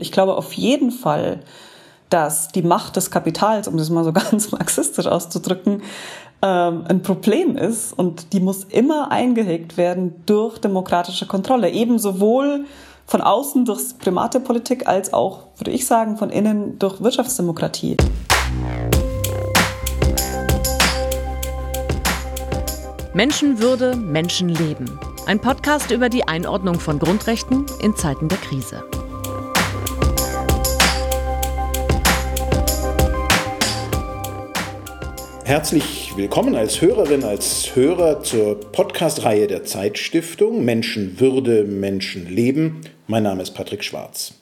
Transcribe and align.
Ich 0.00 0.12
glaube 0.12 0.34
auf 0.36 0.54
jeden 0.54 0.90
Fall, 0.90 1.40
dass 2.08 2.48
die 2.48 2.62
Macht 2.62 2.96
des 2.96 3.10
Kapitals, 3.10 3.68
um 3.68 3.76
das 3.76 3.90
mal 3.90 4.02
so 4.02 4.12
ganz 4.14 4.50
marxistisch 4.50 5.06
auszudrücken, 5.06 5.82
ähm, 6.42 6.84
ein 6.88 7.02
Problem 7.02 7.56
ist 7.56 7.92
und 7.92 8.32
die 8.32 8.40
muss 8.40 8.64
immer 8.64 9.12
eingehegt 9.12 9.76
werden 9.76 10.22
durch 10.24 10.58
demokratische 10.58 11.26
Kontrolle, 11.26 11.70
eben 11.70 11.98
sowohl 11.98 12.64
von 13.06 13.20
außen 13.20 13.66
durch 13.66 13.98
private 13.98 14.40
Politik 14.40 14.88
als 14.88 15.12
auch, 15.12 15.48
würde 15.58 15.70
ich 15.70 15.86
sagen, 15.86 16.16
von 16.16 16.30
innen 16.30 16.78
durch 16.78 17.02
Wirtschaftsdemokratie. 17.02 17.96
Menschenwürde, 23.12 23.96
Menschenleben. 23.96 24.98
Ein 25.26 25.40
Podcast 25.40 25.90
über 25.90 26.08
die 26.08 26.26
Einordnung 26.26 26.80
von 26.80 26.98
Grundrechten 26.98 27.66
in 27.82 27.94
Zeiten 27.96 28.28
der 28.28 28.38
Krise. 28.38 28.82
Herzlich 35.50 36.12
willkommen 36.14 36.54
als 36.54 36.80
Hörerin, 36.80 37.24
als 37.24 37.74
Hörer 37.74 38.22
zur 38.22 38.60
Podcast-Reihe 38.70 39.48
der 39.48 39.64
Zeitstiftung 39.64 40.64
Menschenwürde, 40.64 41.64
Menschenleben. 41.64 42.82
Mein 43.08 43.24
Name 43.24 43.42
ist 43.42 43.50
Patrick 43.50 43.82
Schwarz. 43.82 44.34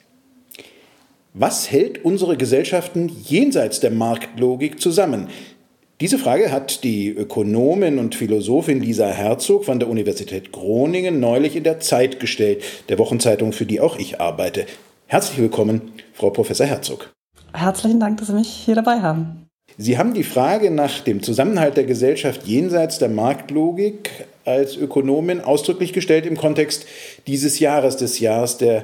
Was 1.33 1.71
hält 1.71 2.05
unsere 2.05 2.37
Gesellschaften 2.37 3.09
jenseits 3.23 3.79
der 3.79 3.89
Marktlogik 3.89 4.79
zusammen? 4.79 5.29
Diese 5.99 6.19
Frage 6.19 6.51
hat 6.51 6.83
die 6.83 7.09
Ökonomin 7.09 7.97
und 7.97 8.13
Philosophin 8.13 8.79
Lisa 8.79 9.07
Herzog 9.07 9.65
von 9.65 9.79
der 9.79 9.89
Universität 9.89 10.51
Groningen 10.51 11.19
neulich 11.19 11.55
in 11.55 11.63
der 11.63 11.79
Zeit 11.79 12.19
gestellt, 12.19 12.61
der 12.87 12.99
Wochenzeitung, 12.99 13.51
für 13.51 13.65
die 13.65 13.81
auch 13.81 13.97
ich 13.97 14.21
arbeite. 14.21 14.67
Herzlich 15.07 15.39
willkommen, 15.39 15.91
Frau 16.13 16.29
Professor 16.29 16.67
Herzog. 16.67 17.11
Herzlichen 17.51 17.99
Dank, 17.99 18.19
dass 18.19 18.27
Sie 18.27 18.33
mich 18.33 18.47
hier 18.47 18.75
dabei 18.75 19.01
haben. 19.01 19.48
Sie 19.81 19.97
haben 19.97 20.13
die 20.13 20.25
Frage 20.25 20.71
nach 20.71 20.99
dem 20.99 21.23
Zusammenhalt 21.23 21.77
der 21.77 21.85
Gesellschaft 21.85 22.43
jenseits 22.45 22.99
der 22.99 23.07
Marktlogik 23.07 24.11
als 24.43 24.75
Ökonomin 24.75 25.39
ausdrücklich 25.39 25.93
gestellt 25.93 26.25
im 26.25 26.35
Kontext 26.35 26.85
dieses 27.27 27.59
Jahres, 27.59 27.95
des 27.95 28.19
Jahres 28.19 28.57
der 28.57 28.83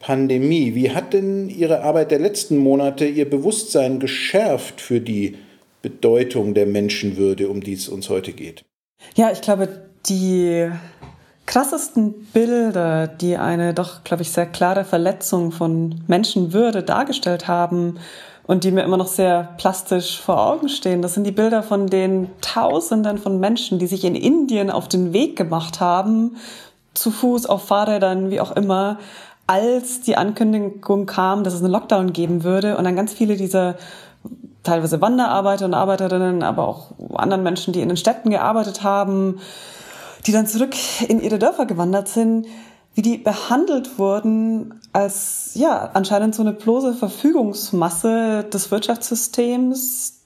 Pandemie. 0.00 0.74
Wie 0.74 0.90
hat 0.90 1.12
denn 1.12 1.48
Ihre 1.48 1.82
Arbeit 1.82 2.10
der 2.10 2.18
letzten 2.18 2.56
Monate 2.56 3.06
Ihr 3.06 3.30
Bewusstsein 3.30 4.00
geschärft 4.00 4.80
für 4.80 5.00
die 5.00 5.36
Bedeutung 5.80 6.54
der 6.54 6.66
Menschenwürde, 6.66 7.48
um 7.48 7.60
die 7.60 7.74
es 7.74 7.88
uns 7.88 8.10
heute 8.10 8.32
geht? 8.32 8.64
Ja, 9.14 9.30
ich 9.30 9.42
glaube, 9.42 9.68
die 10.08 10.68
krassesten 11.46 12.26
Bilder, 12.32 13.06
die 13.06 13.36
eine 13.36 13.74
doch, 13.74 14.02
glaube 14.02 14.22
ich, 14.22 14.32
sehr 14.32 14.46
klare 14.46 14.84
Verletzung 14.84 15.52
von 15.52 16.02
Menschenwürde 16.08 16.82
dargestellt 16.82 17.46
haben, 17.46 18.00
und 18.46 18.64
die 18.64 18.72
mir 18.72 18.82
immer 18.82 18.96
noch 18.96 19.06
sehr 19.06 19.50
plastisch 19.56 20.20
vor 20.20 20.44
Augen 20.44 20.68
stehen. 20.68 21.02
Das 21.02 21.14
sind 21.14 21.24
die 21.24 21.32
Bilder 21.32 21.62
von 21.62 21.86
den 21.86 22.30
Tausenden 22.40 23.18
von 23.18 23.38
Menschen, 23.38 23.78
die 23.78 23.86
sich 23.86 24.04
in 24.04 24.14
Indien 24.14 24.70
auf 24.70 24.88
den 24.88 25.12
Weg 25.12 25.36
gemacht 25.36 25.80
haben, 25.80 26.36
zu 26.94 27.10
Fuß, 27.10 27.46
auf 27.46 27.64
Fahrrädern, 27.64 28.30
wie 28.30 28.40
auch 28.40 28.52
immer, 28.52 28.98
als 29.46 30.00
die 30.00 30.16
Ankündigung 30.16 31.06
kam, 31.06 31.44
dass 31.44 31.54
es 31.54 31.62
einen 31.62 31.72
Lockdown 31.72 32.12
geben 32.12 32.44
würde 32.44 32.76
und 32.76 32.84
dann 32.84 32.96
ganz 32.96 33.12
viele 33.12 33.36
dieser 33.36 33.76
teilweise 34.62 35.00
Wanderarbeiter 35.00 35.64
und 35.64 35.74
Arbeiterinnen, 35.74 36.42
aber 36.42 36.68
auch 36.68 36.92
anderen 37.14 37.42
Menschen, 37.42 37.72
die 37.72 37.80
in 37.80 37.88
den 37.88 37.96
Städten 37.96 38.30
gearbeitet 38.30 38.82
haben, 38.82 39.40
die 40.26 40.32
dann 40.32 40.46
zurück 40.46 40.74
in 41.08 41.20
ihre 41.20 41.38
Dörfer 41.38 41.66
gewandert 41.66 42.08
sind, 42.08 42.46
wie 42.94 43.02
die 43.02 43.18
behandelt 43.18 43.98
wurden 43.98 44.80
als 44.92 45.52
ja 45.54 45.90
anscheinend 45.94 46.34
so 46.34 46.42
eine 46.42 46.52
bloße 46.52 46.94
Verfügungsmasse 46.94 48.44
des 48.52 48.70
Wirtschaftssystems. 48.70 50.18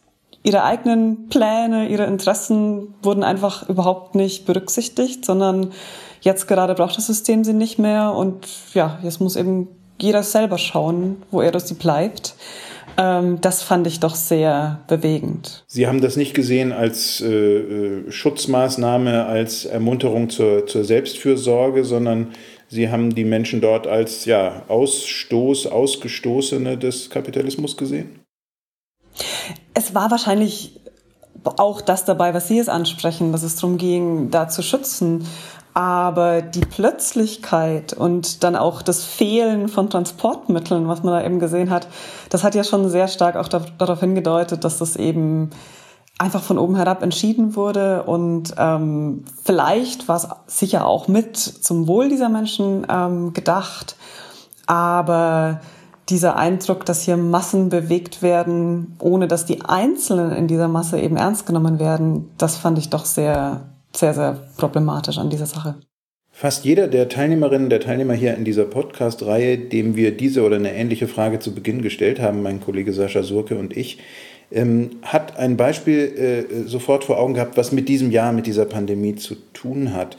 Ihre 0.42 0.62
eigenen 0.62 1.28
Pläne, 1.28 1.88
ihre 1.88 2.06
Interessen 2.06 2.94
wurden 3.02 3.24
einfach 3.24 3.68
überhaupt 3.68 4.14
nicht 4.14 4.46
berücksichtigt, 4.46 5.24
sondern 5.24 5.72
jetzt 6.20 6.46
gerade 6.48 6.74
braucht 6.74 6.96
das 6.96 7.06
System 7.06 7.44
sie 7.44 7.52
nicht 7.52 7.78
mehr 7.78 8.12
und 8.12 8.46
ja, 8.74 8.98
jetzt 9.02 9.20
muss 9.20 9.36
eben 9.36 9.68
jeder 9.98 10.22
selber 10.22 10.58
schauen, 10.58 11.22
wo 11.30 11.40
er 11.40 11.48
oder 11.48 11.60
sie 11.60 11.74
bleibt. 11.74 12.34
Ähm, 12.98 13.40
das 13.40 13.62
fand 13.62 13.86
ich 13.86 14.00
doch 14.00 14.14
sehr 14.14 14.80
bewegend. 14.88 15.64
Sie 15.66 15.86
haben 15.86 16.00
das 16.00 16.16
nicht 16.16 16.34
gesehen 16.34 16.72
als 16.72 17.20
äh, 17.20 17.26
äh 17.26 18.10
Schutzmaßnahme, 18.10 19.26
als 19.26 19.64
Ermunterung 19.64 20.30
zur, 20.30 20.66
zur 20.66 20.84
Selbstfürsorge, 20.84 21.84
sondern 21.84 22.28
Sie 22.68 22.90
haben 22.90 23.14
die 23.14 23.24
Menschen 23.24 23.60
dort 23.60 23.86
als 23.86 24.24
ja, 24.24 24.62
Ausstoß, 24.68 25.68
Ausgestoßene 25.68 26.76
des 26.76 27.10
Kapitalismus 27.10 27.76
gesehen? 27.76 28.20
Es 29.74 29.94
war 29.94 30.10
wahrscheinlich 30.10 30.80
auch 31.44 31.80
das 31.80 32.04
dabei, 32.04 32.34
was 32.34 32.48
Sie 32.48 32.58
es 32.58 32.68
ansprechen, 32.68 33.32
dass 33.32 33.42
es 33.42 33.56
darum 33.56 33.78
ging, 33.78 34.30
da 34.30 34.48
zu 34.48 34.62
schützen. 34.62 35.26
Aber 35.74 36.40
die 36.40 36.60
Plötzlichkeit 36.60 37.92
und 37.92 38.42
dann 38.42 38.56
auch 38.56 38.80
das 38.80 39.04
Fehlen 39.04 39.68
von 39.68 39.90
Transportmitteln, 39.90 40.88
was 40.88 41.02
man 41.02 41.12
da 41.12 41.24
eben 41.24 41.38
gesehen 41.38 41.68
hat, 41.68 41.86
das 42.30 42.42
hat 42.42 42.54
ja 42.54 42.64
schon 42.64 42.88
sehr 42.88 43.08
stark 43.08 43.36
auch 43.36 43.48
darauf 43.48 44.00
hingedeutet, 44.00 44.64
dass 44.64 44.78
das 44.78 44.96
eben 44.96 45.50
einfach 46.18 46.42
von 46.42 46.58
oben 46.58 46.76
herab 46.76 47.02
entschieden 47.02 47.56
wurde 47.56 48.04
und 48.04 48.54
ähm, 48.58 49.24
vielleicht 49.44 50.08
war 50.08 50.16
es 50.16 50.28
sicher 50.46 50.86
auch 50.86 51.08
mit 51.08 51.36
zum 51.36 51.86
Wohl 51.86 52.08
dieser 52.08 52.28
Menschen 52.28 52.86
ähm, 52.88 53.32
gedacht, 53.32 53.96
aber 54.66 55.60
dieser 56.08 56.36
Eindruck, 56.36 56.84
dass 56.84 57.02
hier 57.02 57.16
Massen 57.16 57.68
bewegt 57.68 58.22
werden, 58.22 58.96
ohne 59.00 59.26
dass 59.28 59.44
die 59.44 59.62
Einzelnen 59.62 60.32
in 60.32 60.46
dieser 60.46 60.68
Masse 60.68 61.00
eben 61.00 61.16
ernst 61.16 61.46
genommen 61.46 61.78
werden, 61.78 62.30
das 62.38 62.56
fand 62.56 62.78
ich 62.78 62.90
doch 62.90 63.04
sehr, 63.04 63.62
sehr, 63.94 64.14
sehr 64.14 64.38
problematisch 64.56 65.18
an 65.18 65.30
dieser 65.30 65.46
Sache. 65.46 65.74
Fast 66.30 66.64
jeder 66.66 66.86
der 66.86 67.08
Teilnehmerinnen, 67.08 67.70
der 67.70 67.80
Teilnehmer 67.80 68.12
hier 68.12 68.36
in 68.36 68.44
dieser 68.44 68.66
Podcast-Reihe, 68.66 69.56
dem 69.56 69.96
wir 69.96 70.14
diese 70.14 70.42
oder 70.44 70.56
eine 70.56 70.74
ähnliche 70.74 71.08
Frage 71.08 71.38
zu 71.38 71.54
Beginn 71.54 71.80
gestellt 71.80 72.20
haben, 72.20 72.42
mein 72.42 72.60
Kollege 72.60 72.92
Sascha 72.92 73.22
Surke 73.22 73.56
und 73.56 73.74
ich, 73.74 73.98
ähm, 74.50 74.90
hat 75.02 75.38
ein 75.38 75.56
Beispiel 75.56 76.46
äh, 76.48 76.68
sofort 76.68 77.04
vor 77.04 77.18
Augen 77.18 77.34
gehabt, 77.34 77.56
was 77.56 77.72
mit 77.72 77.88
diesem 77.88 78.10
Jahr, 78.10 78.32
mit 78.32 78.46
dieser 78.46 78.64
Pandemie 78.64 79.16
zu 79.16 79.36
tun 79.52 79.92
hat. 79.94 80.16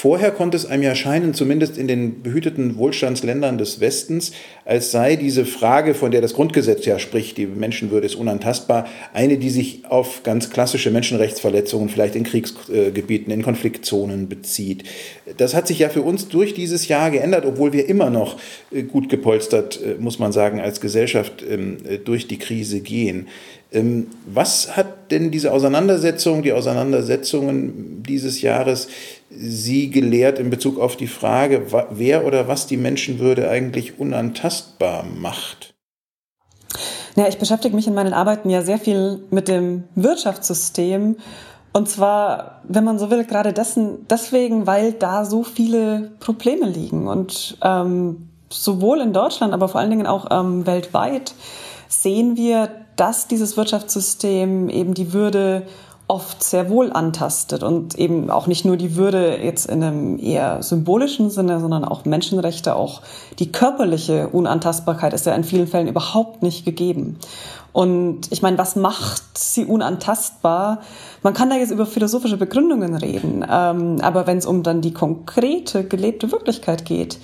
Vorher 0.00 0.30
konnte 0.30 0.56
es 0.56 0.64
einem 0.64 0.84
ja 0.84 0.94
scheinen, 0.94 1.34
zumindest 1.34 1.76
in 1.76 1.88
den 1.88 2.22
behüteten 2.22 2.76
Wohlstandsländern 2.76 3.58
des 3.58 3.80
Westens, 3.80 4.30
als 4.64 4.92
sei 4.92 5.16
diese 5.16 5.44
Frage, 5.44 5.92
von 5.92 6.12
der 6.12 6.20
das 6.20 6.34
Grundgesetz 6.34 6.86
ja 6.86 7.00
spricht, 7.00 7.36
die 7.36 7.46
Menschenwürde 7.46 8.06
ist 8.06 8.14
unantastbar, 8.14 8.86
eine, 9.12 9.38
die 9.38 9.50
sich 9.50 9.86
auf 9.88 10.22
ganz 10.22 10.50
klassische 10.50 10.92
Menschenrechtsverletzungen, 10.92 11.88
vielleicht 11.88 12.14
in 12.14 12.22
Kriegsgebieten, 12.22 13.32
in 13.32 13.42
Konfliktzonen 13.42 14.28
bezieht. 14.28 14.84
Das 15.36 15.56
hat 15.56 15.66
sich 15.66 15.80
ja 15.80 15.88
für 15.88 16.02
uns 16.02 16.28
durch 16.28 16.54
dieses 16.54 16.86
Jahr 16.86 17.10
geändert, 17.10 17.44
obwohl 17.44 17.72
wir 17.72 17.88
immer 17.88 18.08
noch 18.08 18.38
äh, 18.70 18.84
gut 18.84 19.08
gepolstert, 19.08 19.80
äh, 19.82 20.00
muss 20.00 20.20
man 20.20 20.30
sagen, 20.30 20.60
als 20.60 20.80
Gesellschaft 20.80 21.42
ähm, 21.42 21.78
durch 22.04 22.28
die 22.28 22.38
Krise 22.38 22.82
gehen. 22.82 23.26
Ähm, 23.70 24.08
was 24.26 24.76
hat 24.76 25.10
denn 25.10 25.30
diese 25.30 25.52
Auseinandersetzung, 25.52 26.42
die 26.42 26.52
Auseinandersetzungen 26.52 28.02
dieses 28.02 28.40
Jahres 28.40 28.88
Sie 29.30 29.90
gelehrt 29.90 30.38
in 30.38 30.48
Bezug 30.48 30.78
auf 30.78 30.96
die 30.96 31.06
Frage, 31.06 31.66
wer 31.90 32.26
oder 32.26 32.48
was 32.48 32.66
die 32.66 32.78
Menschenwürde 32.78 33.50
eigentlich 33.50 34.00
unantastbar 34.00 35.04
macht? 35.04 35.74
Ja, 37.14 37.28
ich 37.28 37.38
beschäftige 37.38 37.74
mich 37.74 37.86
in 37.86 37.94
meinen 37.94 38.14
Arbeiten 38.14 38.48
ja 38.48 38.62
sehr 38.62 38.78
viel 38.78 39.24
mit 39.30 39.48
dem 39.48 39.84
Wirtschaftssystem. 39.94 41.16
Und 41.72 41.88
zwar, 41.88 42.62
wenn 42.64 42.84
man 42.84 42.98
so 42.98 43.10
will, 43.10 43.24
gerade 43.24 43.52
dessen, 43.52 44.06
deswegen, 44.08 44.66
weil 44.66 44.92
da 44.92 45.24
so 45.24 45.42
viele 45.42 46.12
Probleme 46.20 46.66
liegen. 46.66 47.06
Und 47.06 47.58
ähm, 47.62 48.30
sowohl 48.50 49.00
in 49.00 49.12
Deutschland, 49.12 49.52
aber 49.52 49.68
vor 49.68 49.80
allen 49.80 49.90
Dingen 49.90 50.06
auch 50.06 50.26
ähm, 50.30 50.66
weltweit 50.66 51.34
sehen 51.88 52.36
wir, 52.36 52.70
dass 52.98 53.28
dieses 53.28 53.56
Wirtschaftssystem 53.56 54.68
eben 54.68 54.92
die 54.92 55.12
Würde 55.12 55.66
oft 56.08 56.42
sehr 56.42 56.70
wohl 56.70 56.90
antastet 56.90 57.62
und 57.62 57.94
eben 57.96 58.30
auch 58.30 58.46
nicht 58.46 58.64
nur 58.64 58.78
die 58.78 58.96
Würde 58.96 59.36
jetzt 59.36 59.66
in 59.66 59.82
einem 59.82 60.18
eher 60.18 60.62
symbolischen 60.62 61.30
Sinne, 61.30 61.60
sondern 61.60 61.84
auch 61.84 62.06
Menschenrechte, 62.06 62.74
auch 62.74 63.02
die 63.38 63.52
körperliche 63.52 64.28
Unantastbarkeit 64.28 65.12
ist 65.12 65.26
ja 65.26 65.34
in 65.34 65.44
vielen 65.44 65.66
Fällen 65.66 65.86
überhaupt 65.86 66.42
nicht 66.42 66.64
gegeben. 66.64 67.18
Und 67.72 68.32
ich 68.32 68.40
meine, 68.40 68.56
was 68.56 68.74
macht 68.74 69.22
sie 69.36 69.66
unantastbar? 69.66 70.80
Man 71.22 71.34
kann 71.34 71.50
da 71.50 71.56
jetzt 71.56 71.70
über 71.70 71.84
philosophische 71.84 72.38
Begründungen 72.38 72.96
reden, 72.96 73.44
ähm, 73.48 73.98
aber 74.00 74.26
wenn 74.26 74.38
es 74.38 74.46
um 74.46 74.62
dann 74.62 74.80
die 74.80 74.94
konkrete 74.94 75.84
gelebte 75.84 76.32
Wirklichkeit 76.32 76.86
geht, 76.86 77.18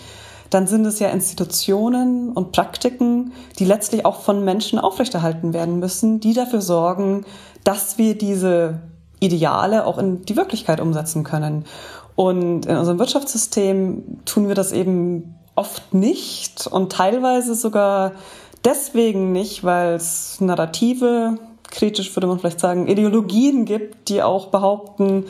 dann 0.55 0.69
sind 0.69 0.87
es 0.87 1.01
ja 1.01 1.09
Institutionen 1.09 2.31
und 2.31 2.53
Praktiken, 2.53 3.33
die 3.59 3.65
letztlich 3.65 4.07
auch 4.07 4.21
von 4.21 4.45
Menschen 4.45 4.79
aufrechterhalten 4.79 5.53
werden 5.53 5.81
müssen, 5.81 6.21
die 6.21 6.33
dafür 6.33 6.61
sorgen, 6.61 7.25
dass 7.65 7.99
wir 7.99 8.17
diese 8.17 8.79
Ideale 9.19 9.85
auch 9.85 9.99
in 9.99 10.25
die 10.25 10.37
Wirklichkeit 10.37 10.81
umsetzen 10.81 11.25
können. 11.25 11.65
Und 12.15 12.67
in 12.67 12.77
unserem 12.77 13.01
Wirtschaftssystem 13.01 14.21
tun 14.27 14.47
wir 14.47 14.55
das 14.55 14.71
eben 14.71 15.35
oft 15.57 15.93
nicht 15.93 16.69
und 16.69 16.93
teilweise 16.93 17.57
sogar 17.57 18.13
deswegen 18.65 19.33
nicht, 19.33 19.65
weil 19.65 19.95
es 19.95 20.41
Narrative, 20.41 21.37
kritisch 21.69 22.15
würde 22.15 22.29
man 22.29 22.39
vielleicht 22.39 22.61
sagen, 22.61 22.87
Ideologien 22.87 23.65
gibt, 23.65 24.09
die 24.09 24.23
auch 24.23 24.47
behaupten, 24.47 25.25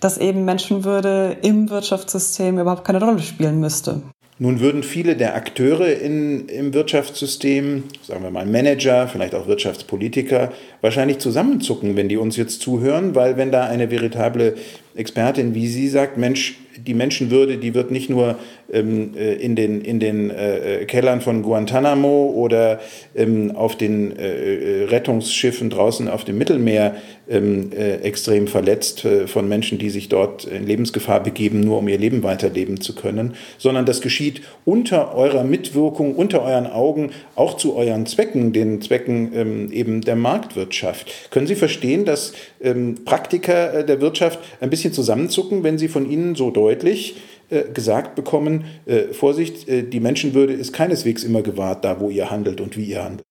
dass 0.00 0.16
eben 0.16 0.46
Menschenwürde 0.46 1.36
im 1.42 1.68
Wirtschaftssystem 1.68 2.58
überhaupt 2.58 2.86
keine 2.86 3.04
Rolle 3.04 3.20
spielen 3.20 3.60
müsste. 3.60 4.00
Nun 4.42 4.58
würden 4.58 4.82
viele 4.82 5.14
der 5.14 5.36
Akteure 5.36 6.00
in, 6.00 6.48
im 6.48 6.74
Wirtschaftssystem, 6.74 7.84
sagen 8.02 8.24
wir 8.24 8.32
mal 8.32 8.44
Manager, 8.44 9.06
vielleicht 9.06 9.36
auch 9.36 9.46
Wirtschaftspolitiker, 9.46 10.50
wahrscheinlich 10.80 11.18
zusammenzucken, 11.18 11.94
wenn 11.94 12.08
die 12.08 12.16
uns 12.16 12.36
jetzt 12.36 12.60
zuhören, 12.60 13.14
weil 13.14 13.36
wenn 13.36 13.52
da 13.52 13.66
eine 13.66 13.92
veritable 13.92 14.56
Expertin 14.96 15.54
wie 15.54 15.68
Sie 15.68 15.86
sagt, 15.88 16.18
Mensch, 16.18 16.56
die 16.76 16.94
Menschenwürde, 16.94 17.58
die 17.58 17.74
wird 17.74 17.90
nicht 17.90 18.10
nur 18.10 18.36
ähm, 18.72 19.14
äh, 19.16 19.34
in 19.34 19.56
den, 19.56 19.80
in 19.80 20.00
den 20.00 20.30
äh, 20.30 20.84
Kellern 20.86 21.20
von 21.20 21.42
Guantanamo 21.42 22.32
oder 22.34 22.80
ähm, 23.14 23.54
auf 23.54 23.76
den 23.76 24.16
äh, 24.16 24.84
Rettungsschiffen 24.84 25.70
draußen 25.70 26.08
auf 26.08 26.24
dem 26.24 26.38
Mittelmeer 26.38 26.96
ähm, 27.28 27.70
äh, 27.72 27.96
extrem 27.96 28.46
verletzt 28.46 29.04
äh, 29.04 29.26
von 29.26 29.48
Menschen, 29.48 29.78
die 29.78 29.90
sich 29.90 30.08
dort 30.08 30.44
in 30.44 30.66
Lebensgefahr 30.66 31.22
begeben, 31.22 31.60
nur 31.60 31.78
um 31.78 31.88
ihr 31.88 31.98
Leben 31.98 32.22
weiterleben 32.22 32.80
zu 32.80 32.94
können, 32.94 33.34
sondern 33.58 33.86
das 33.86 34.00
geschieht 34.00 34.42
unter 34.64 35.14
eurer 35.14 35.44
Mitwirkung, 35.44 36.14
unter 36.14 36.42
euren 36.42 36.66
Augen, 36.66 37.10
auch 37.34 37.56
zu 37.56 37.76
euren 37.76 38.06
Zwecken, 38.06 38.52
den 38.52 38.80
Zwecken 38.80 39.32
ähm, 39.34 39.72
eben 39.72 40.00
der 40.00 40.16
Marktwirtschaft. 40.16 41.30
Können 41.30 41.46
Sie 41.46 41.54
verstehen, 41.54 42.04
dass 42.04 42.32
ähm, 42.62 43.04
Praktiker 43.04 43.74
äh, 43.74 43.86
der 43.86 44.00
Wirtschaft 44.00 44.38
ein 44.60 44.70
bisschen 44.70 44.92
zusammenzucken, 44.92 45.62
wenn 45.62 45.78
sie 45.78 45.88
von 45.88 46.08
Ihnen 46.08 46.34
so 46.34 46.50
deutlich 46.50 47.16
äh, 47.50 47.64
gesagt 47.64 48.14
bekommen, 48.14 48.64
äh, 48.86 49.12
Vorsicht, 49.12 49.68
äh, 49.68 49.82
die 49.82 50.00
Menschenwürde 50.00 50.54
ist 50.54 50.72
keineswegs 50.72 51.24
immer 51.24 51.42
gewahrt, 51.42 51.84
da 51.84 52.00
wo 52.00 52.08
ihr 52.08 52.30
handelt 52.30 52.60
und 52.60 52.76
wie 52.76 52.84
ihr 52.84 53.04
handelt. 53.04 53.22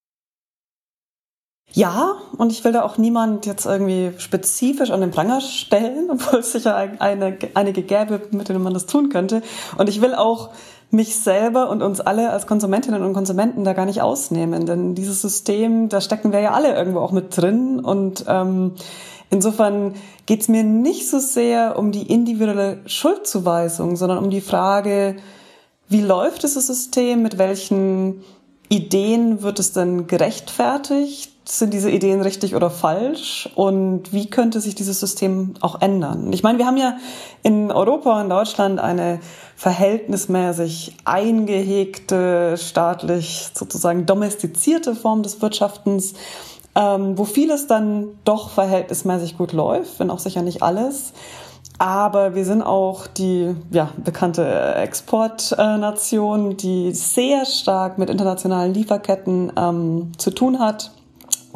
Ja, 1.74 2.18
und 2.38 2.52
ich 2.52 2.64
will 2.66 2.74
da 2.74 2.84
auch 2.84 2.98
niemand 2.98 3.46
jetzt 3.46 3.66
irgendwie 3.66 4.12
spezifisch 4.18 4.92
an 4.92 5.02
den 5.02 5.12
Pranger 5.12 5.42
stellen, 5.42 6.10
obwohl 6.12 6.40
es 6.40 6.52
sicher 6.52 6.76
eine, 6.76 7.38
einige 7.54 7.82
gäbe, 7.82 8.22
mit 8.32 8.50
denen 8.50 8.62
man 8.62 8.74
das 8.74 8.86
tun 8.86 9.10
könnte. 9.10 9.42
Und 9.78 9.90
ich 9.90 10.02
will 10.02 10.14
auch 10.14 10.50
mich 10.92 11.16
selber 11.16 11.70
und 11.70 11.82
uns 11.82 12.02
alle 12.02 12.32
als 12.32 12.48
Konsumentinnen 12.48 13.02
und 13.02 13.14
Konsumenten 13.14 13.64
da 13.64 13.72
gar 13.72 13.86
nicht 13.86 14.02
ausnehmen, 14.02 14.66
denn 14.66 14.94
dieses 14.94 15.22
System, 15.22 15.88
da 15.88 16.02
stecken 16.02 16.34
wir 16.34 16.42
ja 16.42 16.52
alle 16.52 16.76
irgendwo 16.76 17.00
auch 17.00 17.14
mit 17.14 17.38
drin 17.38 17.80
und 17.80 18.26
ähm, 18.28 18.74
Insofern 19.32 19.96
geht 20.26 20.42
es 20.42 20.50
mir 20.50 20.64
nicht 20.64 21.10
so 21.10 21.20
sehr 21.20 21.80
um 21.80 21.92
die 21.92 22.12
individuelle 22.12 22.80
Schuldzuweisung, 22.86 23.96
sondern 23.96 24.18
um 24.18 24.30
die 24.30 24.42
Frage, 24.42 25.16
wie 25.88 26.02
läuft 26.02 26.44
dieses 26.44 26.68
System, 26.68 27.22
mit 27.22 27.38
welchen 27.38 28.24
Ideen 28.68 29.42
wird 29.42 29.60
es 29.60 29.74
denn 29.74 30.08
gerechtfertigt? 30.08 31.32
Sind 31.48 31.74
diese 31.74 31.90
Ideen 31.90 32.22
richtig 32.22 32.56
oder 32.56 32.70
falsch? 32.70 33.50
Und 33.56 34.14
wie 34.14 34.30
könnte 34.30 34.62
sich 34.62 34.76
dieses 34.76 35.00
System 35.00 35.56
auch 35.60 35.82
ändern? 35.82 36.32
Ich 36.32 36.44
meine, 36.44 36.58
wir 36.58 36.66
haben 36.66 36.78
ja 36.78 36.98
in 37.42 37.72
Europa 37.72 38.22
und 38.22 38.30
Deutschland 38.30 38.80
eine 38.80 39.20
verhältnismäßig 39.56 40.96
eingehegte, 41.04 42.56
staatlich 42.58 43.50
sozusagen 43.54 44.06
domestizierte 44.06 44.96
Form 44.96 45.24
des 45.24 45.42
Wirtschaftens 45.42 46.14
ähm, 46.76 47.18
wo 47.18 47.26
vieles 47.26 47.68
dann 47.68 48.08
doch 48.24 48.50
verhältnismäßig 48.50 49.38
gut 49.38 49.52
läuft, 49.52 50.00
wenn 50.00 50.10
auch 50.10 50.20
sicher 50.20 50.42
nicht 50.42 50.64
alles. 50.64 51.14
Aber 51.78 52.36
wir 52.36 52.46
sind 52.46 52.62
auch 52.62 53.08
die 53.08 53.56
ja, 53.72 53.90
bekannte 54.04 54.76
Exportnation, 54.76 56.56
die 56.56 56.92
sehr 56.92 57.46
stark 57.46 57.98
mit 57.98 58.10
internationalen 58.10 58.74
Lieferketten 58.74 59.52
ähm, 59.58 60.12
zu 60.18 60.32
tun 60.32 60.60
hat. 60.60 60.92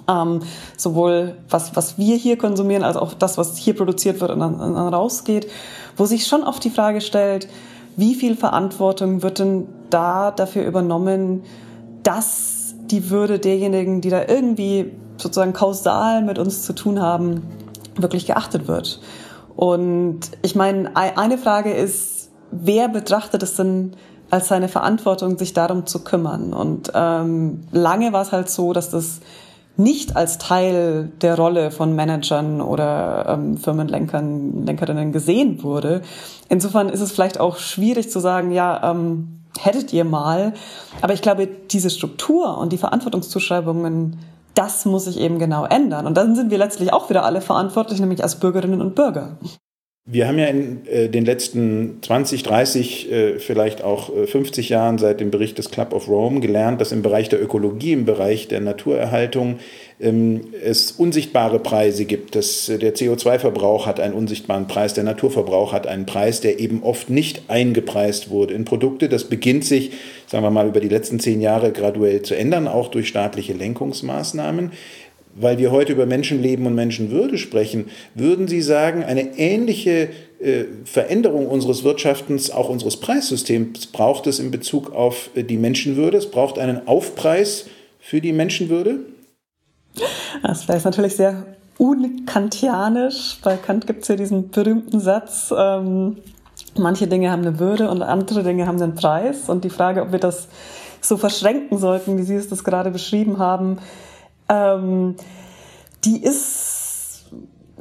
Ähm, 0.07 0.41
sowohl 0.77 1.37
was, 1.49 1.75
was 1.75 1.97
wir 1.97 2.15
hier 2.15 2.37
konsumieren, 2.37 2.83
als 2.83 2.97
auch 2.97 3.13
das, 3.13 3.37
was 3.37 3.55
hier 3.57 3.75
produziert 3.75 4.19
wird 4.19 4.31
und 4.31 4.39
dann, 4.39 4.57
dann 4.57 4.93
rausgeht, 4.93 5.47
wo 5.95 6.05
sich 6.05 6.27
schon 6.27 6.43
oft 6.43 6.63
die 6.63 6.69
Frage 6.69 7.01
stellt, 7.01 7.47
wie 7.95 8.15
viel 8.15 8.35
Verantwortung 8.35 9.23
wird 9.23 9.39
denn 9.39 9.67
da 9.89 10.31
dafür 10.31 10.65
übernommen, 10.65 11.43
dass 12.03 12.75
die 12.91 13.09
Würde 13.09 13.39
derjenigen, 13.39 14.01
die 14.01 14.09
da 14.09 14.25
irgendwie 14.27 14.91
sozusagen 15.17 15.53
kausal 15.53 16.23
mit 16.23 16.39
uns 16.39 16.63
zu 16.63 16.73
tun 16.73 17.01
haben, 17.01 17.43
wirklich 17.95 18.25
geachtet 18.25 18.67
wird. 18.67 18.99
Und 19.55 20.19
ich 20.41 20.55
meine, 20.55 20.95
eine 20.95 21.37
Frage 21.37 21.73
ist, 21.73 22.29
wer 22.51 22.89
betrachtet 22.89 23.43
es 23.43 23.55
denn 23.55 23.95
als 24.29 24.47
seine 24.47 24.67
Verantwortung, 24.67 25.37
sich 25.37 25.53
darum 25.53 25.85
zu 25.85 26.03
kümmern? 26.03 26.53
Und 26.53 26.91
ähm, 26.93 27.63
lange 27.71 28.11
war 28.11 28.21
es 28.21 28.31
halt 28.31 28.49
so, 28.49 28.73
dass 28.73 28.89
das 28.89 29.21
nicht 29.77 30.15
als 30.15 30.37
Teil 30.37 31.11
der 31.21 31.35
Rolle 31.35 31.69
von 31.69 31.95
Managern 31.95 32.61
oder 32.61 33.25
ähm, 33.27 33.57
Firmenlenkern, 33.57 34.65
Lenkerinnen 34.65 35.11
gesehen 35.11 35.63
wurde. 35.63 36.01
Insofern 36.47 36.89
ist 36.89 37.01
es 37.01 37.11
vielleicht 37.11 37.39
auch 37.39 37.57
schwierig 37.57 38.09
zu 38.09 38.19
sagen, 38.19 38.51
ja, 38.51 38.91
ähm, 38.91 39.41
hättet 39.59 39.91
ihr 39.91 40.05
mal. 40.05 40.53
Aber 41.01 41.13
ich 41.13 41.21
glaube, 41.21 41.47
diese 41.47 41.89
Struktur 41.89 42.57
und 42.57 42.71
die 42.71 42.77
Verantwortungszuschreibungen 42.77 44.17
das 44.55 44.85
muss 44.85 45.05
sich 45.05 45.19
eben 45.19 45.37
genau 45.37 45.65
ändern. 45.65 46.07
Und 46.07 46.15
dann 46.15 46.35
sind 46.35 46.49
wir 46.49 46.57
letztlich 46.57 46.91
auch 46.93 47.09
wieder 47.09 47.23
alle 47.23 47.41
verantwortlich, 47.41 47.99
nämlich 47.99 48.23
als 48.23 48.39
Bürgerinnen 48.39 48.81
und 48.81 48.95
Bürger. 48.95 49.37
Wir 50.07 50.27
haben 50.27 50.37
ja 50.37 50.45
in 50.45 50.85
äh, 50.85 51.09
den 51.09 51.25
letzten 51.25 51.97
20, 52.03 52.43
30, 52.43 53.11
äh, 53.11 53.39
vielleicht 53.39 53.83
auch 53.83 54.15
äh, 54.15 54.27
50 54.27 54.69
Jahren 54.69 54.99
seit 54.99 55.19
dem 55.19 55.31
Bericht 55.31 55.57
des 55.57 55.71
Club 55.71 55.93
of 55.93 56.07
Rome 56.07 56.41
gelernt, 56.41 56.79
dass 56.79 56.91
im 56.91 57.01
Bereich 57.01 57.27
der 57.27 57.41
Ökologie, 57.41 57.93
im 57.93 58.05
Bereich 58.05 58.47
der 58.47 58.61
Naturerhaltung 58.61 59.57
ähm, 59.99 60.41
es 60.63 60.91
unsichtbare 60.91 61.57
Preise 61.57 62.05
gibt. 62.05 62.35
Das, 62.35 62.69
äh, 62.69 62.77
der 62.77 62.93
CO2-Verbrauch 62.93 63.87
hat 63.87 63.99
einen 63.99 64.13
unsichtbaren 64.13 64.67
Preis, 64.67 64.93
der 64.93 65.05
Naturverbrauch 65.05 65.73
hat 65.73 65.87
einen 65.87 66.05
Preis, 66.05 66.39
der 66.39 66.59
eben 66.59 66.83
oft 66.83 67.09
nicht 67.09 67.49
eingepreist 67.49 68.29
wurde 68.29 68.53
in 68.53 68.63
Produkte. 68.63 69.09
Das 69.09 69.23
beginnt 69.23 69.65
sich, 69.65 69.89
sagen 70.27 70.43
wir 70.43 70.51
mal, 70.51 70.67
über 70.67 70.81
die 70.81 70.89
letzten 70.89 71.19
zehn 71.19 71.41
Jahre 71.41 71.71
graduell 71.71 72.21
zu 72.21 72.37
ändern, 72.37 72.67
auch 72.67 72.89
durch 72.89 73.07
staatliche 73.07 73.53
Lenkungsmaßnahmen 73.53 74.71
weil 75.35 75.57
wir 75.57 75.71
heute 75.71 75.91
über 75.91 76.05
Menschenleben 76.05 76.65
und 76.65 76.75
Menschenwürde 76.75 77.37
sprechen, 77.37 77.85
würden 78.15 78.47
Sie 78.47 78.61
sagen, 78.61 79.03
eine 79.03 79.37
ähnliche 79.37 80.09
äh, 80.39 80.65
Veränderung 80.85 81.47
unseres 81.47 81.83
Wirtschaftens, 81.83 82.49
auch 82.49 82.69
unseres 82.69 82.97
Preissystems 82.97 83.87
braucht 83.87 84.27
es 84.27 84.39
in 84.39 84.49
Bezug 84.49 84.93
auf 84.93 85.29
äh, 85.35 85.43
die 85.43 85.57
Menschenwürde? 85.57 86.17
Es 86.17 86.31
braucht 86.31 86.57
einen 86.57 86.87
Aufpreis 86.87 87.67
für 87.99 88.21
die 88.21 88.33
Menschenwürde? 88.33 88.99
Das 90.41 90.67
wäre 90.67 90.79
natürlich 90.83 91.15
sehr 91.15 91.45
unkantianisch. 91.77 93.37
Bei 93.43 93.57
Kant 93.57 93.87
gibt 93.87 94.03
es 94.03 94.07
ja 94.07 94.15
diesen 94.15 94.49
berühmten 94.49 94.99
Satz, 94.99 95.53
ähm, 95.57 96.17
manche 96.77 97.07
Dinge 97.07 97.31
haben 97.31 97.41
eine 97.41 97.59
Würde 97.59 97.89
und 97.89 98.01
andere 98.01 98.43
Dinge 98.43 98.67
haben 98.67 98.81
einen 98.81 98.95
Preis. 98.95 99.49
Und 99.49 99.63
die 99.63 99.69
Frage, 99.69 100.01
ob 100.01 100.11
wir 100.11 100.19
das 100.19 100.47
so 101.01 101.17
verschränken 101.17 101.77
sollten, 101.77 102.17
wie 102.17 102.23
Sie 102.23 102.35
es 102.35 102.49
das 102.49 102.63
gerade 102.63 102.91
beschrieben 102.91 103.37
haben, 103.37 103.77
ähm, 104.49 105.15
die 106.03 106.23
ist 106.23 106.85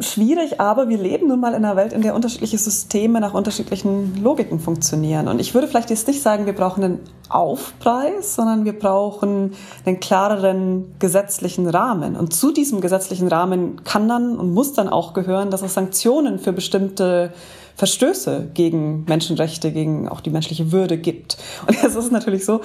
schwierig, 0.01 0.61
aber 0.61 0.89
wir 0.89 0.99
leben 0.99 1.29
nun 1.29 1.41
mal 1.41 1.55
in 1.55 1.65
einer 1.65 1.77
Welt, 1.77 1.93
in 1.93 2.03
der 2.03 2.15
unterschiedliche 2.15 2.59
Systeme 2.59 3.21
nach 3.21 3.33
unterschiedlichen 3.33 4.21
Logiken 4.23 4.59
funktionieren. 4.59 5.29
Und 5.29 5.41
ich 5.41 5.55
würde 5.55 5.69
vielleicht 5.69 5.91
jetzt 5.91 6.09
nicht 6.09 6.21
sagen, 6.21 6.47
wir 6.47 6.53
brauchen 6.53 6.83
einen 6.83 7.01
Aufpreis, 7.29 8.35
sondern 8.35 8.65
wir 8.65 8.77
brauchen 8.77 9.53
einen 9.85 10.01
klareren 10.01 10.95
gesetzlichen 10.99 11.69
Rahmen. 11.69 12.17
Und 12.17 12.35
zu 12.35 12.53
diesem 12.53 12.81
gesetzlichen 12.81 13.29
Rahmen 13.29 13.85
kann 13.85 14.09
dann 14.09 14.37
und 14.37 14.53
muss 14.53 14.73
dann 14.73 14.89
auch 14.89 15.15
gehören, 15.15 15.51
dass 15.51 15.63
es 15.63 15.75
Sanktionen 15.75 16.39
für 16.41 16.53
bestimmte 16.53 17.33
Verstöße 17.77 18.51
gegen 18.55 19.05
Menschenrechte, 19.09 19.73
gegen 19.73 20.09
auch 20.09 20.21
die 20.21 20.31
menschliche 20.31 20.71
Würde 20.71 20.97
gibt. 20.97 21.37
Und 21.67 21.77
es 21.85 21.97
ist 21.97 22.13
natürlich 22.13 22.45
so, 22.45 22.61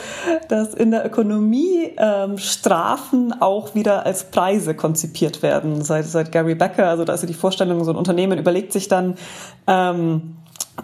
dass 0.50 0.74
in 0.74 0.92
der 0.92 1.06
Ökonomie 1.06 1.92
ähm, 1.98 2.38
Strafen 2.38 3.34
auch 3.42 3.74
wieder 3.74 4.06
als 4.06 4.26
Preise 4.26 4.76
konzipiert 4.76 5.42
werden. 5.42 5.84
Seit, 5.84 6.06
seit 6.06 6.32
Gary 6.32 6.56
Becker, 6.56 6.88
also 6.88 7.06
da 7.06 7.14
ist 7.14 7.22
ja 7.22 7.28
die 7.28 7.34
Vorstellung, 7.34 7.84
so 7.84 7.92
ein 7.92 7.98
Unternehmen 7.98 8.38
überlegt 8.38 8.72
sich 8.72 8.88
dann, 8.88 9.16
ähm, 9.68 10.36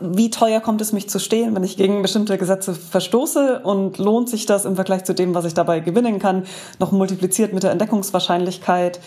wie 0.01 0.29
teuer 0.29 0.60
kommt 0.60 0.82
es 0.82 0.94
mich 0.94 1.10
zu 1.10 1.20
stehen, 1.20 1.55
wenn 1.55 1.63
ich 1.63 1.77
gegen 1.77 2.01
bestimmte 2.01 2.38
Gesetze 2.38 2.74
verstoße 2.74 3.60
und 3.63 3.98
lohnt 3.98 4.29
sich 4.29 4.46
das 4.46 4.65
im 4.65 4.75
Vergleich 4.75 5.03
zu 5.03 5.13
dem, 5.13 5.34
was 5.34 5.46
ich 5.46 5.53
dabei 5.53 5.79
gewinnen 5.79 6.20
kann, 6.20 6.44
noch 6.79 6.91
multipliziert 6.91 7.53
mit 7.53 7.63
der 7.63 7.72
Entdeckungswahrscheinlichkeit. 7.72 9.00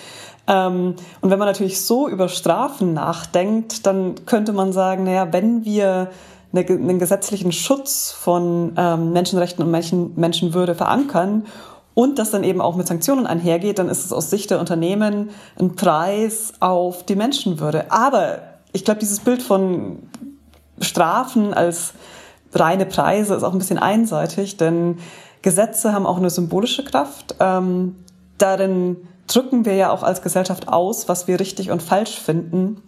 Ähm, 0.48 0.94
und 1.20 1.30
wenn 1.30 1.38
man 1.38 1.46
natürlich 1.46 1.80
so 1.80 2.08
über 2.08 2.28
Strafen 2.28 2.94
nachdenkt, 2.94 3.86
dann 3.86 4.14
könnte 4.24 4.52
man 4.52 4.72
sagen, 4.72 5.04
naja, 5.04 5.28
wenn 5.30 5.64
wir 5.64 6.10
einen 6.54 6.98
gesetzlichen 6.98 7.52
Schutz 7.52 8.10
von 8.10 8.72
ähm, 8.76 9.12
Menschenrechten 9.12 9.62
und 9.62 9.70
Menschen, 9.70 10.12
Menschenwürde 10.16 10.74
verankern 10.74 11.44
und 11.92 12.18
das 12.18 12.30
dann 12.30 12.42
eben 12.42 12.62
auch 12.62 12.74
mit 12.74 12.86
Sanktionen 12.86 13.26
einhergeht, 13.26 13.78
dann 13.78 13.90
ist 13.90 14.06
es 14.06 14.12
aus 14.12 14.30
Sicht 14.30 14.50
der 14.50 14.58
Unternehmen 14.58 15.28
ein 15.60 15.76
Preis 15.76 16.54
auf 16.60 17.04
die 17.04 17.16
Menschenwürde. 17.16 17.92
Aber 17.92 18.38
ich 18.72 18.86
glaube, 18.86 19.00
dieses 19.00 19.20
Bild 19.20 19.42
von 19.42 19.98
Strafen 20.80 21.52
als 21.52 21.92
reine 22.54 22.86
Preise 22.86 23.34
ist 23.34 23.42
auch 23.42 23.52
ein 23.52 23.58
bisschen 23.58 23.78
einseitig, 23.78 24.56
denn 24.56 24.98
Gesetze 25.42 25.92
haben 25.92 26.06
auch 26.06 26.16
eine 26.16 26.30
symbolische 26.30 26.84
Kraft. 26.84 27.34
Ähm, 27.40 27.96
darin 28.38 28.96
drücken 29.28 29.64
wir 29.64 29.74
ja 29.74 29.92
auch 29.92 30.02
als 30.02 30.22
Gesellschaft 30.22 30.68
aus, 30.68 31.08
was 31.08 31.28
wir 31.28 31.38
richtig 31.38 31.70
und 31.70 31.82
falsch 31.82 32.18
finden. 32.18 32.82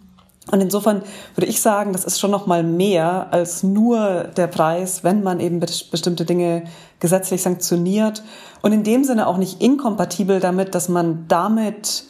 Und 0.51 0.59
insofern 0.59 1.03
würde 1.35 1.49
ich 1.49 1.61
sagen, 1.61 1.93
das 1.93 2.03
ist 2.03 2.19
schon 2.19 2.31
noch 2.31 2.47
mal 2.47 2.63
mehr 2.63 3.27
als 3.31 3.63
nur 3.63 4.25
der 4.35 4.47
Preis, 4.47 5.03
wenn 5.03 5.21
man 5.21 5.39
eben 5.39 5.59
bestimmte 5.59 6.25
Dinge 6.25 6.63
gesetzlich 6.99 7.43
sanktioniert 7.43 8.23
und 8.61 8.73
in 8.73 8.83
dem 8.83 9.03
Sinne 9.03 9.27
auch 9.27 9.37
nicht 9.37 9.61
inkompatibel 9.61 10.39
damit, 10.39 10.73
dass 10.73 10.89
man 10.89 11.25
damit 11.27 12.05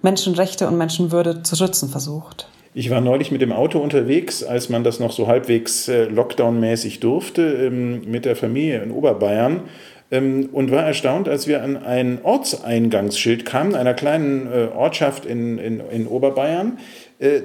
Menschenrechte 0.00 0.68
und 0.68 0.78
Menschenwürde 0.78 1.42
zu 1.42 1.56
schützen 1.56 1.88
versucht. 1.88 2.48
Ich 2.74 2.88
war 2.88 3.02
neulich 3.02 3.30
mit 3.30 3.42
dem 3.42 3.52
Auto 3.52 3.80
unterwegs, 3.80 4.42
als 4.42 4.70
man 4.70 4.82
das 4.82 4.98
noch 4.98 5.12
so 5.12 5.26
halbwegs 5.26 5.88
äh, 5.88 6.04
Lockdown-mäßig 6.06 7.00
durfte, 7.00 7.42
ähm, 7.42 8.10
mit 8.10 8.24
der 8.24 8.34
Familie 8.34 8.82
in 8.82 8.92
Oberbayern 8.92 9.64
ähm, 10.12 10.50
und 10.52 10.70
war 10.70 10.84
erstaunt, 10.84 11.28
als 11.28 11.48
wir 11.48 11.62
an 11.62 11.76
ein 11.76 12.20
Ortseingangsschild 12.22 13.44
kamen, 13.44 13.74
einer 13.74 13.94
kleinen 13.94 14.46
äh, 14.46 14.68
Ortschaft 14.72 15.26
in, 15.26 15.58
in, 15.58 15.80
in 15.80 16.06
Oberbayern, 16.06 16.78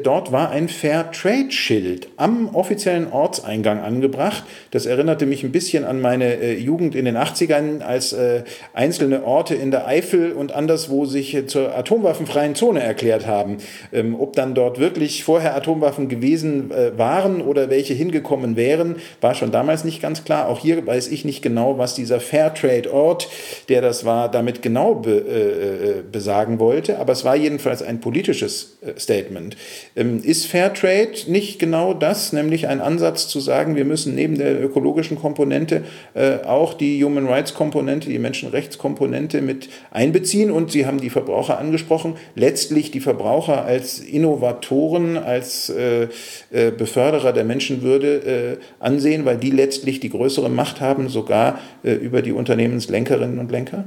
dort 0.02 0.32
war 0.32 0.50
ein 0.50 0.70
Fair 0.70 1.12
Trade 1.12 1.52
Schild 1.52 2.08
am 2.18 2.56
offiziellen 2.56 3.12
Ortseingang 3.12 3.80
angebracht. 3.80 4.44
Das 4.72 4.86
erinnerte 4.86 5.26
mich 5.26 5.44
ein 5.44 5.52
bisschen 5.52 5.86
an 5.86 6.02
meine 6.02 6.36
äh, 6.36 6.58
Jugend 6.58 6.96
in 6.96 7.06
den 7.06 7.18
80ern, 7.18 7.82
als 7.82 8.14
äh, 8.14 8.44
einzelne 8.74 9.24
Orte 9.24 9.56
in 9.56 9.72
der 9.72 9.88
Eifel 9.88 10.32
und 10.32 10.52
anderswo 10.52 11.06
sich 11.06 11.38
zur 11.48 11.76
atomwaffenfreien 11.76 12.56
Zone 12.56 12.82
erklärt 12.82 13.28
haben. 13.28 13.58
Ähm, 13.94 14.20
ob 14.20 14.34
dann 14.34 14.56
dort 14.56 14.80
wirklich 14.80 15.24
vorher 15.24 15.56
Atomwaffen 15.56 16.10
gewesen 16.10 16.72
waren 16.96 17.42
oder 17.42 17.70
welche 17.70 17.94
hingekommen 17.94 18.56
wären, 18.56 18.98
war 19.22 19.36
schon 19.36 19.52
damals 19.52 19.84
nicht 19.84 20.02
ganz 20.02 20.24
klar. 20.24 20.48
Auch 20.48 20.60
hier 20.60 20.86
weiß 20.86 21.10
ich 21.10 21.26
nicht 21.26 21.42
genau, 21.42 21.78
was 21.78 21.96
dieser 21.96 22.20
Fair 22.20 22.54
Trade 22.54 22.92
Ort, 22.92 23.30
der 23.70 23.82
das 23.82 24.06
war, 24.06 24.30
damit 24.30 24.62
genau 24.62 24.96
be, 24.96 26.04
besagen 26.12 26.60
wollte. 26.60 27.00
Aber 27.00 27.14
es 27.14 27.26
war 27.26 27.36
jedenfalls 27.36 27.82
ein 27.82 28.00
politisches 28.00 28.78
Statement. 28.98 29.56
Ähm, 29.96 30.22
ist 30.24 30.48
Fairtrade 30.48 31.12
nicht 31.28 31.60
genau 31.60 31.94
das, 31.94 32.34
nämlich 32.34 32.68
ein 32.68 32.82
Ansatz 32.82 33.28
zu 33.28 33.40
sagen, 33.40 33.76
wir 33.76 33.86
müssen 33.86 34.16
neben 34.16 34.38
der 34.38 34.62
ökologischen 34.64 35.18
Komponente 35.18 35.84
äh, 36.14 36.38
auch 36.46 36.74
die 36.74 37.04
Human 37.04 37.28
Rights 37.28 37.54
Komponente, 37.54 38.10
die 38.10 38.20
Menschenrechtskomponente 38.20 39.42
mit 39.42 39.70
einbeziehen? 39.92 40.52
Und 40.52 40.72
Sie 40.72 40.86
haben 40.86 41.02
die 41.02 41.10
Verbraucher 41.10 41.58
angesprochen, 41.58 42.16
letztlich 42.36 42.92
die 42.92 43.00
Verbraucher 43.00 43.66
als 43.66 44.00
Innovatoren, 44.00 45.18
als 45.18 45.70
äh, 45.70 46.08
äh, 46.52 46.72
Beförderer 46.72 47.34
der 47.34 47.44
Menschenwürde 47.44 48.58
ansehen, 48.80 49.26
weil 49.26 49.38
die 49.38 49.52
letztlich 49.52 50.00
die 50.00 50.10
größere 50.10 50.50
Macht 50.50 50.82
haben, 50.82 51.10
sogar 51.10 51.60
über 51.84 52.22
die 52.22 52.32
Unternehmenslenkerinnen 52.32 53.40
und 53.40 53.52
Lenker? 53.52 53.86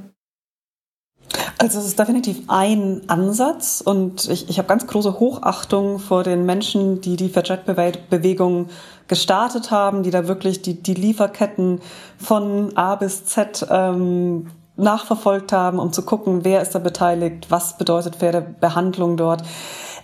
Also 1.60 1.78
es 1.78 1.84
ist 1.88 1.98
definitiv 1.98 2.44
ein 2.48 3.02
Ansatz 3.08 3.82
und 3.84 4.26
ich, 4.30 4.48
ich 4.48 4.56
habe 4.56 4.66
ganz 4.66 4.86
große 4.86 5.20
Hochachtung 5.20 5.98
vor 5.98 6.22
den 6.22 6.46
Menschen, 6.46 7.02
die 7.02 7.16
die 7.16 7.28
Fairtrade-Bewegung 7.28 8.70
gestartet 9.08 9.70
haben, 9.70 10.02
die 10.02 10.10
da 10.10 10.26
wirklich 10.26 10.62
die, 10.62 10.82
die 10.82 10.94
Lieferketten 10.94 11.82
von 12.16 12.74
A 12.78 12.94
bis 12.94 13.26
Z 13.26 13.66
ähm, 13.68 14.46
nachverfolgt 14.76 15.52
haben, 15.52 15.78
um 15.78 15.92
zu 15.92 16.00
gucken, 16.00 16.46
wer 16.46 16.62
ist 16.62 16.74
da 16.74 16.78
beteiligt, 16.78 17.50
was 17.50 17.76
bedeutet 17.76 18.16
faire 18.16 18.40
Behandlung 18.40 19.18
dort. 19.18 19.42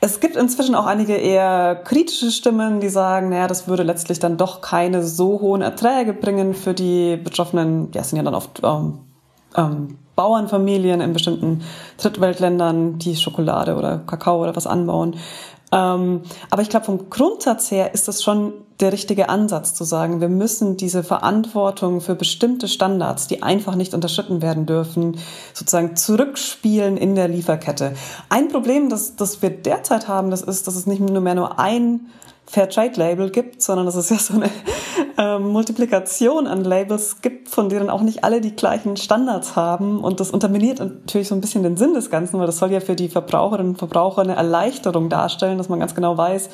Es 0.02 0.20
gibt 0.20 0.36
inzwischen 0.36 0.74
auch 0.74 0.84
einige 0.84 1.14
eher 1.14 1.74
kritische 1.74 2.32
Stimmen, 2.32 2.80
die 2.80 2.90
sagen, 2.90 3.30
naja, 3.30 3.46
das 3.46 3.66
würde 3.66 3.82
letztlich 3.82 4.18
dann 4.18 4.36
doch 4.36 4.60
keine 4.60 5.02
so 5.02 5.40
hohen 5.40 5.62
Erträge 5.62 6.12
bringen 6.12 6.52
für 6.52 6.74
die 6.74 7.16
Betroffenen. 7.16 7.88
Ja, 7.94 8.02
es 8.02 8.10
sind 8.10 8.18
ja 8.18 8.24
dann 8.24 8.34
oft 8.34 8.60
ähm, 8.62 8.98
ähm, 9.56 9.98
Bauernfamilien 10.16 11.00
in 11.00 11.12
bestimmten 11.12 11.62
Drittweltländern, 11.98 12.98
die 12.98 13.16
Schokolade 13.16 13.76
oder 13.76 13.98
Kakao 13.98 14.42
oder 14.42 14.56
was 14.56 14.66
anbauen. 14.66 15.16
Ähm, 15.72 16.22
aber 16.50 16.62
ich 16.62 16.68
glaube, 16.68 16.86
vom 16.86 17.10
Grundsatz 17.10 17.70
her 17.70 17.92
ist 17.94 18.08
das 18.08 18.22
schon 18.22 18.52
der 18.80 18.92
richtige 18.92 19.28
Ansatz 19.28 19.74
zu 19.74 19.84
sagen, 19.84 20.20
wir 20.20 20.28
müssen 20.28 20.76
diese 20.76 21.02
Verantwortung 21.02 22.00
für 22.00 22.14
bestimmte 22.14 22.68
Standards, 22.68 23.26
die 23.26 23.42
einfach 23.42 23.74
nicht 23.74 23.94
unterschritten 23.94 24.42
werden 24.42 24.66
dürfen, 24.66 25.18
sozusagen 25.54 25.96
zurückspielen 25.96 26.96
in 26.96 27.14
der 27.14 27.28
Lieferkette. 27.28 27.94
Ein 28.28 28.48
Problem, 28.48 28.90
das, 28.90 29.16
das 29.16 29.40
wir 29.42 29.50
derzeit 29.50 30.08
haben, 30.08 30.30
das 30.30 30.42
ist, 30.42 30.66
dass 30.66 30.76
es 30.76 30.86
nicht 30.86 31.00
nur 31.00 31.22
mehr 31.22 31.34
nur 31.34 31.58
ein 31.58 32.08
Fairtrade-Label 32.48 33.30
gibt, 33.30 33.60
sondern 33.60 33.86
dass 33.86 33.96
es 33.96 34.10
ja 34.10 34.18
so 34.18 34.34
eine 34.34 34.50
äh, 35.18 35.38
Multiplikation 35.38 36.46
an 36.46 36.64
Labels 36.64 37.20
gibt, 37.20 37.48
von 37.48 37.68
denen 37.68 37.90
auch 37.90 38.02
nicht 38.02 38.24
alle 38.24 38.40
die 38.40 38.54
gleichen 38.54 38.96
Standards 38.96 39.56
haben. 39.56 40.00
Und 40.00 40.20
das 40.20 40.30
unterminiert 40.30 40.78
natürlich 40.78 41.28
so 41.28 41.34
ein 41.34 41.40
bisschen 41.40 41.62
den 41.62 41.76
Sinn 41.76 41.94
des 41.94 42.10
Ganzen, 42.10 42.38
weil 42.38 42.46
das 42.46 42.58
soll 42.58 42.70
ja 42.72 42.80
für 42.80 42.94
die 42.94 43.08
Verbraucherinnen 43.08 43.72
und 43.72 43.78
Verbraucher 43.78 44.22
eine 44.22 44.36
Erleichterung 44.36 45.08
darstellen, 45.08 45.58
dass 45.58 45.68
man 45.68 45.80
ganz 45.80 45.94
genau 45.94 46.16
weiß, 46.16 46.48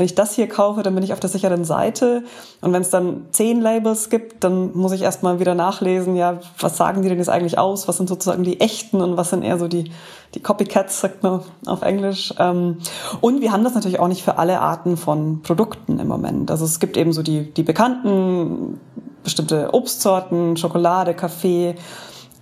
wenn 0.00 0.06
ich 0.06 0.14
das 0.14 0.34
hier 0.34 0.48
kaufe, 0.48 0.82
dann 0.82 0.94
bin 0.94 1.04
ich 1.04 1.12
auf 1.12 1.20
der 1.20 1.28
sicheren 1.28 1.62
Seite. 1.62 2.24
Und 2.62 2.72
wenn 2.72 2.80
es 2.80 2.88
dann 2.88 3.26
zehn 3.32 3.60
Labels 3.60 4.08
gibt, 4.08 4.42
dann 4.42 4.74
muss 4.74 4.92
ich 4.92 5.02
erstmal 5.02 5.40
wieder 5.40 5.54
nachlesen, 5.54 6.16
ja, 6.16 6.40
was 6.58 6.78
sagen 6.78 7.02
die 7.02 7.10
denn 7.10 7.18
jetzt 7.18 7.28
eigentlich 7.28 7.58
aus? 7.58 7.86
Was 7.86 7.98
sind 7.98 8.08
sozusagen 8.08 8.42
die 8.42 8.62
echten 8.62 9.02
und 9.02 9.18
was 9.18 9.28
sind 9.28 9.42
eher 9.42 9.58
so 9.58 9.68
die, 9.68 9.90
die 10.34 10.40
Copycats, 10.40 11.02
sagt 11.02 11.22
man 11.22 11.42
auf 11.66 11.82
Englisch. 11.82 12.32
Ähm, 12.38 12.78
und 13.20 13.42
wir 13.42 13.52
haben 13.52 13.62
das 13.62 13.74
natürlich 13.74 14.00
auch 14.00 14.08
nicht 14.08 14.22
für 14.22 14.38
alle 14.38 14.62
Arten 14.62 14.96
von 14.96 15.42
Produkten 15.42 15.98
im 15.98 16.08
Moment. 16.08 16.50
Also 16.50 16.64
es 16.64 16.80
gibt 16.80 16.96
eben 16.96 17.12
so 17.12 17.22
die, 17.22 17.52
die 17.52 17.62
bekannten 17.62 18.80
bestimmte 19.22 19.74
Obstsorten, 19.74 20.56
Schokolade, 20.56 21.12
Kaffee. 21.12 21.74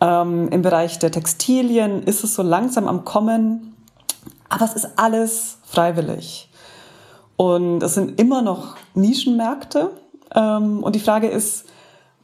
Ähm, 0.01 0.49
Im 0.51 0.63
Bereich 0.63 1.01
der 1.01 1.11
Textilien 1.11 2.05
ist 2.05 2.23
es 2.23 2.37
so 2.37 2.43
langsam 2.45 2.87
am 2.87 3.05
Kommen. 3.05 3.75
Aber 4.49 4.65
es 4.65 4.75
ist 4.75 4.91
alles 4.95 5.59
freiwillig. 5.65 6.48
Und 7.39 7.85
es 7.85 7.95
sind 7.95 8.21
immer 8.21 8.43
noch 8.43 8.77
Nischenmärkte. 8.95 9.93
Ähm, 10.35 10.83
und 10.83 10.97
die 10.97 11.01
Frage 11.01 11.29
ist, 11.29 11.67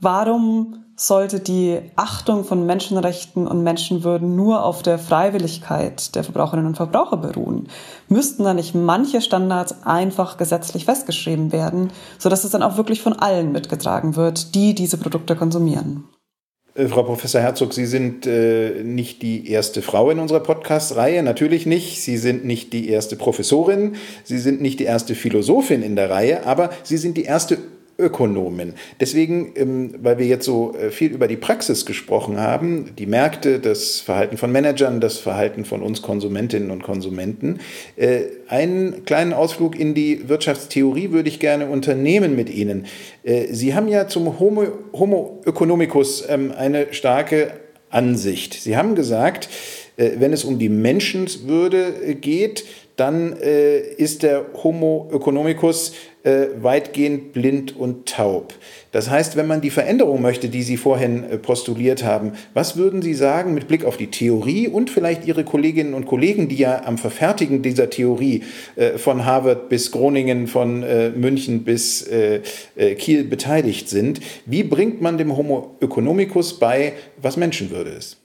warum 0.01 0.85
sollte 0.97 1.39
die 1.39 1.81
Achtung 1.95 2.45
von 2.45 2.67
Menschenrechten 2.67 3.47
und 3.47 3.63
Menschenwürden 3.63 4.35
nur 4.35 4.65
auf 4.65 4.83
der 4.83 4.99
Freiwilligkeit 4.99 6.17
der 6.17 6.25
Verbraucherinnen 6.25 6.67
und 6.67 6.77
Verbraucher 6.77 7.17
beruhen? 7.17 7.69
Müssten 8.09 8.43
da 8.43 8.55
nicht 8.55 8.75
manche 8.75 9.21
Standards 9.21 9.87
einfach 9.87 10.37
gesetzlich 10.37 10.85
festgeschrieben 10.85 11.53
werden, 11.53 11.93
sodass 12.19 12.43
es 12.43 12.51
dann 12.51 12.65
auch 12.65 12.77
wirklich 12.77 13.01
von 13.01 13.13
allen 13.13 13.53
mitgetragen 13.53 14.17
wird, 14.17 14.57
die 14.57 14.75
diese 14.75 14.99
Produkte 14.99 15.37
konsumieren? 15.37 16.05
Äh, 16.75 16.89
Frau 16.89 17.05
Professor 17.05 17.41
Herzog, 17.41 17.73
Sie 17.73 17.87
sind 17.87 18.27
äh, 18.27 18.83
nicht 18.83 19.23
die 19.23 19.49
erste 19.49 19.81
Frau 19.81 20.11
in 20.11 20.19
unserer 20.19 20.41
Podcast-Reihe, 20.41 21.23
natürlich 21.23 21.67
nicht. 21.67 22.03
Sie 22.03 22.17
sind 22.17 22.45
nicht 22.45 22.73
die 22.73 22.89
erste 22.89 23.17
Professorin, 23.17 23.95
Sie 24.25 24.39
sind 24.39 24.61
nicht 24.61 24.81
die 24.81 24.85
erste 24.85 25.15
Philosophin 25.15 25.83
in 25.83 25.97
der 25.97 26.11
Reihe, 26.11 26.47
aber 26.47 26.71
Sie 26.83 26.97
sind 26.97 27.17
die 27.17 27.25
erste 27.25 27.59
Ökonomen. 27.97 28.75
Deswegen, 28.99 29.53
ähm, 29.55 29.95
weil 30.03 30.19
wir 30.19 30.27
jetzt 30.27 30.45
so 30.45 30.75
äh, 30.75 30.91
viel 30.91 31.13
über 31.13 31.29
die 31.29 31.37
Praxis 31.37 31.87
gesprochen 31.87 32.41
haben, 32.41 32.91
die 32.99 33.07
Märkte, 33.07 33.61
das 33.61 34.01
Verhalten 34.01 34.37
von 34.37 34.51
Managern, 34.51 35.01
das 35.01 35.19
Verhalten 35.19 35.65
von 35.65 35.81
uns 35.81 36.03
Konsumentinnen 36.03 36.73
und 36.73 36.83
Konsumenten, 36.83 37.61
äh, 37.97 38.23
einen 38.49 39.05
kleinen 39.05 39.33
Ausflug 39.33 39.79
in 39.79 39.95
die 39.95 40.29
Wirtschaftstheorie 40.29 41.13
würde 41.13 41.29
ich 41.29 41.39
gerne 41.39 41.67
unternehmen 41.67 42.35
mit 42.35 42.51
Ihnen. 42.51 42.87
Äh, 43.23 43.47
Sie 43.53 43.75
haben 43.75 43.87
ja 43.87 44.09
zum 44.09 44.41
Homo, 44.41 44.67
Homo 44.93 45.41
economicus 45.47 46.25
ähm, 46.29 46.53
eine 46.57 46.93
starke 46.93 47.53
Ansicht. 47.91 48.55
Sie 48.55 48.77
haben 48.77 48.97
gesagt, 48.97 49.49
wenn 49.97 50.33
es 50.33 50.43
um 50.43 50.59
die 50.59 50.69
Menschenwürde 50.69 52.17
geht, 52.21 52.65
dann 52.97 53.33
ist 53.33 54.23
der 54.23 54.47
Homo 54.63 55.09
economicus 55.13 55.93
äh, 56.25 56.47
weitgehend 56.63 57.33
blind 57.33 57.77
und 57.77 58.09
taub. 58.09 58.55
Das 58.93 59.11
heißt, 59.11 59.37
wenn 59.37 59.47
man 59.47 59.61
die 59.61 59.71
Veränderung 59.71 60.23
möchte, 60.23 60.49
die 60.49 60.63
Sie 60.63 60.77
vorhin 60.77 61.23
äh, 61.25 61.37
postuliert 61.37 62.03
haben, 62.03 62.33
was 62.55 62.77
würden 62.77 63.03
Sie 63.03 63.15
sagen 63.15 63.53
mit 63.53 63.69
Blick 63.69 63.85
auf 63.85 63.99
die 63.99 64.11
Theorie 64.11 64.67
und 64.67 64.91
vielleicht 64.91 65.27
Ihre 65.27 65.45
Kolleginnen 65.45 65.93
und 65.93 66.07
Kollegen, 66.07 66.49
die 66.49 66.57
ja 66.57 66.85
am 66.85 66.97
Verfertigen 66.97 67.63
dieser 67.63 67.91
Theorie 67.91 68.43
äh, 68.77 68.97
von 68.97 69.27
Harvard 69.27 69.69
bis 69.69 69.91
Groningen, 69.91 70.47
von 70.47 70.83
äh, 70.83 71.11
München 71.11 71.65
bis 71.65 72.03
äh, 72.07 72.41
äh, 72.75 72.95
Kiel 72.95 73.25
beteiligt 73.25 73.91
sind? 73.91 74.21
Wie 74.47 74.63
bringt 74.63 75.03
man 75.03 75.19
dem 75.19 75.37
Homo 75.37 75.77
economicus 75.81 76.59
bei, 76.59 76.95
was 77.21 77.37
Menschenwürde 77.37 77.91
ist? 77.91 78.17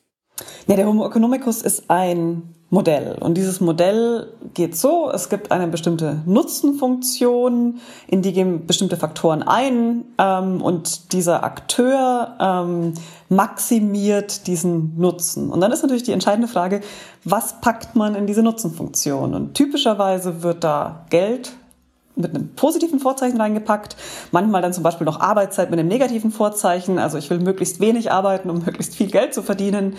Ja, 0.67 0.77
der 0.77 0.87
Homo 0.87 1.05
economicus 1.05 1.63
ist 1.63 1.89
ein 1.89 2.43
Modell. 2.71 3.17
Und 3.19 3.35
dieses 3.35 3.61
Modell 3.61 4.31
geht 4.53 4.77
so, 4.77 5.09
es 5.11 5.29
gibt 5.29 5.51
eine 5.51 5.67
bestimmte 5.67 6.21
Nutzenfunktion, 6.27 7.79
in 8.07 8.21
die 8.21 8.31
gehen 8.31 8.67
bestimmte 8.67 8.95
Faktoren 8.95 9.41
ein 9.41 10.05
ähm, 10.19 10.61
und 10.61 11.13
dieser 11.13 11.43
Akteur 11.43 12.35
ähm, 12.39 12.93
maximiert 13.27 14.45
diesen 14.45 14.99
Nutzen. 14.99 15.49
Und 15.49 15.61
dann 15.61 15.71
ist 15.71 15.81
natürlich 15.81 16.03
die 16.03 16.11
entscheidende 16.11 16.47
Frage, 16.47 16.81
was 17.23 17.59
packt 17.59 17.95
man 17.95 18.13
in 18.13 18.27
diese 18.27 18.43
Nutzenfunktion? 18.43 19.33
Und 19.33 19.55
typischerweise 19.55 20.43
wird 20.43 20.63
da 20.63 21.05
Geld 21.09 21.53
mit 22.15 22.35
einem 22.35 22.49
positiven 22.49 22.99
Vorzeichen 22.99 23.41
reingepackt, 23.41 23.95
manchmal 24.31 24.61
dann 24.61 24.73
zum 24.73 24.83
Beispiel 24.83 25.05
noch 25.05 25.19
Arbeitszeit 25.19 25.71
mit 25.71 25.79
einem 25.79 25.87
negativen 25.87 26.31
Vorzeichen, 26.31 26.99
also 26.99 27.17
ich 27.17 27.29
will 27.29 27.39
möglichst 27.39 27.79
wenig 27.79 28.11
arbeiten, 28.11 28.49
um 28.49 28.59
möglichst 28.59 28.95
viel 28.95 29.09
Geld 29.09 29.33
zu 29.33 29.41
verdienen. 29.41 29.95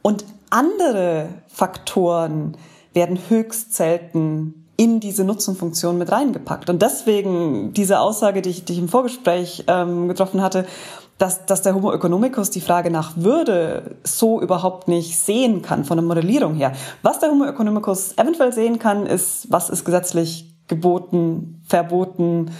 Und 0.00 0.24
andere 0.52 1.28
Faktoren 1.48 2.56
werden 2.92 3.18
höchst 3.28 3.74
selten 3.74 4.66
in 4.76 5.00
diese 5.00 5.24
Nutzenfunktion 5.24 5.98
mit 5.98 6.12
reingepackt. 6.12 6.68
Und 6.68 6.82
deswegen 6.82 7.72
diese 7.72 8.00
Aussage, 8.00 8.42
die 8.42 8.50
ich, 8.50 8.64
die 8.64 8.74
ich 8.74 8.78
im 8.78 8.88
Vorgespräch 8.88 9.64
ähm, 9.68 10.08
getroffen 10.08 10.42
hatte, 10.42 10.66
dass, 11.18 11.46
dass 11.46 11.62
der 11.62 11.74
Homo 11.74 11.92
economicus 11.92 12.50
die 12.50 12.60
Frage 12.60 12.90
nach 12.90 13.16
Würde 13.16 13.96
so 14.02 14.40
überhaupt 14.40 14.88
nicht 14.88 15.18
sehen 15.18 15.62
kann 15.62 15.84
von 15.84 15.96
der 15.96 16.04
Modellierung 16.04 16.54
her. 16.54 16.72
Was 17.02 17.20
der 17.20 17.30
Homo 17.30 17.44
economicus 17.44 18.18
eventuell 18.18 18.52
sehen 18.52 18.78
kann, 18.78 19.06
ist, 19.06 19.46
was 19.50 19.70
ist 19.70 19.84
gesetzlich 19.84 20.52
geboten, 20.68 21.62
verboten 21.66 22.50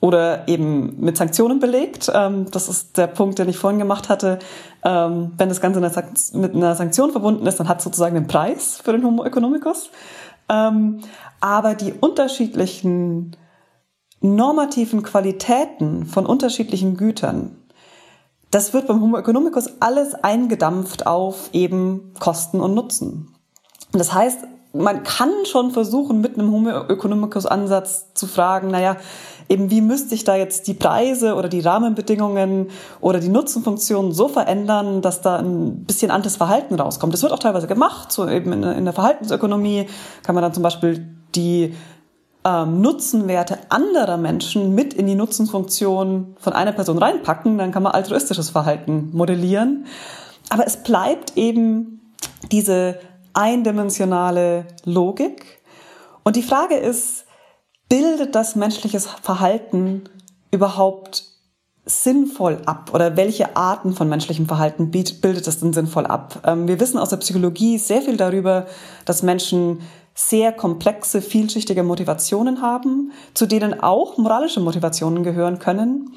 oder 0.00 0.48
eben 0.48 0.98
mit 0.98 1.16
Sanktionen 1.16 1.60
belegt. 1.60 2.10
Ähm, 2.12 2.46
das 2.50 2.68
ist 2.68 2.96
der 2.96 3.06
Punkt, 3.06 3.38
den 3.38 3.48
ich 3.48 3.58
vorhin 3.58 3.78
gemacht 3.78 4.08
hatte. 4.08 4.38
Ähm, 4.82 5.32
wenn 5.36 5.48
das 5.48 5.60
Ganze 5.60 5.80
mit 5.80 6.54
einer 6.54 6.74
Sanktion 6.74 7.12
verbunden 7.12 7.46
ist, 7.46 7.60
dann 7.60 7.68
hat 7.68 7.78
es 7.78 7.84
sozusagen 7.84 8.16
einen 8.16 8.26
Preis 8.26 8.80
für 8.82 8.92
den 8.92 9.04
Homo 9.04 9.24
economicus. 9.24 9.90
Ähm, 10.48 11.00
aber 11.40 11.74
die 11.74 11.92
unterschiedlichen 11.92 13.36
normativen 14.20 15.02
Qualitäten 15.02 16.06
von 16.06 16.26
unterschiedlichen 16.26 16.96
Gütern, 16.96 17.56
das 18.50 18.72
wird 18.72 18.88
beim 18.88 19.00
Homo 19.00 19.16
economicus 19.16 19.80
alles 19.80 20.14
eingedampft 20.14 21.06
auf 21.06 21.50
eben 21.52 22.14
Kosten 22.18 22.60
und 22.60 22.74
Nutzen. 22.74 23.34
das 23.92 24.12
heißt, 24.12 24.40
man 24.72 25.02
kann 25.02 25.30
schon 25.44 25.72
versuchen, 25.72 26.20
mit 26.20 26.34
einem 26.34 26.52
Homo 26.52 26.70
economicus 26.88 27.46
Ansatz 27.46 28.14
zu 28.14 28.26
fragen, 28.26 28.68
naja, 28.68 28.96
eben 29.48 29.70
wie 29.70 29.80
müsste 29.80 30.14
ich 30.14 30.22
da 30.22 30.36
jetzt 30.36 30.68
die 30.68 30.74
Preise 30.74 31.34
oder 31.34 31.48
die 31.48 31.60
Rahmenbedingungen 31.60 32.68
oder 33.00 33.18
die 33.18 33.28
Nutzenfunktionen 33.28 34.12
so 34.12 34.28
verändern, 34.28 35.02
dass 35.02 35.22
da 35.22 35.36
ein 35.38 35.84
bisschen 35.84 36.12
anderes 36.12 36.36
Verhalten 36.36 36.76
rauskommt. 36.76 37.12
Das 37.12 37.22
wird 37.22 37.32
auch 37.32 37.40
teilweise 37.40 37.66
gemacht, 37.66 38.12
so 38.12 38.28
eben 38.28 38.52
in, 38.52 38.84
der 38.84 38.94
Verhaltensökonomie 38.94 39.86
kann 40.22 40.36
man 40.36 40.42
dann 40.42 40.54
zum 40.54 40.62
Beispiel 40.62 41.04
die 41.34 41.74
ähm, 42.44 42.80
Nutzenwerte 42.80 43.58
anderer 43.70 44.16
Menschen 44.16 44.74
mit 44.74 44.94
in 44.94 45.06
die 45.06 45.16
Nutzenfunktion 45.16 46.36
von 46.38 46.52
einer 46.52 46.72
Person 46.72 46.98
reinpacken, 46.98 47.58
dann 47.58 47.72
kann 47.72 47.82
man 47.82 47.92
altruistisches 47.92 48.50
Verhalten 48.50 49.10
modellieren. 49.12 49.86
Aber 50.48 50.66
es 50.66 50.76
bleibt 50.76 51.36
eben 51.36 52.00
diese 52.50 52.98
eindimensionale 53.34 54.66
Logik. 54.84 55.60
Und 56.22 56.36
die 56.36 56.42
Frage 56.42 56.76
ist, 56.76 57.24
bildet 57.88 58.34
das 58.34 58.56
menschliches 58.56 59.06
Verhalten 59.06 60.04
überhaupt 60.50 61.24
sinnvoll 61.86 62.58
ab 62.66 62.90
oder 62.94 63.16
welche 63.16 63.56
Arten 63.56 63.92
von 63.92 64.08
menschlichem 64.08 64.46
Verhalten 64.46 64.90
bildet 64.90 65.46
es 65.46 65.60
denn 65.60 65.72
sinnvoll 65.72 66.06
ab? 66.06 66.40
Ähm, 66.46 66.68
wir 66.68 66.78
wissen 66.78 66.98
aus 66.98 67.08
der 67.08 67.16
Psychologie 67.16 67.78
sehr 67.78 68.02
viel 68.02 68.16
darüber, 68.16 68.66
dass 69.04 69.22
Menschen 69.22 69.80
sehr 70.14 70.52
komplexe, 70.52 71.22
vielschichtige 71.22 71.82
Motivationen 71.82 72.62
haben, 72.62 73.12
zu 73.34 73.46
denen 73.46 73.80
auch 73.80 74.18
moralische 74.18 74.60
Motivationen 74.60 75.22
gehören 75.22 75.58
können. 75.58 76.12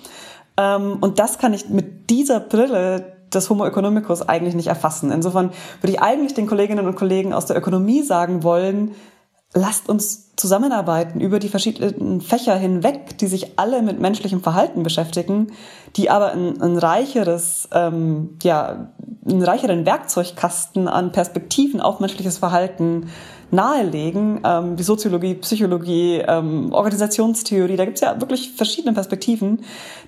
Ähm, 0.58 0.98
und 1.00 1.20
das 1.20 1.38
kann 1.38 1.54
ich 1.54 1.70
mit 1.70 2.10
dieser 2.10 2.40
Brille 2.40 3.13
des 3.36 3.50
Homo 3.50 3.66
economicus 3.66 4.22
eigentlich 4.22 4.56
nicht 4.56 4.68
erfassen. 4.68 5.12
Insofern 5.12 5.52
würde 5.82 5.94
ich 5.94 6.02
eigentlich 6.02 6.34
den 6.34 6.48
Kolleginnen 6.48 6.88
und 6.88 6.96
Kollegen 6.96 7.34
aus 7.34 7.46
der 7.46 7.58
Ökonomie 7.58 8.04
sagen 8.04 8.44
wollen, 8.44 8.92
lasst 9.54 9.88
uns 9.88 10.36
zusammenarbeiten 10.36 11.20
über 11.20 11.40
die 11.40 11.50
verschiedenen 11.50 12.22
Fächer 12.22 12.56
hinweg, 12.56 13.18
die 13.20 13.28
sich 13.28 13.60
alle 13.60 13.82
mit 13.82 14.00
menschlichem 14.00 14.42
Verhalten 14.42 14.84
beschäftigen, 14.84 15.52
die 15.96 16.10
aber 16.10 16.32
ein, 16.32 16.60
ein 16.62 16.78
reicheres, 16.78 17.70
ähm, 17.72 18.38
ja, 18.42 18.92
einen 19.26 19.44
reicheren 19.44 19.86
Werkzeugkasten 19.86 20.88
an 20.88 21.12
Perspektiven 21.12 21.82
auf 21.82 22.00
menschliches 22.00 22.40
Verhalten 22.40 23.10
nahelegen. 23.54 24.42
Ähm, 24.44 24.76
die 24.76 24.84
Soziologie, 24.84 25.36
Psychologie, 25.36 26.24
ähm, 26.28 26.74
Organisationstheorie, 26.74 27.78
da 27.78 27.86
gibt's 27.86 28.02
ja 28.02 28.20
wirklich 28.20 28.52
verschiedene 28.52 28.94
Perspektiven, 28.94 29.64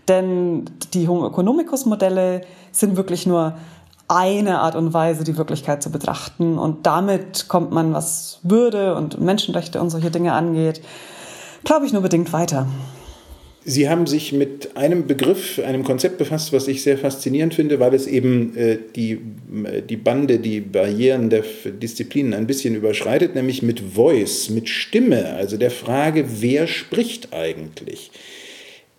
denn 0.08 0.66
die 0.94 1.08
Homo 1.08 1.28
economicus 1.28 1.86
Modelle 1.86 2.42
sind 2.72 2.98
wirklich 2.98 3.26
nur 3.26 3.54
eine 4.08 4.60
Art 4.60 4.76
und 4.76 4.94
Weise, 4.94 5.24
die 5.24 5.38
Wirklichkeit 5.38 5.82
zu 5.82 5.92
betrachten. 5.92 6.60
Und 6.60 6.86
damit 6.86 7.48
kommt 7.48 7.72
man, 7.72 7.94
was 7.94 8.40
Würde 8.44 8.96
und 8.96 9.20
Menschenrechte 9.20 9.82
und 9.82 9.90
solche 9.90 10.12
Dinge 10.12 10.34
angeht, 10.34 10.82
glaube 11.64 11.86
ich, 11.86 11.94
nur 11.94 12.02
bedingt 12.02 12.32
weiter. 12.32 12.68
Sie 13.68 13.90
haben 13.90 14.06
sich 14.06 14.32
mit 14.32 14.78
einem 14.78 15.08
Begriff, 15.08 15.60
einem 15.60 15.84
Konzept 15.84 16.20
befasst, 16.20 16.54
was 16.54 16.68
ich 16.68 16.84
sehr 16.84 17.00
faszinierend 17.00 17.56
finde, 17.56 17.80
weil 17.80 17.96
es 17.96 18.06
eben 18.06 18.56
äh, 18.56 18.78
die, 18.96 19.14
äh, 19.14 19.82
die 19.82 19.98
Bande, 19.98 20.38
die 20.38 20.62
Barrieren 20.62 21.32
der 21.32 21.44
Disziplinen 21.82 22.36
ein 22.36 22.46
bisschen 22.46 22.76
überschreitet, 22.76 23.34
nämlich 23.34 23.64
mit 23.64 23.80
Voice, 23.80 24.52
mit 24.52 24.70
Stimme, 24.70 25.34
also 25.34 25.58
der 25.58 25.72
Frage, 25.72 26.26
wer 26.42 26.68
spricht 26.68 27.34
eigentlich? 27.34 28.12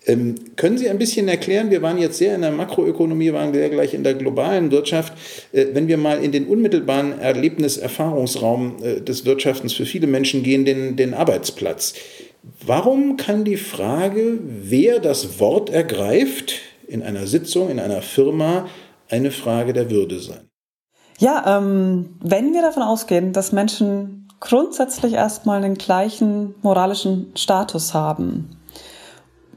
Ähm, 0.07 0.37
können 0.55 0.79
Sie 0.79 0.89
ein 0.89 0.99
bisschen 0.99 1.27
erklären, 1.29 1.71
wir 1.71 1.83
waren 1.83 1.99
jetzt 1.99 2.19
sehr 2.19 2.35
in 2.35 2.43
der 2.43 2.53
Makroökonomie, 2.53 3.33
waren 3.33 3.53
sehr 3.53 3.69
gleich 3.71 3.93
in 3.93 4.05
der 4.05 4.15
globalen 4.15 4.71
Wirtschaft, 4.71 5.13
äh, 5.53 5.67
wenn 5.73 5.89
wir 5.89 5.97
mal 5.97 6.23
in 6.23 6.31
den 6.31 6.47
unmittelbaren 6.47 7.21
Erlebnis-, 7.21 7.77
Erfahrungsraum 7.77 8.77
äh, 8.83 9.01
des 9.01 9.25
Wirtschaftens 9.25 9.73
für 9.73 9.85
viele 9.85 10.07
Menschen 10.07 10.45
gehen, 10.45 10.65
den, 10.65 10.97
den 10.97 11.13
Arbeitsplatz. 11.13 11.95
Warum 12.65 13.17
kann 13.17 13.45
die 13.45 13.57
Frage, 13.57 14.39
wer 14.43 15.01
das 15.01 15.41
Wort 15.41 15.71
ergreift, 15.71 16.55
in 16.87 17.03
einer 17.03 17.27
Sitzung, 17.27 17.71
in 17.71 17.81
einer 17.81 18.03
Firma, 18.03 18.67
eine 19.11 19.31
Frage 19.31 19.73
der 19.73 19.91
Würde 19.91 20.21
sein? 20.21 20.49
Ja, 21.19 21.59
ähm, 21.59 22.17
wenn 22.21 22.53
wir 22.53 22.63
davon 22.63 22.83
ausgehen, 22.83 23.33
dass 23.33 23.53
Menschen 23.53 24.29
grundsätzlich 24.39 25.15
erstmal 25.15 25.63
den 25.63 25.75
gleichen 25.75 26.55
moralischen 26.63 27.33
Status 27.35 27.95
haben, 27.95 28.57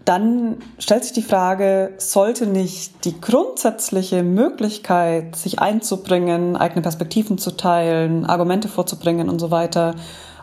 dann 0.06 0.58
stellt 0.80 1.04
sich 1.04 1.14
die 1.14 1.22
Frage, 1.22 1.94
sollte 1.98 2.48
nicht 2.48 3.06
die 3.06 3.20
grundsätzliche 3.20 4.24
Möglichkeit, 4.24 5.36
sich 5.36 5.60
einzubringen, 5.60 6.56
eigene 6.56 6.82
Perspektiven 6.82 7.38
zu 7.38 7.52
teilen, 7.52 8.26
Argumente 8.26 8.70
vorzubringen 8.70 9.30
und 9.30 9.38
so 9.38 9.52
weiter, 9.52 9.94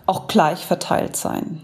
auch 0.05 0.29
gleich 0.29 0.65
verteilt 0.65 1.17
sein? 1.17 1.63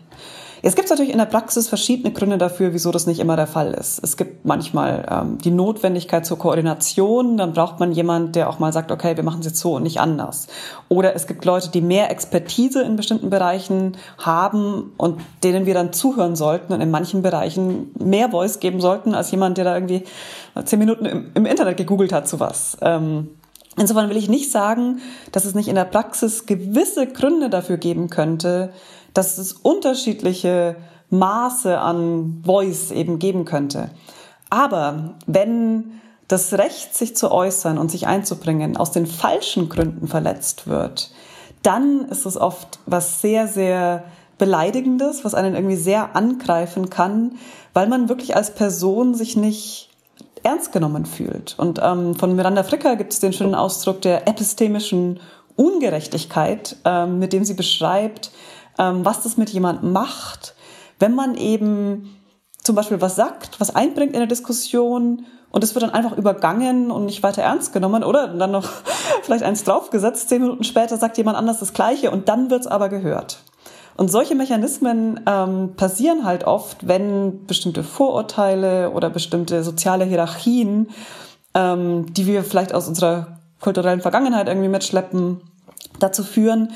Es 0.64 0.77
gibt 0.77 0.88
natürlich 0.90 1.11
in 1.11 1.18
der 1.18 1.27
Praxis 1.27 1.68
verschiedene 1.68 2.12
Gründe 2.12 2.38
dafür, 2.38 2.72
wieso 2.72 2.92
das 2.92 3.09
nicht 3.09 3.18
immer 3.18 3.35
der 3.35 3.48
Fall 3.48 3.75
ist. 3.75 3.98
Es 4.05 4.16
gibt 4.16 4.44
manchmal 4.44 5.05
ähm, 5.11 5.38
die 5.38 5.51
Notwendigkeit 5.51 6.25
zur 6.25 6.38
Koordination, 6.38 7.37
dann 7.37 7.53
braucht 7.53 7.81
man 7.81 7.90
jemand, 7.90 8.37
der 8.37 8.48
auch 8.48 8.61
mal 8.61 8.72
sagt, 8.72 8.92
okay, 8.92 9.16
wir 9.16 9.25
machen 9.25 9.40
es 9.40 9.46
jetzt 9.46 9.59
so 9.59 9.75
und 9.75 9.83
nicht 9.83 9.98
anders. 9.98 10.46
Oder 10.88 11.16
es 11.16 11.27
gibt 11.27 11.44
Leute, 11.44 11.70
die 11.70 11.81
mehr 11.81 12.12
Expertise 12.12 12.81
in 12.83 12.94
bestimmten 12.94 13.29
Bereichen 13.29 13.96
haben 14.18 14.92
und 14.96 15.20
denen 15.42 15.66
wir 15.66 15.75
dann 15.75 15.92
zuhören 15.92 16.37
sollten 16.37 16.72
und 16.72 16.81
in 16.81 16.92
manchen 16.92 17.22
Bereichen 17.22 17.90
mehr 17.98 18.31
Voice 18.31 18.61
geben 18.61 18.81
sollten 18.81 19.16
als 19.16 19.33
jemand, 19.33 19.59
der 19.59 19.64
da 19.64 19.75
irgendwie 19.75 20.05
zehn 20.64 20.79
Minuten 20.79 21.07
im, 21.07 21.31
im 21.35 21.44
Internet 21.44 21.77
gegoogelt 21.77 22.12
hat 22.12 22.29
zu 22.29 22.38
was. 22.38 22.79
Ähm, 22.83 23.31
Insofern 23.79 24.11
will 24.11 24.18
ich 24.18 24.29
nicht 24.29 24.53
sagen, 24.53 25.01
dass 25.33 25.46
es 25.46 25.55
nicht 25.55 25.68
in 25.68 25.77
der 25.77 25.87
Praxis 25.87 26.44
gewisse 26.44 27.07
Gründe 27.07 27.48
dafür 27.48 27.79
geben 27.79 28.11
könnte, 28.11 28.70
dass 29.14 29.38
es 29.38 29.53
unterschiedliche 29.53 30.77
Maße 31.11 31.79
an 31.79 32.42
Voice 32.44 32.90
eben 32.90 33.18
geben 33.18 33.44
könnte. 33.44 33.90
Aber 34.51 35.14
wenn 35.27 36.01
das 36.29 36.55
Recht, 36.55 36.94
sich 36.94 37.14
zu 37.14 37.31
äußern 37.31 37.77
und 37.77 37.90
sich 37.90 38.07
einzubringen, 38.07 38.77
aus 38.77 38.90
den 38.90 39.07
falschen 39.07 39.68
Gründen 39.68 40.09
verletzt 40.09 40.66
wird, 40.66 41.11
dann 41.62 42.07
ist 42.07 42.27
es 42.27 42.37
oft 42.37 42.79
was 42.87 43.20
sehr, 43.20 43.46
sehr 43.46 44.05
Beleidigendes, 44.38 45.25
was 45.25 45.35
einen 45.35 45.55
irgendwie 45.55 45.77
sehr 45.77 46.16
angreifen 46.16 46.90
kann, 46.90 47.33
weil 47.75 47.87
man 47.87 48.09
wirklich 48.09 48.35
als 48.35 48.55
Person 48.55 49.14
sich 49.14 49.37
nicht 49.37 49.90
ernst 50.42 50.72
genommen 50.72 51.07
fühlt. 51.07 51.55
Und 51.59 51.81
ähm, 51.83 52.14
von 52.14 52.35
Miranda 52.35 52.64
Fricker 52.64 52.96
gibt 52.96 53.12
es 53.12 53.20
den 53.20 53.33
schönen 53.33 53.55
Ausdruck 53.55 54.01
der 54.01 54.27
epistemischen 54.27 55.20
Ungerechtigkeit, 55.55 56.77
ähm, 56.85 57.18
mit 57.18 57.33
dem 57.33 57.44
sie 57.44 57.55
beschreibt, 57.55 58.33
was 58.77 59.23
das 59.23 59.37
mit 59.37 59.51
jemandem 59.51 59.93
macht, 59.93 60.55
wenn 60.99 61.15
man 61.15 61.37
eben 61.37 62.17
zum 62.63 62.77
Beispiel 62.77 63.01
was 63.01 63.17
sagt, 63.17 63.61
was 63.61 63.75
einbringt 63.75 64.15
in 64.15 64.21
der 64.21 64.27
Diskussion 64.27 65.27
und 65.51 65.63
es 65.63 65.75
wird 65.75 65.83
dann 65.83 65.91
einfach 65.91 66.17
übergangen 66.17 66.91
und 66.91 67.05
nicht 67.05 67.23
weiter 67.23 67.43
ernst 67.43 67.73
genommen 67.73 68.05
oder 68.05 68.29
dann 68.29 68.51
noch 68.51 68.69
vielleicht 69.23 69.45
eins 69.45 69.65
draufgesetzt, 69.65 70.29
zehn 70.29 70.43
Minuten 70.43 70.65
später 70.65 70.97
sagt 70.97 71.19
jemand 71.19 71.37
anders 71.37 71.61
das 71.61 71.75
Gleiche 71.75 72.11
und 72.11 72.29
dann 72.29 72.51
wird's 72.51 72.67
aber 72.67 72.89
gehört. 72.89 73.39
Und 73.97 74.11
solche 74.11 74.35
Mechanismen 74.35 75.21
ähm, 75.27 75.75
passieren 75.77 76.25
halt 76.25 76.45
oft, 76.45 76.89
wenn 76.89 77.47
bestimmte 77.47 77.85
Vorurteile 77.85 78.91
oder 78.91 79.11
bestimmte 79.11 79.63
soziale 79.63 80.07
Hierarchien, 80.07 80.89
ähm, 81.55 82.13
die 82.15 82.27
wir 82.27 82.43
vielleicht 82.43 82.75
aus 82.75 82.89
unserer 82.89 83.39
kulturellen 83.61 84.01
Vergangenheit 84.01 84.49
irgendwie 84.49 84.69
mitschleppen, 84.69 85.43
dazu 85.99 86.25
führen, 86.25 86.73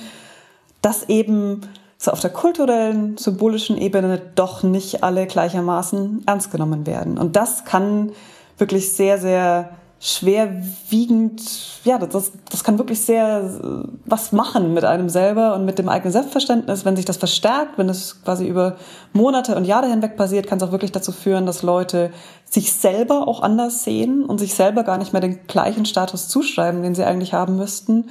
dass 0.83 1.09
eben 1.09 1.63
so 1.99 2.11
auf 2.11 2.21
der 2.21 2.31
kulturellen, 2.31 3.17
symbolischen 3.17 3.79
Ebene 3.79 4.21
doch 4.35 4.63
nicht 4.63 5.03
alle 5.03 5.27
gleichermaßen 5.27 6.25
ernst 6.27 6.51
genommen 6.51 6.87
werden. 6.87 7.19
Und 7.19 7.37
das 7.37 7.65
kann 7.65 8.13
wirklich 8.59 8.93
sehr, 8.93 9.19
sehr 9.19 9.71
schwerwiegend, 9.99 11.43
ja, 11.85 11.99
das, 11.99 12.33
das 12.51 12.63
kann 12.63 12.79
wirklich 12.79 13.01
sehr 13.01 13.39
äh, 13.63 13.89
was 14.05 14.31
machen 14.31 14.75
mit 14.75 14.85
einem 14.85 15.09
selber 15.09 15.55
und 15.55 15.65
mit 15.65 15.79
dem 15.79 15.89
eigenen 15.89 16.13
Selbstverständnis. 16.13 16.85
Wenn 16.85 16.97
sich 16.97 17.07
das 17.07 17.17
verstärkt, 17.17 17.79
wenn 17.79 17.89
es 17.89 18.23
quasi 18.23 18.47
über 18.47 18.77
Monate 19.15 19.57
und 19.57 19.65
Jahre 19.65 19.89
hinweg 19.89 20.17
passiert, 20.17 20.47
kann 20.47 20.59
es 20.59 20.65
auch 20.65 20.73
wirklich 20.73 20.93
dazu 20.93 21.13
führen, 21.13 21.47
dass 21.47 21.63
Leute 21.63 22.11
sich 22.45 22.75
selber 22.75 23.27
auch 23.27 23.41
anders 23.41 23.85
sehen 23.85 24.25
und 24.25 24.39
sich 24.39 24.55
selber 24.55 24.85
gar 24.85 24.99
nicht 24.99 25.15
mehr 25.15 25.23
den 25.23 25.47
gleichen 25.47 25.87
Status 25.87 26.29
zuschreiben, 26.29 26.83
den 26.83 26.95
sie 26.95 27.05
eigentlich 27.05 27.33
haben 27.33 27.57
müssten. 27.57 28.11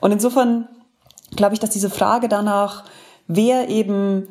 Und 0.00 0.12
insofern 0.12 0.68
glaube 1.34 1.54
ich, 1.54 1.60
dass 1.60 1.70
diese 1.70 1.90
Frage 1.90 2.28
danach, 2.28 2.84
wer 3.28 3.68
eben 3.68 4.26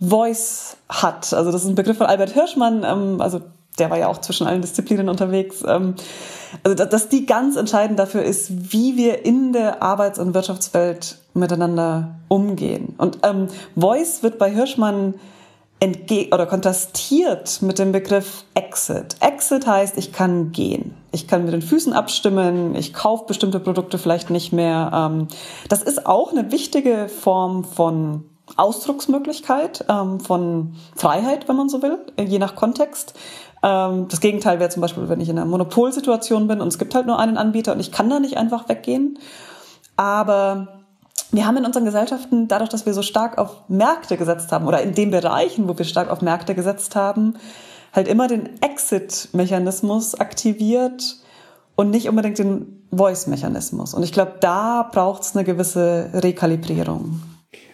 Voice 0.00 0.76
hat, 0.88 1.32
also 1.32 1.50
das 1.50 1.62
ist 1.62 1.68
ein 1.68 1.74
Begriff 1.74 1.98
von 1.98 2.06
Albert 2.06 2.30
Hirschmann, 2.30 2.84
ähm, 2.84 3.20
also 3.20 3.40
der 3.78 3.90
war 3.90 3.98
ja 3.98 4.08
auch 4.08 4.18
zwischen 4.18 4.46
allen 4.46 4.60
Disziplinen 4.60 5.08
unterwegs. 5.08 5.62
Ähm, 5.66 5.94
also, 6.62 6.84
dass 6.84 7.08
die 7.08 7.26
ganz 7.26 7.56
entscheidend 7.56 7.98
dafür 7.98 8.22
ist, 8.22 8.72
wie 8.72 8.96
wir 8.96 9.24
in 9.24 9.52
der 9.52 9.82
Arbeits- 9.82 10.18
und 10.18 10.34
Wirtschaftswelt 10.34 11.18
miteinander 11.34 12.16
umgehen. 12.28 12.94
Und 12.98 13.18
ähm, 13.22 13.48
Voice 13.74 14.22
wird 14.22 14.38
bei 14.38 14.50
Hirschmann 14.50 15.14
entge 15.80 16.28
oder 16.30 16.46
kontrastiert 16.46 17.60
mit 17.62 17.78
dem 17.78 17.90
Begriff 17.90 18.44
Exit. 18.54 19.16
Exit 19.20 19.66
heißt, 19.66 19.96
ich 19.98 20.12
kann 20.12 20.52
gehen. 20.52 20.94
Ich 21.10 21.26
kann 21.26 21.44
mit 21.44 21.52
den 21.52 21.62
Füßen 21.62 21.92
abstimmen, 21.92 22.74
ich 22.76 22.94
kaufe 22.94 23.24
bestimmte 23.26 23.58
Produkte 23.58 23.98
vielleicht 23.98 24.30
nicht 24.30 24.52
mehr. 24.52 24.90
Ähm, 24.94 25.28
das 25.68 25.82
ist 25.82 26.06
auch 26.06 26.30
eine 26.30 26.52
wichtige 26.52 27.08
Form 27.08 27.64
von 27.64 28.24
Ausdrucksmöglichkeit, 28.56 29.84
ähm, 29.88 30.20
von 30.20 30.74
Freiheit, 30.96 31.48
wenn 31.48 31.56
man 31.56 31.68
so 31.68 31.82
will, 31.82 31.98
je 32.18 32.38
nach 32.38 32.54
Kontext. 32.54 33.14
Ähm, 33.62 34.08
das 34.08 34.20
Gegenteil 34.20 34.58
wäre 34.58 34.70
zum 34.70 34.80
Beispiel, 34.80 35.08
wenn 35.08 35.20
ich 35.20 35.28
in 35.28 35.38
einer 35.38 35.48
Monopolsituation 35.48 36.48
bin 36.48 36.60
und 36.60 36.68
es 36.68 36.78
gibt 36.78 36.94
halt 36.94 37.06
nur 37.06 37.18
einen 37.18 37.36
Anbieter 37.36 37.72
und 37.72 37.80
ich 37.80 37.92
kann 37.92 38.10
da 38.10 38.20
nicht 38.20 38.36
einfach 38.36 38.68
weggehen. 38.68 39.18
Aber 39.96 40.68
wir 41.30 41.46
haben 41.46 41.56
in 41.56 41.64
unseren 41.64 41.84
Gesellschaften, 41.84 42.48
dadurch, 42.48 42.70
dass 42.70 42.84
wir 42.84 42.94
so 42.94 43.02
stark 43.02 43.38
auf 43.38 43.68
Märkte 43.68 44.16
gesetzt 44.16 44.52
haben 44.52 44.66
oder 44.66 44.82
in 44.82 44.94
den 44.94 45.10
Bereichen, 45.10 45.68
wo 45.68 45.78
wir 45.78 45.84
stark 45.84 46.10
auf 46.10 46.20
Märkte 46.20 46.54
gesetzt 46.54 46.96
haben, 46.96 47.34
halt 47.92 48.08
immer 48.08 48.26
den 48.26 48.62
Exit-Mechanismus 48.62 50.14
aktiviert 50.14 51.16
und 51.76 51.90
nicht 51.90 52.08
unbedingt 52.08 52.38
den 52.38 52.86
Voice-Mechanismus. 52.90 53.94
Und 53.94 54.02
ich 54.02 54.12
glaube, 54.12 54.34
da 54.40 54.88
braucht 54.90 55.22
es 55.22 55.34
eine 55.34 55.44
gewisse 55.44 56.10
Rekalibrierung 56.12 57.20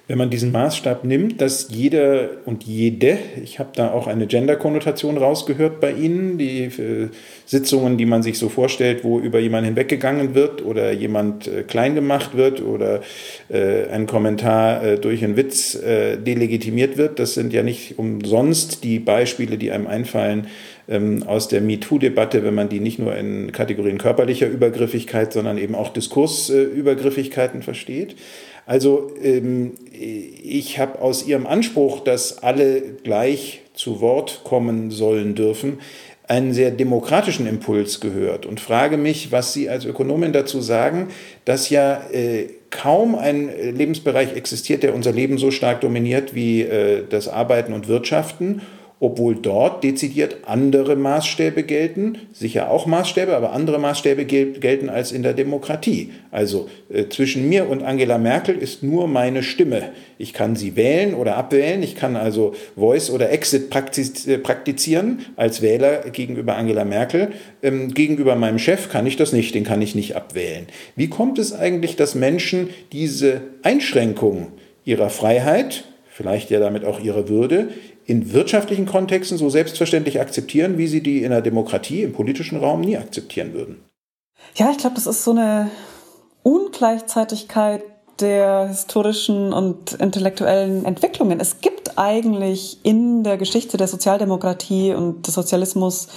wenn 0.08 0.16
man 0.16 0.30
diesen 0.30 0.52
Maßstab 0.52 1.04
nimmt, 1.04 1.42
dass 1.42 1.68
jeder 1.70 2.30
und 2.46 2.64
jede, 2.64 3.18
ich 3.44 3.58
habe 3.58 3.68
da 3.74 3.92
auch 3.92 4.06
eine 4.06 4.26
Gender-Konnotation 4.26 5.18
rausgehört 5.18 5.80
bei 5.80 5.92
Ihnen, 5.92 6.38
die 6.38 6.62
äh, 6.62 7.10
Sitzungen, 7.44 7.98
die 7.98 8.06
man 8.06 8.22
sich 8.22 8.38
so 8.38 8.48
vorstellt, 8.48 9.04
wo 9.04 9.20
über 9.20 9.38
jemanden 9.38 9.66
hinweggegangen 9.66 10.34
wird 10.34 10.64
oder 10.64 10.92
jemand 10.92 11.46
äh, 11.46 11.62
klein 11.62 11.94
gemacht 11.94 12.34
wird 12.38 12.62
oder 12.62 13.02
äh, 13.50 13.86
ein 13.90 14.06
Kommentar 14.06 14.82
äh, 14.82 14.98
durch 14.98 15.22
einen 15.22 15.36
Witz 15.36 15.74
äh, 15.74 16.16
delegitimiert 16.16 16.96
wird, 16.96 17.18
das 17.18 17.34
sind 17.34 17.52
ja 17.52 17.62
nicht 17.62 17.98
umsonst 17.98 18.84
die 18.84 19.00
Beispiele, 19.00 19.58
die 19.58 19.70
einem 19.72 19.86
einfallen 19.86 20.46
ähm, 20.88 21.22
aus 21.22 21.48
der 21.48 21.60
MeToo-Debatte, 21.60 22.42
wenn 22.44 22.54
man 22.54 22.70
die 22.70 22.80
nicht 22.80 22.98
nur 22.98 23.14
in 23.14 23.52
Kategorien 23.52 23.98
körperlicher 23.98 24.48
Übergriffigkeit, 24.48 25.34
sondern 25.34 25.58
eben 25.58 25.74
auch 25.74 25.92
Diskursübergriffigkeiten 25.92 27.62
versteht. 27.62 28.16
Also 28.68 29.10
ähm, 29.22 29.72
ich 29.90 30.78
habe 30.78 31.00
aus 31.00 31.26
Ihrem 31.26 31.46
Anspruch, 31.46 32.00
dass 32.00 32.42
alle 32.42 32.82
gleich 33.02 33.62
zu 33.72 34.02
Wort 34.02 34.42
kommen 34.44 34.90
sollen 34.90 35.34
dürfen, 35.34 35.78
einen 36.26 36.52
sehr 36.52 36.70
demokratischen 36.70 37.46
Impuls 37.46 37.98
gehört 38.00 38.44
und 38.44 38.60
frage 38.60 38.98
mich, 38.98 39.32
was 39.32 39.54
Sie 39.54 39.70
als 39.70 39.86
Ökonomin 39.86 40.34
dazu 40.34 40.60
sagen, 40.60 41.08
dass 41.46 41.70
ja 41.70 42.02
äh, 42.12 42.48
kaum 42.68 43.14
ein 43.14 43.48
Lebensbereich 43.74 44.36
existiert, 44.36 44.82
der 44.82 44.94
unser 44.94 45.12
Leben 45.12 45.38
so 45.38 45.50
stark 45.50 45.80
dominiert 45.80 46.34
wie 46.34 46.60
äh, 46.60 47.04
das 47.08 47.26
Arbeiten 47.26 47.72
und 47.72 47.88
Wirtschaften 47.88 48.60
obwohl 49.00 49.36
dort 49.36 49.84
dezidiert 49.84 50.38
andere 50.46 50.96
Maßstäbe 50.96 51.62
gelten, 51.62 52.18
sicher 52.32 52.70
auch 52.70 52.86
Maßstäbe, 52.86 53.36
aber 53.36 53.52
andere 53.52 53.78
Maßstäbe 53.78 54.24
gel 54.24 54.52
gelten 54.52 54.88
als 54.88 55.12
in 55.12 55.22
der 55.22 55.34
Demokratie. 55.34 56.10
Also 56.30 56.68
äh, 56.88 57.08
zwischen 57.08 57.48
mir 57.48 57.68
und 57.68 57.82
Angela 57.82 58.18
Merkel 58.18 58.56
ist 58.56 58.82
nur 58.82 59.06
meine 59.06 59.42
Stimme. 59.42 59.90
Ich 60.18 60.32
kann 60.32 60.56
sie 60.56 60.74
wählen 60.74 61.14
oder 61.14 61.36
abwählen, 61.36 61.82
ich 61.82 61.94
kann 61.94 62.16
also 62.16 62.54
Voice 62.76 63.10
oder 63.10 63.30
Exit 63.30 63.72
äh, 64.26 64.38
praktizieren 64.38 65.20
als 65.36 65.62
Wähler 65.62 66.10
gegenüber 66.10 66.56
Angela 66.56 66.84
Merkel. 66.84 67.28
Ähm, 67.62 67.94
gegenüber 67.94 68.34
meinem 68.34 68.58
Chef 68.58 68.88
kann 68.88 69.06
ich 69.06 69.16
das 69.16 69.32
nicht, 69.32 69.54
den 69.54 69.64
kann 69.64 69.80
ich 69.80 69.94
nicht 69.94 70.16
abwählen. 70.16 70.66
Wie 70.96 71.08
kommt 71.08 71.38
es 71.38 71.52
eigentlich, 71.52 71.96
dass 71.96 72.14
Menschen 72.14 72.70
diese 72.92 73.42
Einschränkung 73.62 74.48
ihrer 74.84 75.10
Freiheit, 75.10 75.84
vielleicht 76.08 76.50
ja 76.50 76.58
damit 76.58 76.84
auch 76.84 76.98
ihrer 76.98 77.28
Würde, 77.28 77.68
in 78.08 78.32
wirtschaftlichen 78.32 78.86
Kontexten 78.86 79.36
so 79.36 79.50
selbstverständlich 79.50 80.18
akzeptieren, 80.18 80.78
wie 80.78 80.86
sie 80.86 81.02
die 81.02 81.22
in 81.22 81.30
der 81.30 81.42
Demokratie, 81.42 82.02
im 82.02 82.14
politischen 82.14 82.58
Raum 82.58 82.80
nie 82.80 82.96
akzeptieren 82.96 83.52
würden. 83.52 83.84
Ja, 84.54 84.70
ich 84.70 84.78
glaube, 84.78 84.94
das 84.94 85.06
ist 85.06 85.24
so 85.24 85.32
eine 85.32 85.70
Ungleichzeitigkeit 86.42 87.82
der 88.18 88.68
historischen 88.68 89.52
und 89.52 89.92
intellektuellen 89.92 90.86
Entwicklungen. 90.86 91.38
Es 91.38 91.60
gibt 91.60 91.98
eigentlich 91.98 92.78
in 92.82 93.24
der 93.24 93.36
Geschichte 93.36 93.76
der 93.76 93.88
Sozialdemokratie 93.88 94.94
und 94.94 95.26
des 95.26 95.34
Sozialismus 95.34 96.08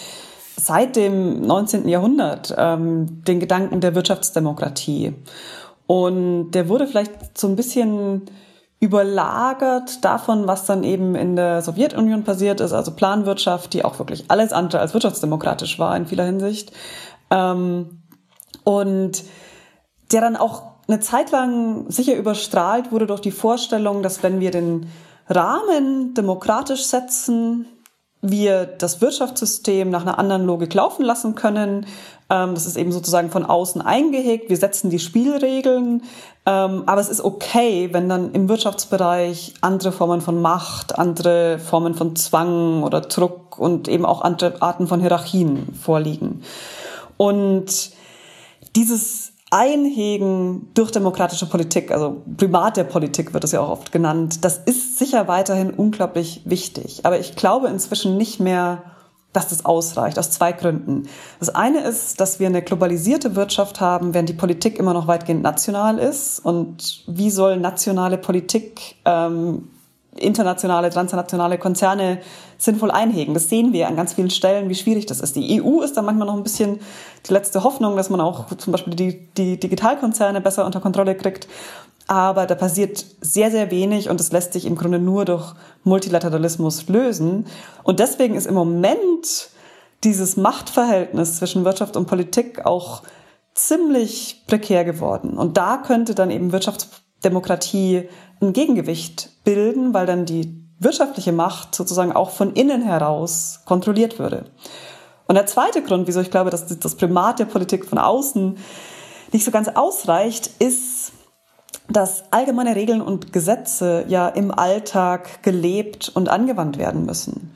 seit 0.56 0.96
dem 0.96 1.42
19. 1.42 1.90
Jahrhundert 1.90 2.56
ähm, 2.58 3.22
den 3.28 3.42
Gedanken 3.42 3.82
der 3.82 3.96
Wirtschaftsdemokratie. 3.96 5.14
Und 5.88 6.52
der 6.52 6.70
wurde 6.70 6.88
vielleicht 6.88 7.38
so 7.38 7.50
ein 7.50 7.58
bisschen 7.58 8.22
überlagert 8.82 10.04
davon, 10.04 10.48
was 10.48 10.66
dann 10.66 10.84
eben 10.84 11.14
in 11.14 11.36
der 11.36 11.62
Sowjetunion 11.62 12.24
passiert 12.24 12.60
ist, 12.60 12.74
also 12.74 12.92
Planwirtschaft, 12.92 13.74
die 13.74 13.86
auch 13.86 14.00
wirklich 14.00 14.26
alles 14.30 14.52
andere 14.52 14.82
als 14.82 14.94
wirtschaftsdemokratisch 14.94 15.78
war 15.78 15.96
in 15.96 16.08
vieler 16.08 16.26
Hinsicht. 16.26 16.72
Ähm, 17.30 18.02
und 18.64 19.24
der 20.12 20.22
dann 20.22 20.36
auch 20.36 20.64
eine 20.88 21.00
Zeit 21.00 21.32
lang 21.32 21.90
sicher 21.92 22.16
überstrahlt 22.16 22.92
wurde 22.92 23.06
durch 23.06 23.22
die 23.22 23.32
Vorstellung, 23.32 24.02
dass 24.02 24.24
wenn 24.24 24.40
wir 24.40 24.50
den 24.50 24.90
Rahmen 25.30 26.16
demokratisch 26.16 26.84
setzen, 26.84 27.68
wir 28.22 28.66
das 28.66 29.02
Wirtschaftssystem 29.02 29.90
nach 29.90 30.04
einer 30.04 30.20
anderen 30.20 30.46
Logik 30.46 30.74
laufen 30.74 31.04
lassen 31.04 31.36
können. 31.36 31.86
Ähm, 32.30 32.54
das 32.54 32.66
ist 32.66 32.78
eben 32.78 32.92
sozusagen 32.92 33.32
von 33.32 33.46
außen 33.46 33.82
eingehegt. 33.82 34.50
Wir 34.50 34.58
setzen 34.58 34.90
die 34.90 35.00
Spielregeln. 35.00 36.04
Ähm, 36.46 36.84
aber 36.86 37.02
es 37.02 37.10
ist 37.10 37.22
okay, 37.22 37.90
wenn 37.92 38.10
dann 38.10 38.32
im 38.34 38.50
Wirtschaftsbereich 38.50 39.56
andere 39.62 39.92
Formen 39.92 40.22
von 40.22 40.42
Macht, 40.42 40.98
andere 40.98 41.60
Formen 41.60 41.94
von 41.94 42.16
Zwang 42.16 42.84
oder 42.84 43.02
Druck 43.02 43.60
und 43.60 43.88
eben 43.88 44.06
auch 44.06 44.22
andere 44.22 44.62
Arten 44.62 44.88
von 44.88 45.02
Hierarchien 45.02 45.68
vorliegen. 45.80 46.44
Und 47.18 47.92
dieses 48.76 49.34
Einhegen 49.52 50.70
durch 50.74 50.92
demokratische 50.92 51.46
Politik, 51.46 51.92
also 51.92 52.22
Primat 52.38 52.78
der 52.78 52.86
Politik 52.86 53.34
wird 53.34 53.44
es 53.44 53.52
ja 53.52 53.60
auch 53.60 53.70
oft 53.70 53.92
genannt, 53.92 54.46
das 54.46 54.58
ist 54.58 54.98
sicher 54.98 55.28
weiterhin 55.28 55.72
unglaublich 55.72 56.42
wichtig. 56.46 57.02
Aber 57.04 57.20
ich 57.20 57.36
glaube 57.36 57.68
inzwischen 57.68 58.16
nicht 58.16 58.40
mehr, 58.40 58.82
dass 59.34 59.50
das 59.50 59.66
ausreicht, 59.66 60.18
aus 60.18 60.32
zwei 60.32 60.54
Gründen. 60.54 61.04
Das 61.40 61.50
eine 61.50 61.82
ist, 61.82 62.22
dass 62.22 62.40
wir 62.40 62.48
eine 62.48 62.62
globalisierte 62.62 63.36
Wirtschaft 63.36 63.82
haben, 63.82 64.14
während 64.14 64.30
die 64.30 64.34
Politik 64.34 64.80
immer 64.80 64.94
noch 64.94 65.08
weitgehend 65.08 65.42
national 65.44 66.00
ist. 66.00 66.40
Und 66.40 67.04
wie 67.08 67.30
soll 67.30 67.58
nationale 67.58 68.18
Politik 68.18 68.96
ähm, 69.04 69.68
internationale, 70.18 70.90
transnationale 70.90 71.58
Konzerne 71.58 72.20
sinnvoll 72.58 72.92
einhegen. 72.92 73.34
Das 73.34 73.50
sehen 73.50 73.74
wir 73.74 73.88
an 73.88 73.96
ganz 73.96 74.14
vielen 74.14 74.30
Stellen, 74.30 74.70
wie 74.70 74.76
schwierig 74.76 75.06
das 75.06 75.22
ist. 75.22 75.36
Die 75.36 75.62
EU 75.62 75.82
ist 75.82 75.96
da 75.96 76.02
manchmal 76.02 76.28
noch 76.28 76.36
ein 76.36 76.44
bisschen 76.44 76.80
die 77.28 77.34
letzte 77.34 77.64
Hoffnung, 77.64 77.96
dass 77.96 78.10
man 78.10 78.20
auch 78.20 78.48
zum 78.58 78.72
Beispiel 78.72 78.96
die, 78.96 79.28
die 79.38 79.60
Digitalkonzerne 79.60 80.42
besser 80.42 80.66
unter 80.66 80.82
Kontrolle 80.82 81.16
kriegt. 81.16 81.48
Aber 82.08 82.46
da 82.46 82.56
passiert 82.56 83.06
sehr, 83.22 83.52
sehr 83.52 83.72
wenig 83.72 84.10
und 84.10 84.20
das 84.20 84.34
lässt 84.34 84.54
sich 84.54 84.66
im 84.66 84.76
Grunde 84.76 85.00
nur 85.00 85.24
durch 85.24 85.54
Multilateralismus 85.86 86.90
lösen. 86.90 87.48
Und 87.84 88.00
deswegen 88.00 88.36
ist 88.36 88.48
im 88.48 88.56
Moment 88.56 89.50
dieses 90.04 90.36
Machtverhältnis 90.36 91.38
zwischen 91.38 91.64
Wirtschaft 91.64 91.96
und 91.96 92.08
Politik 92.08 92.66
auch 92.66 93.04
ziemlich 93.54 94.44
prekär 94.48 94.84
geworden. 94.84 95.38
Und 95.38 95.58
da 95.58 95.78
könnte 95.78 96.16
dann 96.16 96.32
eben 96.32 96.52
Wirtschaftsdemokratie 97.22 98.10
ein 98.42 98.54
Gegengewicht 98.54 99.44
bilden, 99.44 99.94
weil 99.94 100.06
dann 100.06 100.26
die 100.26 100.56
wirtschaftliche 100.80 101.32
Macht 101.32 101.76
sozusagen 101.76 102.12
auch 102.12 102.32
von 102.32 102.54
innen 102.54 102.82
heraus 102.82 103.62
kontrolliert 103.66 104.18
würde. 104.18 104.46
Und 105.28 105.36
der 105.36 105.46
zweite 105.46 105.84
Grund, 105.84 106.08
wieso 106.08 106.22
ich 106.22 106.32
glaube, 106.32 106.50
dass 106.50 106.66
das 106.66 106.96
Primat 106.96 107.40
der 107.40 107.46
Politik 107.46 107.86
von 107.86 108.00
außen 108.00 108.58
nicht 109.32 109.46
so 109.46 109.52
ganz 109.52 109.70
ausreicht, 109.70 110.50
ist, 110.60 111.14
dass 111.88 112.24
allgemeine 112.32 112.76
Regeln 112.76 113.02
und 113.02 113.32
Gesetze 113.32 114.06
ja 114.08 114.28
im 114.28 114.52
Alltag 114.52 115.44
gelebt 115.44 116.10
und 116.14 116.28
angewandt 116.30 116.78
werden 116.78 117.06
müssen. 117.06 117.54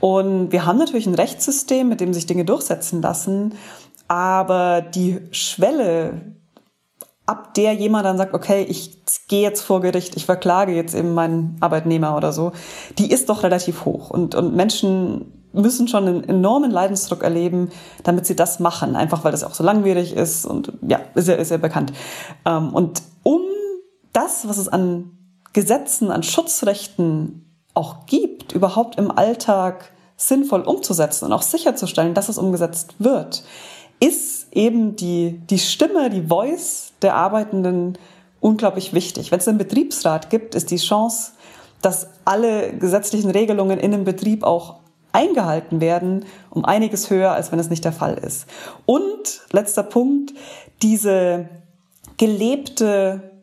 Und 0.00 0.52
wir 0.52 0.64
haben 0.64 0.78
natürlich 0.78 1.06
ein 1.06 1.14
Rechtssystem, 1.14 1.88
mit 1.88 2.00
dem 2.00 2.14
sich 2.14 2.26
Dinge 2.26 2.44
durchsetzen 2.44 3.02
lassen, 3.02 3.54
aber 4.06 4.80
die 4.80 5.20
Schwelle, 5.32 6.37
ab 7.28 7.54
der 7.54 7.74
jemand 7.74 8.06
dann 8.06 8.16
sagt, 8.16 8.34
okay, 8.34 8.64
ich 8.68 9.02
gehe 9.28 9.42
jetzt 9.42 9.60
vor 9.60 9.80
Gericht, 9.80 10.16
ich 10.16 10.24
verklage 10.24 10.72
jetzt 10.72 10.94
eben 10.94 11.14
meinen 11.14 11.56
Arbeitnehmer 11.60 12.16
oder 12.16 12.32
so, 12.32 12.52
die 12.98 13.10
ist 13.10 13.28
doch 13.28 13.42
relativ 13.42 13.84
hoch. 13.84 14.10
Und, 14.10 14.34
und 14.34 14.54
Menschen 14.54 15.32
müssen 15.52 15.88
schon 15.88 16.06
einen 16.06 16.24
enormen 16.24 16.70
Leidensdruck 16.70 17.22
erleben, 17.22 17.70
damit 18.02 18.26
sie 18.26 18.36
das 18.36 18.60
machen, 18.60 18.96
einfach 18.96 19.24
weil 19.24 19.32
das 19.32 19.44
auch 19.44 19.54
so 19.54 19.62
langwierig 19.62 20.14
ist 20.14 20.46
und 20.46 20.72
ja, 20.86 21.00
ist 21.14 21.28
ja, 21.28 21.34
ist 21.34 21.50
ja 21.50 21.58
bekannt. 21.58 21.92
Ähm, 22.46 22.72
und 22.72 23.02
um 23.22 23.42
das, 24.12 24.48
was 24.48 24.56
es 24.56 24.68
an 24.68 25.10
Gesetzen, 25.52 26.10
an 26.10 26.22
Schutzrechten 26.22 27.44
auch 27.74 28.06
gibt, 28.06 28.52
überhaupt 28.52 28.96
im 28.96 29.10
Alltag 29.10 29.92
sinnvoll 30.16 30.62
umzusetzen 30.62 31.26
und 31.26 31.32
auch 31.32 31.42
sicherzustellen, 31.42 32.14
dass 32.14 32.28
es 32.28 32.38
umgesetzt 32.38 32.94
wird, 32.98 33.44
ist 34.00 34.52
eben 34.52 34.96
die, 34.96 35.40
die 35.50 35.58
Stimme, 35.58 36.10
die 36.10 36.26
Voice 36.26 36.87
der 37.02 37.14
Arbeitenden 37.14 37.98
unglaublich 38.40 38.92
wichtig. 38.94 39.30
Wenn 39.30 39.40
es 39.40 39.48
einen 39.48 39.58
Betriebsrat 39.58 40.30
gibt, 40.30 40.54
ist 40.54 40.70
die 40.70 40.76
Chance, 40.76 41.32
dass 41.82 42.08
alle 42.24 42.72
gesetzlichen 42.72 43.30
Regelungen 43.30 43.78
in 43.78 43.94
einem 43.94 44.04
Betrieb 44.04 44.42
auch 44.42 44.76
eingehalten 45.12 45.80
werden, 45.80 46.26
um 46.50 46.64
einiges 46.64 47.10
höher, 47.10 47.32
als 47.32 47.50
wenn 47.50 47.58
es 47.58 47.70
nicht 47.70 47.84
der 47.84 47.92
Fall 47.92 48.14
ist. 48.14 48.46
Und 48.84 49.40
letzter 49.52 49.82
Punkt, 49.82 50.34
diese 50.82 51.48
gelebte 52.18 53.38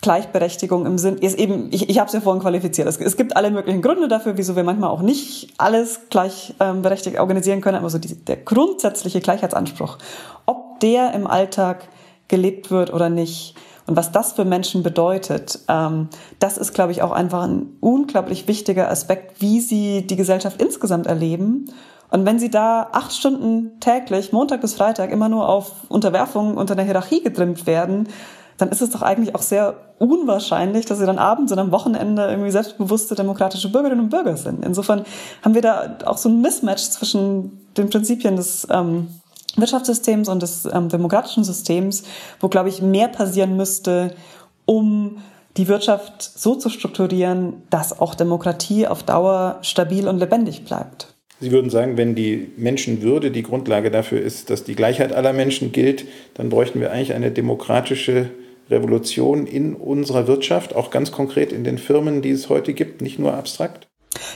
Gleichberechtigung 0.00 0.86
im 0.86 0.98
Sinn 0.98 1.16
ist 1.18 1.38
eben, 1.38 1.68
ich, 1.72 1.88
ich 1.88 1.98
habe 1.98 2.08
es 2.08 2.12
ja 2.12 2.20
vorhin 2.20 2.42
qualifiziert. 2.42 2.86
Es, 2.86 2.98
es, 2.98 3.16
gibt 3.16 3.36
alle 3.36 3.50
möglichen 3.50 3.80
Gründe 3.80 4.08
dafür, 4.08 4.36
wieso 4.36 4.54
wir 4.54 4.64
manchmal 4.64 4.90
auch 4.90 5.00
nicht 5.00 5.54
alles 5.56 6.00
gleichberechtigt 6.10 7.16
ähm, 7.16 7.22
organisieren 7.22 7.60
können, 7.60 7.78
aber 7.78 7.88
so 7.88 7.98
die, 7.98 8.14
der 8.14 8.36
grundsätzliche 8.36 9.20
Gleichheitsanspruch, 9.20 9.98
ob 10.46 10.80
der 10.80 11.12
im 11.14 11.26
Alltag 11.26 11.88
gelebt 12.28 12.70
wird 12.70 12.92
oder 12.92 13.08
nicht 13.08 13.54
und 13.86 13.96
was 13.96 14.12
das 14.12 14.32
für 14.32 14.44
Menschen 14.44 14.82
bedeutet, 14.82 15.60
ähm, 15.68 16.08
das 16.38 16.56
ist, 16.56 16.72
glaube 16.72 16.92
ich, 16.92 17.02
auch 17.02 17.12
einfach 17.12 17.42
ein 17.42 17.76
unglaublich 17.80 18.48
wichtiger 18.48 18.90
Aspekt, 18.90 19.40
wie 19.40 19.60
sie 19.60 20.06
die 20.06 20.16
Gesellschaft 20.16 20.60
insgesamt 20.60 21.06
erleben. 21.06 21.70
Und 22.10 22.24
wenn 22.24 22.38
sie 22.38 22.50
da 22.50 22.88
acht 22.92 23.12
Stunden 23.12 23.80
täglich, 23.80 24.32
Montag 24.32 24.60
bis 24.60 24.74
Freitag, 24.74 25.10
immer 25.10 25.28
nur 25.28 25.48
auf 25.48 25.72
Unterwerfung 25.88 26.56
unter 26.56 26.76
der 26.76 26.84
Hierarchie 26.84 27.22
getrimmt 27.22 27.66
werden, 27.66 28.08
dann 28.56 28.68
ist 28.68 28.80
es 28.80 28.90
doch 28.90 29.02
eigentlich 29.02 29.34
auch 29.34 29.42
sehr 29.42 29.74
unwahrscheinlich, 29.98 30.86
dass 30.86 30.98
sie 30.98 31.06
dann 31.06 31.18
abends 31.18 31.50
und 31.50 31.58
am 31.58 31.72
Wochenende 31.72 32.28
irgendwie 32.28 32.52
selbstbewusste 32.52 33.16
demokratische 33.16 33.70
Bürgerinnen 33.70 34.00
und 34.00 34.10
Bürger 34.10 34.36
sind. 34.36 34.64
Insofern 34.64 35.04
haben 35.42 35.54
wir 35.54 35.62
da 35.62 35.98
auch 36.06 36.18
so 36.18 36.28
ein 36.28 36.40
Mismatch 36.40 36.84
zwischen 36.84 37.66
den 37.76 37.90
Prinzipien 37.90 38.36
des 38.36 38.66
ähm, 38.70 39.08
Wirtschaftssystems 39.56 40.28
und 40.28 40.42
des 40.42 40.66
ähm, 40.72 40.88
demokratischen 40.88 41.44
Systems, 41.44 42.04
wo, 42.40 42.48
glaube 42.48 42.68
ich, 42.68 42.82
mehr 42.82 43.08
passieren 43.08 43.56
müsste, 43.56 44.14
um 44.66 45.18
die 45.56 45.68
Wirtschaft 45.68 46.22
so 46.22 46.54
zu 46.56 46.68
strukturieren, 46.68 47.62
dass 47.70 48.00
auch 48.00 48.14
Demokratie 48.14 48.86
auf 48.86 49.02
Dauer 49.02 49.58
stabil 49.62 50.08
und 50.08 50.18
lebendig 50.18 50.64
bleibt. 50.64 51.14
Sie 51.40 51.52
würden 51.52 51.70
sagen, 51.70 51.96
wenn 51.96 52.14
die 52.14 52.52
Menschenwürde 52.56 53.30
die 53.30 53.42
Grundlage 53.42 53.90
dafür 53.90 54.20
ist, 54.20 54.50
dass 54.50 54.64
die 54.64 54.74
Gleichheit 54.74 55.12
aller 55.12 55.32
Menschen 55.32 55.72
gilt, 55.72 56.06
dann 56.34 56.48
bräuchten 56.48 56.80
wir 56.80 56.92
eigentlich 56.92 57.12
eine 57.12 57.30
demokratische 57.30 58.30
Revolution 58.70 59.46
in 59.46 59.74
unserer 59.74 60.26
Wirtschaft, 60.26 60.74
auch 60.74 60.90
ganz 60.90 61.12
konkret 61.12 61.52
in 61.52 61.64
den 61.64 61.78
Firmen, 61.78 62.22
die 62.22 62.30
es 62.30 62.48
heute 62.48 62.72
gibt, 62.72 63.02
nicht 63.02 63.18
nur 63.18 63.34
abstrakt? 63.34 63.86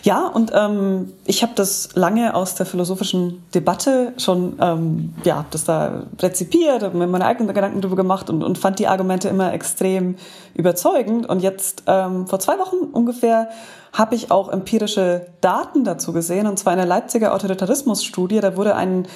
Ja, 0.02 0.26
und 0.26 0.52
ähm, 0.54 1.12
ich 1.24 1.42
habe 1.42 1.52
das 1.54 1.90
lange 1.94 2.34
aus 2.34 2.54
der 2.54 2.66
philosophischen 2.66 3.44
Debatte 3.54 4.12
schon, 4.16 4.56
ähm, 4.60 5.14
ja, 5.24 5.44
das 5.50 5.64
da 5.64 6.04
rezipiert, 6.20 6.82
habe 6.82 6.96
mir 6.96 7.06
meine 7.06 7.26
eigenen 7.26 7.52
Gedanken 7.54 7.80
darüber 7.80 7.96
gemacht 7.96 8.30
und, 8.30 8.42
und 8.42 8.58
fand 8.58 8.78
die 8.78 8.88
Argumente 8.88 9.28
immer 9.28 9.52
extrem 9.52 10.16
überzeugend. 10.54 11.28
Und 11.28 11.40
jetzt 11.40 11.84
ähm, 11.86 12.26
vor 12.26 12.38
zwei 12.40 12.58
Wochen 12.58 12.76
ungefähr 12.92 13.48
habe 13.92 14.14
ich 14.14 14.30
auch 14.30 14.50
empirische 14.50 15.26
Daten 15.40 15.84
dazu 15.84 16.12
gesehen, 16.12 16.46
und 16.46 16.58
zwar 16.58 16.74
in 16.74 16.78
der 16.78 16.86
Leipziger 16.86 17.34
Autoritarismus-Studie. 17.34 18.40
Da 18.40 18.56
wurde 18.56 18.74
ein 18.74 19.06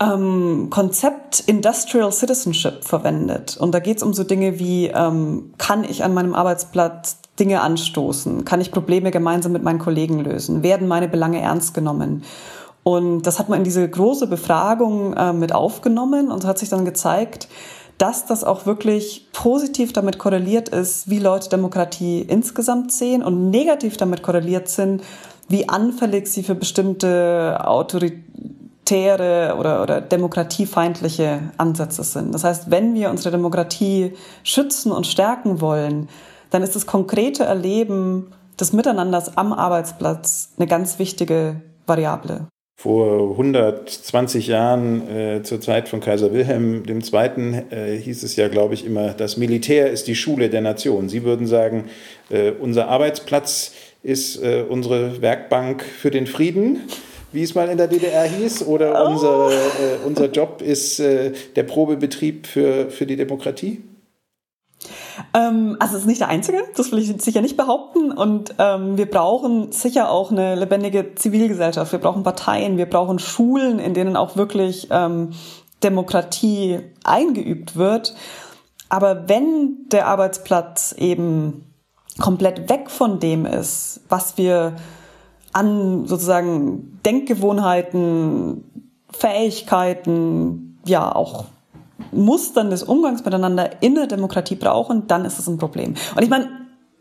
ähm, 0.00 0.68
Konzept 0.70 1.40
Industrial 1.40 2.12
Citizenship 2.12 2.84
verwendet. 2.84 3.56
Und 3.56 3.72
da 3.72 3.80
geht 3.80 3.98
es 3.98 4.02
um 4.02 4.14
so 4.14 4.24
Dinge 4.24 4.58
wie, 4.58 4.86
ähm, 4.86 5.54
kann 5.58 5.84
ich 5.84 6.04
an 6.04 6.14
meinem 6.14 6.34
Arbeitsplatz 6.34 7.18
Dinge 7.38 7.60
anstoßen? 7.60 8.44
Kann 8.44 8.60
ich 8.60 8.70
Probleme 8.70 9.10
gemeinsam 9.10 9.52
mit 9.52 9.62
meinen 9.62 9.78
Kollegen 9.78 10.20
lösen? 10.20 10.62
Werden 10.62 10.88
meine 10.88 11.08
Belange 11.08 11.40
ernst 11.40 11.74
genommen? 11.74 12.24
Und 12.82 13.22
das 13.22 13.38
hat 13.38 13.48
man 13.48 13.58
in 13.58 13.64
diese 13.64 13.88
große 13.88 14.26
Befragung 14.26 15.12
äh, 15.14 15.32
mit 15.32 15.54
aufgenommen 15.54 16.30
und 16.30 16.44
hat 16.44 16.58
sich 16.58 16.68
dann 16.70 16.84
gezeigt, 16.84 17.48
dass 17.98 18.26
das 18.26 18.44
auch 18.44 18.64
wirklich 18.64 19.28
positiv 19.32 19.92
damit 19.92 20.18
korreliert 20.18 20.68
ist, 20.68 21.10
wie 21.10 21.18
Leute 21.18 21.48
Demokratie 21.48 22.20
insgesamt 22.20 22.92
sehen 22.92 23.22
und 23.22 23.50
negativ 23.50 23.96
damit 23.96 24.22
korreliert 24.22 24.68
sind, 24.68 25.02
wie 25.48 25.68
anfällig 25.68 26.28
sie 26.28 26.42
für 26.44 26.54
bestimmte 26.54 27.58
autoritäre 27.64 29.56
oder, 29.58 29.82
oder 29.82 30.00
demokratiefeindliche 30.00 31.40
Ansätze 31.56 32.04
sind. 32.04 32.32
Das 32.32 32.44
heißt, 32.44 32.70
wenn 32.70 32.94
wir 32.94 33.10
unsere 33.10 33.32
Demokratie 33.32 34.14
schützen 34.44 34.92
und 34.92 35.06
stärken 35.06 35.60
wollen, 35.60 36.08
dann 36.50 36.62
ist 36.62 36.74
das 36.74 36.86
konkrete 36.86 37.44
Erleben 37.44 38.32
des 38.58 38.72
Miteinanders 38.72 39.36
am 39.36 39.52
Arbeitsplatz 39.52 40.50
eine 40.56 40.66
ganz 40.66 40.98
wichtige 40.98 41.62
Variable. 41.86 42.48
Vor 42.80 43.32
120 43.32 44.46
Jahren, 44.46 45.08
äh, 45.08 45.42
zur 45.42 45.60
Zeit 45.60 45.88
von 45.88 45.98
Kaiser 45.98 46.32
Wilhelm 46.32 46.84
II., 46.86 47.64
äh, 47.70 47.96
hieß 47.96 48.22
es 48.22 48.36
ja, 48.36 48.46
glaube 48.46 48.74
ich, 48.74 48.86
immer, 48.86 49.14
das 49.14 49.36
Militär 49.36 49.90
ist 49.90 50.06
die 50.06 50.14
Schule 50.14 50.48
der 50.48 50.60
Nation. 50.60 51.08
Sie 51.08 51.24
würden 51.24 51.48
sagen, 51.48 51.86
äh, 52.30 52.52
unser 52.52 52.86
Arbeitsplatz 52.86 53.72
ist 54.04 54.40
äh, 54.40 54.64
unsere 54.68 55.20
Werkbank 55.20 55.82
für 55.82 56.12
den 56.12 56.28
Frieden, 56.28 56.82
wie 57.32 57.42
es 57.42 57.56
mal 57.56 57.68
in 57.68 57.78
der 57.78 57.88
DDR 57.88 58.24
hieß, 58.24 58.64
oder 58.66 59.04
oh. 59.04 59.10
unser, 59.10 59.50
äh, 59.50 60.06
unser 60.06 60.30
Job 60.30 60.62
ist 60.62 61.00
äh, 61.00 61.32
der 61.56 61.64
Probebetrieb 61.64 62.46
für, 62.46 62.90
für 62.90 63.06
die 63.06 63.16
Demokratie? 63.16 63.82
Ähm, 65.34 65.76
also 65.78 65.94
es 65.94 66.02
ist 66.02 66.06
nicht 66.06 66.20
der 66.20 66.28
einzige, 66.28 66.62
das 66.76 66.92
will 66.92 66.98
ich 66.98 67.22
sicher 67.22 67.40
nicht 67.40 67.56
behaupten. 67.56 68.12
Und 68.12 68.54
ähm, 68.58 68.96
wir 68.96 69.10
brauchen 69.10 69.72
sicher 69.72 70.10
auch 70.10 70.30
eine 70.30 70.54
lebendige 70.54 71.14
Zivilgesellschaft. 71.14 71.92
Wir 71.92 71.98
brauchen 71.98 72.22
Parteien, 72.22 72.76
wir 72.76 72.88
brauchen 72.88 73.18
Schulen, 73.18 73.78
in 73.78 73.94
denen 73.94 74.16
auch 74.16 74.36
wirklich 74.36 74.88
ähm, 74.90 75.30
Demokratie 75.82 76.80
eingeübt 77.04 77.76
wird. 77.76 78.14
Aber 78.88 79.28
wenn 79.28 79.86
der 79.92 80.06
Arbeitsplatz 80.06 80.94
eben 80.96 81.64
komplett 82.20 82.68
weg 82.68 82.90
von 82.90 83.20
dem 83.20 83.46
ist, 83.46 84.00
was 84.08 84.36
wir 84.38 84.76
an 85.52 86.06
sozusagen 86.06 87.00
Denkgewohnheiten, 87.04 88.64
Fähigkeiten, 89.10 90.78
ja 90.84 91.14
auch 91.14 91.46
Mustern 92.12 92.70
des 92.70 92.82
Umgangs 92.82 93.24
miteinander 93.24 93.82
in 93.82 93.94
der 93.94 94.06
Demokratie 94.06 94.56
brauchen, 94.56 95.06
dann 95.06 95.24
ist 95.24 95.38
es 95.38 95.48
ein 95.48 95.58
Problem. 95.58 95.94
Und 96.14 96.22
ich 96.22 96.30
meine, 96.30 96.48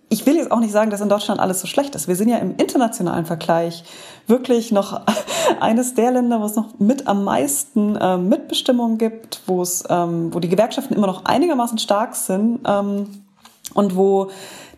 ich 0.09 0.25
will 0.25 0.35
jetzt 0.35 0.51
auch 0.51 0.59
nicht 0.59 0.71
sagen, 0.71 0.89
dass 0.89 1.01
in 1.01 1.09
Deutschland 1.09 1.39
alles 1.39 1.59
so 1.59 1.67
schlecht 1.67 1.93
ist. 1.95 2.07
Wir 2.07 2.15
sind 2.15 2.29
ja 2.29 2.37
im 2.37 2.55
internationalen 2.55 3.25
Vergleich 3.25 3.83
wirklich 4.25 4.71
noch 4.71 5.01
eines 5.59 5.95
der 5.95 6.11
Länder, 6.11 6.39
wo 6.41 6.45
es 6.45 6.55
noch 6.55 6.79
mit 6.79 7.07
am 7.07 7.23
meisten 7.23 7.95
äh, 7.95 8.17
Mitbestimmung 8.17 8.97
gibt, 8.97 9.41
wo 9.47 9.61
es, 9.61 9.83
ähm, 9.89 10.33
wo 10.33 10.39
die 10.39 10.49
Gewerkschaften 10.49 10.93
immer 10.93 11.07
noch 11.07 11.25
einigermaßen 11.25 11.77
stark 11.77 12.15
sind 12.15 12.59
ähm, 12.65 13.07
und 13.73 13.95
wo 13.95 14.29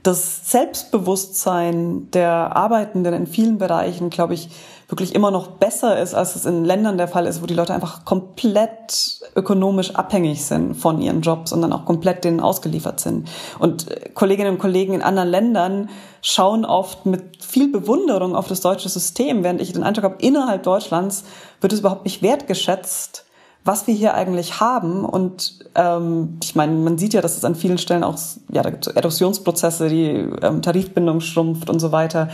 das 0.02 0.50
Selbstbewusstsein 0.50 2.10
der 2.12 2.56
Arbeitenden 2.56 3.14
in 3.14 3.28
vielen 3.28 3.58
Bereichen, 3.58 4.10
glaube 4.10 4.34
ich, 4.34 4.50
wirklich 4.90 5.14
immer 5.14 5.30
noch 5.30 5.48
besser 5.48 6.00
ist, 6.00 6.16
als 6.16 6.36
es 6.36 6.46
in 6.46 6.66
Ländern 6.66 6.98
der 6.98 7.08
Fall 7.08 7.28
ist, 7.28 7.44
wo 7.44 7.46
die 7.46 7.54
Leute 7.54 7.74
einfach 7.74 8.06
komplett 8.06 9.22
ökonomisch 9.36 9.96
abhängig 9.96 10.44
sind 10.44 10.74
von 10.74 11.00
ihren 11.00 11.22
Jobs 11.22 11.54
und 11.54 11.62
dann 11.62 11.72
auch 11.72 11.86
komplett 11.86 12.24
denen 12.24 12.40
ausgeliefert 12.40 13.00
sind. 13.00 13.30
Und 13.60 13.90
äh, 13.90 14.10
Kolleginnen 14.10 14.54
und 14.54 14.60
Kollegen 14.60 14.94
in 14.94 15.04
anderen 15.04 15.30
Ländern 15.30 15.90
schauen 16.22 16.66
oft 16.66 17.06
mit 17.06 17.44
viel 17.44 17.72
Bewunderung 17.72 18.36
auf 18.36 18.48
das 18.48 18.62
deutsche 18.62 18.90
System, 18.90 19.44
während 19.44 19.62
ich 19.62 19.74
den 19.74 19.84
Eindruck 19.84 20.06
habe, 20.06 20.16
innerhalb 20.20 20.64
Deutschlands 20.64 21.24
wird 21.62 21.72
es 21.72 21.80
überhaupt 21.80 22.06
nicht 22.06 22.24
wertgeschätzt, 22.24 23.26
was 23.64 23.86
wir 23.86 23.94
hier 23.94 24.16
eigentlich 24.16 24.60
haben. 24.60 25.06
Und 25.06 25.60
ähm, 25.76 26.40
ich 26.44 26.56
meine, 26.56 26.74
man 26.74 26.98
sieht 26.98 27.14
ja, 27.14 27.22
dass 27.22 27.38
es 27.38 27.46
an 27.46 27.54
vielen 27.54 27.78
Stellen 27.78 28.04
auch, 28.04 28.18
ja, 28.52 28.64
da 28.64 28.72
gibt 28.72 28.88
es 28.88 28.94
Erosionsprozesse, 28.94 29.88
die 29.88 30.08
ähm, 30.42 30.64
Tarifbindung 30.64 31.22
schrumpft 31.22 31.70
und 31.70 31.80
so 31.80 31.92
weiter. 31.92 32.30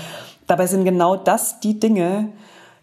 Dabei 0.48 0.68
sind 0.68 0.86
genau 0.86 1.16
das 1.18 1.60
die 1.60 1.80
Dinge, 1.80 2.30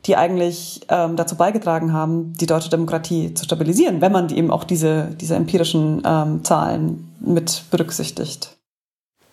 die 0.06 0.16
eigentlich 0.16 0.80
ähm, 0.88 1.16
dazu 1.16 1.36
beigetragen 1.36 1.92
haben, 1.92 2.32
die 2.34 2.46
deutsche 2.46 2.70
Demokratie 2.70 3.34
zu 3.34 3.44
stabilisieren, 3.44 4.00
wenn 4.00 4.12
man 4.12 4.34
eben 4.34 4.50
auch 4.50 4.64
diese, 4.64 5.14
diese 5.20 5.36
empirischen 5.36 6.02
ähm, 6.04 6.44
Zahlen 6.44 7.12
mit 7.20 7.64
berücksichtigt. 7.70 8.56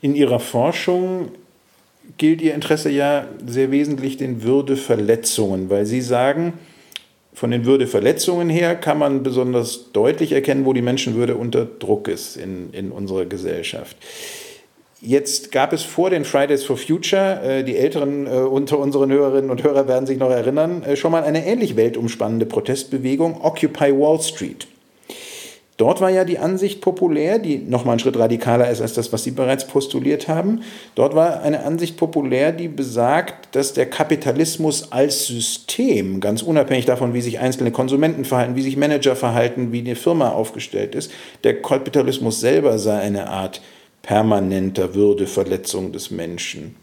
In 0.02 0.16
Ihrer 0.16 0.40
Forschung 0.40 1.30
gilt 2.18 2.42
Ihr 2.42 2.54
Interesse 2.54 2.90
ja 2.90 3.26
sehr 3.46 3.72
wesentlich 3.72 4.18
den 4.18 4.44
Würdeverletzungen, 4.44 5.70
weil 5.70 5.86
Sie 5.86 6.02
sagen, 6.02 6.54
von 7.34 7.52
den 7.52 7.66
Würdeverletzungen 7.66 8.50
her 8.50 8.76
kann 8.76 8.98
man 8.98 9.24
besonders 9.24 9.92
deutlich 9.94 10.34
erkennen, 10.34 10.66
wo 10.66 10.74
die 10.74 10.82
Menschenwürde 10.82 11.36
unter 11.36 11.66
Druck 11.66 12.08
ist 12.08 12.36
in, 12.36 12.74
in 12.74 12.92
unserer 12.92 13.26
Gesellschaft. 13.26 13.96
Jetzt 15.02 15.54
gab 15.54 15.72
es 15.72 15.84
vor 15.84 16.10
den 16.10 16.26
Fridays 16.26 16.66
for 16.66 16.76
Future, 16.76 17.42
äh, 17.42 17.64
die 17.64 17.78
Älteren 17.78 18.28
äh, 18.28 18.32
unter 18.32 18.80
unseren 18.80 19.10
Hörerinnen 19.10 19.50
und 19.50 19.64
Hörern 19.64 19.88
werden 19.88 20.06
sich 20.06 20.18
noch 20.18 20.30
erinnern, 20.30 20.84
äh, 20.84 20.98
schon 20.98 21.14
mal 21.14 21.24
eine 21.24 21.46
ähnlich 21.46 21.78
weltumspannende 21.78 22.46
Protestbewegung, 22.46 23.40
Occupy 23.40 23.98
Wall 23.98 24.20
Street. 24.20 24.68
Dort 25.78 26.02
war 26.02 26.10
ja 26.10 26.26
die 26.26 26.38
Ansicht 26.38 26.82
populär, 26.82 27.40
die 27.40 27.60
nochmal 27.60 27.94
einen 27.94 28.00
Schritt 28.00 28.20
radikaler 28.20 28.70
ist 28.70 28.82
als 28.82 28.92
das, 28.92 29.14
was 29.14 29.24
Sie 29.24 29.32
bereits 29.32 29.66
postuliert 29.66 30.28
haben. 30.28 30.64
Dort 30.96 31.16
war 31.16 31.42
eine 31.44 31.64
Ansicht 31.64 31.96
populär, 31.96 32.52
die 32.52 32.68
besagt, 32.68 33.56
dass 33.56 33.72
der 33.72 33.86
Kapitalismus 33.86 34.92
als 34.92 35.28
System, 35.28 36.20
ganz 36.20 36.42
unabhängig 36.42 36.86
davon, 36.86 37.14
wie 37.14 37.22
sich 37.22 37.40
einzelne 37.40 37.72
Konsumenten 37.72 38.26
verhalten, 38.26 38.58
wie 38.58 38.62
sich 38.62 38.76
Manager 38.76 39.16
verhalten, 39.16 39.72
wie 39.72 39.80
eine 39.80 39.96
Firma 39.96 40.32
aufgestellt 40.32 40.96
ist, 40.96 41.10
der 41.46 41.62
Kapitalismus 41.62 42.42
selber 42.42 42.78
sei 42.78 43.00
eine 43.00 43.30
Art 43.30 43.62
permanenter 44.10 44.96
Würdeverletzung 44.96 45.92
des 45.92 46.10
Menschen. 46.10 46.76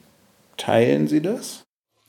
Teilen 0.57 1.09
Sie 1.09 1.21
das? 1.21 1.65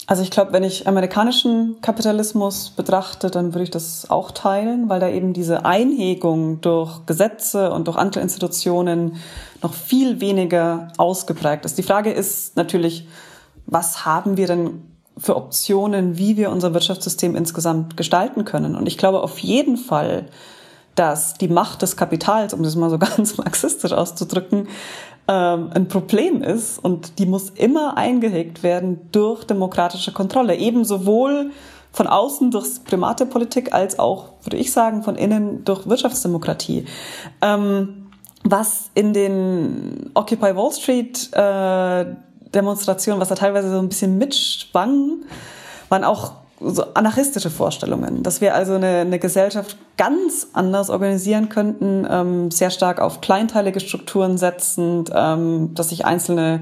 Also 0.06 0.22
ich 0.22 0.30
glaube, 0.30 0.54
wenn 0.54 0.64
ich 0.64 0.88
amerikanischen 0.88 1.78
Kapitalismus 1.82 2.70
betrachte, 2.70 3.32
dann 3.32 3.56
würde 3.56 3.64
ich 3.64 3.72
das 3.72 4.12
auch 4.12 4.30
teilen, 4.30 4.90
weil 4.90 5.00
da 5.00 5.10
eben 5.10 5.34
diese 5.34 5.66
Einhegung 5.66 6.62
durch 6.62 7.08
Gesetze 7.08 7.72
und 7.72 7.88
durch 7.88 7.98
andere 7.98 8.20
Institutionen 8.20 9.16
noch 9.64 9.74
viel 9.74 10.22
weniger 10.22 10.90
ausgeprägt 10.98 11.66
ist. 11.66 11.80
Die 11.80 11.84
Frage 11.84 12.12
ist 12.12 12.56
natürlich, 12.56 13.08
was 13.66 14.06
haben 14.06 14.38
wir 14.38 14.46
denn 14.46 14.84
für 15.18 15.36
Optionen, 15.36 16.20
wie 16.20 16.38
wir 16.38 16.52
unser 16.52 16.76
Wirtschaftssystem 16.76 17.36
insgesamt 17.36 17.98
gestalten 17.98 18.46
können? 18.46 18.76
Und 18.76 18.86
ich 18.86 19.00
glaube 19.00 19.24
auf 19.24 19.40
jeden 19.40 19.78
Fall, 19.78 20.28
dass 20.98 21.36
die 21.36 21.48
Macht 21.48 21.82
des 21.84 21.96
Kapitals, 21.96 22.54
um 22.54 22.64
das 22.64 22.76
mal 22.76 22.90
so 22.90 22.98
ganz 23.00 23.38
marxistisch 23.38 23.94
auszudrücken, 23.94 24.68
ähm, 25.30 25.70
ein 25.74 25.88
Problem 25.88 26.42
ist 26.42 26.80
und 26.80 27.20
die 27.20 27.26
muss 27.26 27.50
immer 27.52 27.98
eingehegt 27.98 28.64
werden 28.64 29.10
durch 29.12 29.46
demokratische 29.46 30.12
Kontrolle. 30.12 30.56
Eben 30.56 30.84
sowohl 30.86 31.52
von 31.92 32.08
außen 32.08 32.52
durch 32.52 32.84
private 32.84 33.26
Politik 33.26 33.74
als 33.74 34.00
auch, 34.00 34.34
würde 34.44 34.58
ich 34.58 34.72
sagen, 34.72 35.04
von 35.04 35.16
innen 35.16 35.64
durch 35.64 35.88
Wirtschaftsdemokratie. 35.88 36.86
Ähm, 37.42 38.10
was 38.44 38.90
in 38.94 39.14
den 39.14 40.12
Occupy 40.14 40.56
Wall 40.56 40.72
Street 40.72 41.30
äh, 41.34 42.06
Demonstrationen, 42.54 43.20
was 43.20 43.30
da 43.30 43.36
teilweise 43.36 43.70
so 43.70 43.80
ein 43.80 43.90
bisschen 43.90 44.18
mitschwang, 44.18 45.24
waren 45.90 46.04
auch 46.04 46.34
so 46.60 46.94
anarchistische 46.94 47.50
Vorstellungen, 47.50 48.24
dass 48.24 48.42
wir 48.42 48.56
also 48.56 48.76
eine, 48.76 49.00
eine 49.00 49.20
Gesellschaft 49.20 49.78
ganz 49.96 50.48
anders 50.54 50.90
organisieren 50.90 51.50
könnten, 51.50 52.08
ähm, 52.10 52.52
sehr 52.52 52.72
stark 52.72 53.00
auf 53.00 53.22
kleinteilige 53.22 53.80
Strukturen 53.80 54.38
setzend, 54.38 55.12
ähm, 55.14 55.74
dass 55.76 55.90
sich 55.90 56.06
einzelne 56.06 56.62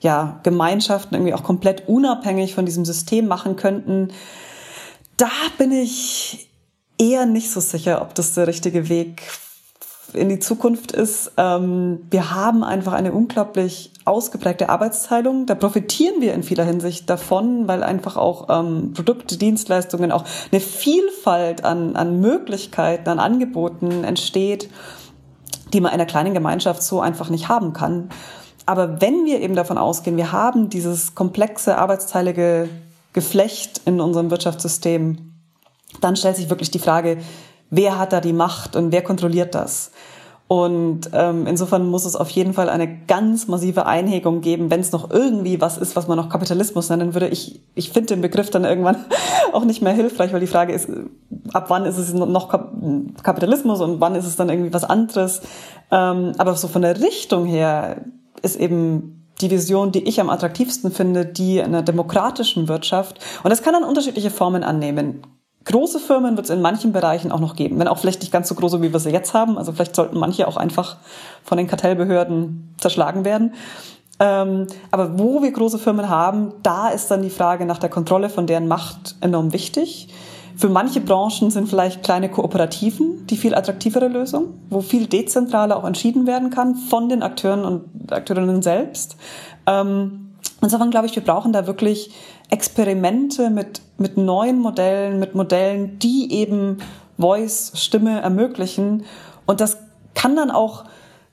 ja, 0.00 0.40
Gemeinschaften 0.42 1.14
irgendwie 1.14 1.34
auch 1.34 1.42
komplett 1.42 1.88
unabhängig 1.88 2.54
von 2.54 2.64
diesem 2.64 2.84
System 2.84 3.28
machen 3.28 3.56
könnten. 3.56 4.08
Da 5.16 5.30
bin 5.58 5.72
ich 5.72 6.48
eher 6.98 7.26
nicht 7.26 7.50
so 7.50 7.60
sicher, 7.60 8.02
ob 8.02 8.14
das 8.14 8.34
der 8.34 8.46
richtige 8.46 8.88
Weg 8.88 9.22
in 10.12 10.28
die 10.28 10.38
Zukunft 10.38 10.92
ist. 10.92 11.32
Ähm, 11.36 12.00
wir 12.10 12.34
haben 12.34 12.64
einfach 12.64 12.94
eine 12.94 13.12
unglaublich 13.12 13.89
ausgeprägte 14.10 14.68
Arbeitsteilung. 14.68 15.46
Da 15.46 15.54
profitieren 15.54 16.20
wir 16.20 16.34
in 16.34 16.42
vieler 16.42 16.64
Hinsicht 16.64 17.08
davon, 17.08 17.68
weil 17.68 17.82
einfach 17.82 18.16
auch 18.16 18.48
ähm, 18.50 18.92
Produkte, 18.92 19.38
Dienstleistungen, 19.38 20.10
auch 20.12 20.24
eine 20.50 20.60
Vielfalt 20.60 21.64
an, 21.64 21.96
an 21.96 22.20
Möglichkeiten, 22.20 23.08
an 23.08 23.20
Angeboten 23.20 24.04
entsteht, 24.04 24.68
die 25.72 25.80
man 25.80 25.92
in 25.92 25.94
einer 25.94 26.06
kleinen 26.06 26.34
Gemeinschaft 26.34 26.82
so 26.82 27.00
einfach 27.00 27.30
nicht 27.30 27.48
haben 27.48 27.72
kann. 27.72 28.10
Aber 28.66 29.00
wenn 29.00 29.24
wir 29.24 29.40
eben 29.40 29.54
davon 29.54 29.78
ausgehen, 29.78 30.16
wir 30.16 30.32
haben 30.32 30.68
dieses 30.68 31.14
komplexe, 31.14 31.78
arbeitsteilige 31.78 32.68
Geflecht 33.12 33.80
in 33.84 34.00
unserem 34.00 34.30
Wirtschaftssystem, 34.30 35.34
dann 36.00 36.16
stellt 36.16 36.36
sich 36.36 36.50
wirklich 36.50 36.70
die 36.70 36.78
Frage, 36.78 37.18
wer 37.70 37.98
hat 37.98 38.12
da 38.12 38.20
die 38.20 38.32
Macht 38.32 38.76
und 38.76 38.92
wer 38.92 39.02
kontrolliert 39.02 39.54
das? 39.54 39.92
Und 40.52 41.10
ähm, 41.12 41.46
insofern 41.46 41.88
muss 41.88 42.04
es 42.04 42.16
auf 42.16 42.28
jeden 42.30 42.54
Fall 42.54 42.68
eine 42.68 42.88
ganz 43.06 43.46
massive 43.46 43.86
Einhegung 43.86 44.40
geben, 44.40 44.68
wenn 44.68 44.80
es 44.80 44.90
noch 44.90 45.08
irgendwie 45.08 45.60
was 45.60 45.78
ist, 45.78 45.94
was 45.94 46.08
man 46.08 46.16
noch 46.16 46.28
Kapitalismus 46.28 46.88
nennen 46.88 47.14
würde. 47.14 47.28
Ich, 47.28 47.60
ich 47.76 47.90
finde 47.90 48.08
den 48.08 48.20
Begriff 48.20 48.50
dann 48.50 48.64
irgendwann 48.64 48.96
auch 49.52 49.64
nicht 49.64 49.80
mehr 49.80 49.92
hilfreich, 49.92 50.32
weil 50.32 50.40
die 50.40 50.48
Frage 50.48 50.72
ist, 50.72 50.88
ab 51.52 51.66
wann 51.68 51.84
ist 51.84 51.98
es 51.98 52.12
noch 52.12 52.48
Kapitalismus 53.22 53.80
und 53.80 54.00
wann 54.00 54.16
ist 54.16 54.26
es 54.26 54.34
dann 54.34 54.48
irgendwie 54.48 54.74
was 54.74 54.82
anderes. 54.82 55.42
Ähm, 55.92 56.32
aber 56.36 56.56
so 56.56 56.66
von 56.66 56.82
der 56.82 57.00
Richtung 57.00 57.46
her 57.46 58.06
ist 58.42 58.58
eben 58.58 59.28
die 59.40 59.52
Vision, 59.52 59.92
die 59.92 60.02
ich 60.02 60.20
am 60.20 60.30
attraktivsten 60.30 60.90
finde, 60.90 61.26
die 61.26 61.62
einer 61.62 61.82
demokratischen 61.82 62.66
Wirtschaft. 62.66 63.24
Und 63.44 63.50
das 63.50 63.62
kann 63.62 63.74
dann 63.74 63.84
unterschiedliche 63.84 64.30
Formen 64.32 64.64
annehmen. 64.64 65.22
Große 65.64 66.00
Firmen 66.00 66.36
wird 66.36 66.46
es 66.46 66.50
in 66.50 66.62
manchen 66.62 66.92
Bereichen 66.92 67.30
auch 67.32 67.40
noch 67.40 67.54
geben, 67.54 67.78
wenn 67.78 67.88
auch 67.88 67.98
vielleicht 67.98 68.20
nicht 68.20 68.32
ganz 68.32 68.48
so 68.48 68.54
große, 68.54 68.80
wie 68.80 68.92
wir 68.92 69.00
sie 69.00 69.10
jetzt 69.10 69.34
haben. 69.34 69.58
Also 69.58 69.72
vielleicht 69.72 69.94
sollten 69.94 70.18
manche 70.18 70.48
auch 70.48 70.56
einfach 70.56 70.96
von 71.44 71.58
den 71.58 71.66
Kartellbehörden 71.66 72.74
zerschlagen 72.78 73.24
werden. 73.24 73.52
Ähm, 74.20 74.66
aber 74.90 75.18
wo 75.18 75.42
wir 75.42 75.50
große 75.50 75.78
Firmen 75.78 76.08
haben, 76.08 76.52
da 76.62 76.88
ist 76.88 77.10
dann 77.10 77.22
die 77.22 77.30
Frage 77.30 77.66
nach 77.66 77.78
der 77.78 77.90
Kontrolle 77.90 78.28
von 78.30 78.46
deren 78.46 78.68
Macht 78.68 79.16
enorm 79.20 79.52
wichtig. 79.52 80.08
Für 80.56 80.68
manche 80.68 81.00
Branchen 81.00 81.50
sind 81.50 81.68
vielleicht 81.68 82.02
kleine 82.02 82.28
Kooperativen 82.28 83.26
die 83.26 83.38
viel 83.38 83.54
attraktivere 83.54 84.08
Lösung, 84.08 84.60
wo 84.68 84.82
viel 84.82 85.06
dezentraler 85.06 85.76
auch 85.76 85.84
entschieden 85.84 86.26
werden 86.26 86.50
kann 86.50 86.74
von 86.74 87.08
den 87.08 87.22
Akteuren 87.22 87.64
und 87.64 88.12
Akteurinnen 88.12 88.60
selbst. 88.60 89.16
Ähm, 89.66 90.32
insofern 90.60 90.90
glaube 90.90 91.06
ich, 91.06 91.16
wir 91.16 91.24
brauchen 91.24 91.54
da 91.54 91.66
wirklich 91.66 92.10
Experimente 92.50 93.50
mit, 93.50 93.80
mit 93.98 94.16
neuen 94.16 94.58
Modellen, 94.58 95.18
mit 95.18 95.34
Modellen, 95.34 95.98
die 95.98 96.32
eben 96.32 96.78
Voice, 97.18 97.72
Stimme 97.74 98.20
ermöglichen. 98.20 99.04
Und 99.46 99.60
das 99.60 99.78
kann 100.14 100.36
dann 100.36 100.50
auch 100.50 100.84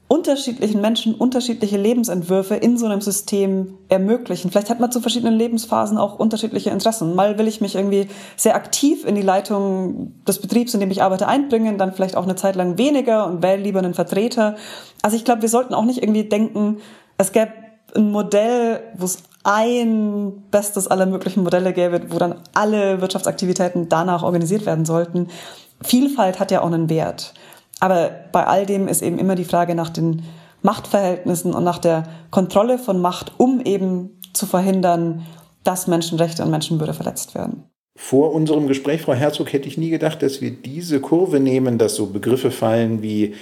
unterschiedlichen 0.10 0.80
Menschen 0.80 1.16
unterschiedliche 1.16 1.78
Lebensentwürfe 1.78 2.56
in 2.56 2.78
so 2.78 2.86
einem 2.86 3.02
System 3.02 3.78
ermöglichen. 3.90 4.50
Vielleicht 4.52 4.70
hat 4.70 4.80
man 4.80 4.92
zu 4.92 5.02
verschiedenen 5.02 5.34
Lebensphasen 5.34 5.98
auch 5.98 6.18
unterschiedliche 6.18 6.70
Interessen. 6.70 7.14
Mal 7.14 7.38
will 7.38 7.48
ich 7.48 7.60
mich 7.60 7.76
irgendwie 7.76 8.08
sehr 8.38 8.56
aktiv 8.56 9.06
in 9.06 9.16
die 9.16 9.22
Leitung 9.22 10.14
des 10.26 10.40
Betriebs, 10.40 10.74
in 10.74 10.80
dem 10.80 10.92
ich 10.92 11.04
arbeite, 11.04 11.28
einbringen, 11.28 11.78
dann 11.78 11.94
vielleicht 11.94 12.16
auch 12.16 12.24
eine 12.24 12.38
Zeit 12.38 12.56
lang 12.56 12.78
weniger 12.78 13.28
und 13.28 13.44
wähle 13.44 13.62
lieber 13.62 13.80
einen 13.80 13.94
Vertreter. 13.94 14.56
Also 15.02 15.18
ich 15.18 15.26
glaube, 15.26 15.42
wir 15.42 15.50
sollten 15.50 15.74
auch 15.74 15.86
nicht 15.86 16.02
irgendwie 16.02 16.24
denken, 16.24 16.78
es 17.18 17.34
gäbe 17.34 17.52
ein 17.94 18.12
Modell, 18.12 18.80
wo 18.96 19.06
es 19.06 19.24
ein 19.48 20.44
bestes 20.52 20.90
aller 20.90 21.06
möglichen 21.06 21.42
Modelle 21.42 21.72
gäbe, 21.72 22.12
wo 22.12 22.20
dann 22.20 22.42
alle 22.54 23.00
Wirtschaftsaktivitäten 23.00 23.88
danach 23.88 24.22
organisiert 24.22 24.66
werden 24.66 24.84
sollten. 24.84 25.30
Vielfalt 25.82 26.42
hat 26.42 26.52
ja 26.52 26.62
auch 26.62 26.68
einen 26.68 26.90
Wert. 26.90 27.34
Aber 27.80 28.12
bei 28.34 28.46
all 28.46 28.66
dem 28.66 28.90
ist 28.90 29.02
eben 29.02 29.18
immer 29.18 29.36
die 29.36 29.46
Frage 29.46 29.74
nach 29.74 29.90
den 29.90 30.24
Machtverhältnissen 30.64 31.54
und 31.54 31.64
nach 31.64 31.78
der 31.78 32.04
Kontrolle 32.30 32.78
von 32.78 33.00
Macht, 33.00 33.32
um 33.38 33.62
eben 33.62 34.20
zu 34.34 34.46
verhindern, 34.46 35.26
dass 35.64 35.88
Menschenrechte 35.88 36.44
und 36.44 36.52
Menschenwürde 36.52 36.94
verletzt 36.94 37.34
werden. 37.34 37.64
Vor 37.96 38.34
unserem 38.34 38.68
Gespräch, 38.68 39.02
Frau 39.02 39.14
Herzog, 39.14 39.54
hätte 39.54 39.68
ich 39.68 39.78
nie 39.78 39.90
gedacht, 39.90 40.22
dass 40.22 40.42
wir 40.42 40.52
diese 40.52 41.00
Kurve 41.00 41.40
nehmen, 41.40 41.78
dass 41.78 41.96
so 41.96 42.08
Begriffe 42.08 42.52
fallen 42.52 43.02
wie 43.02 43.34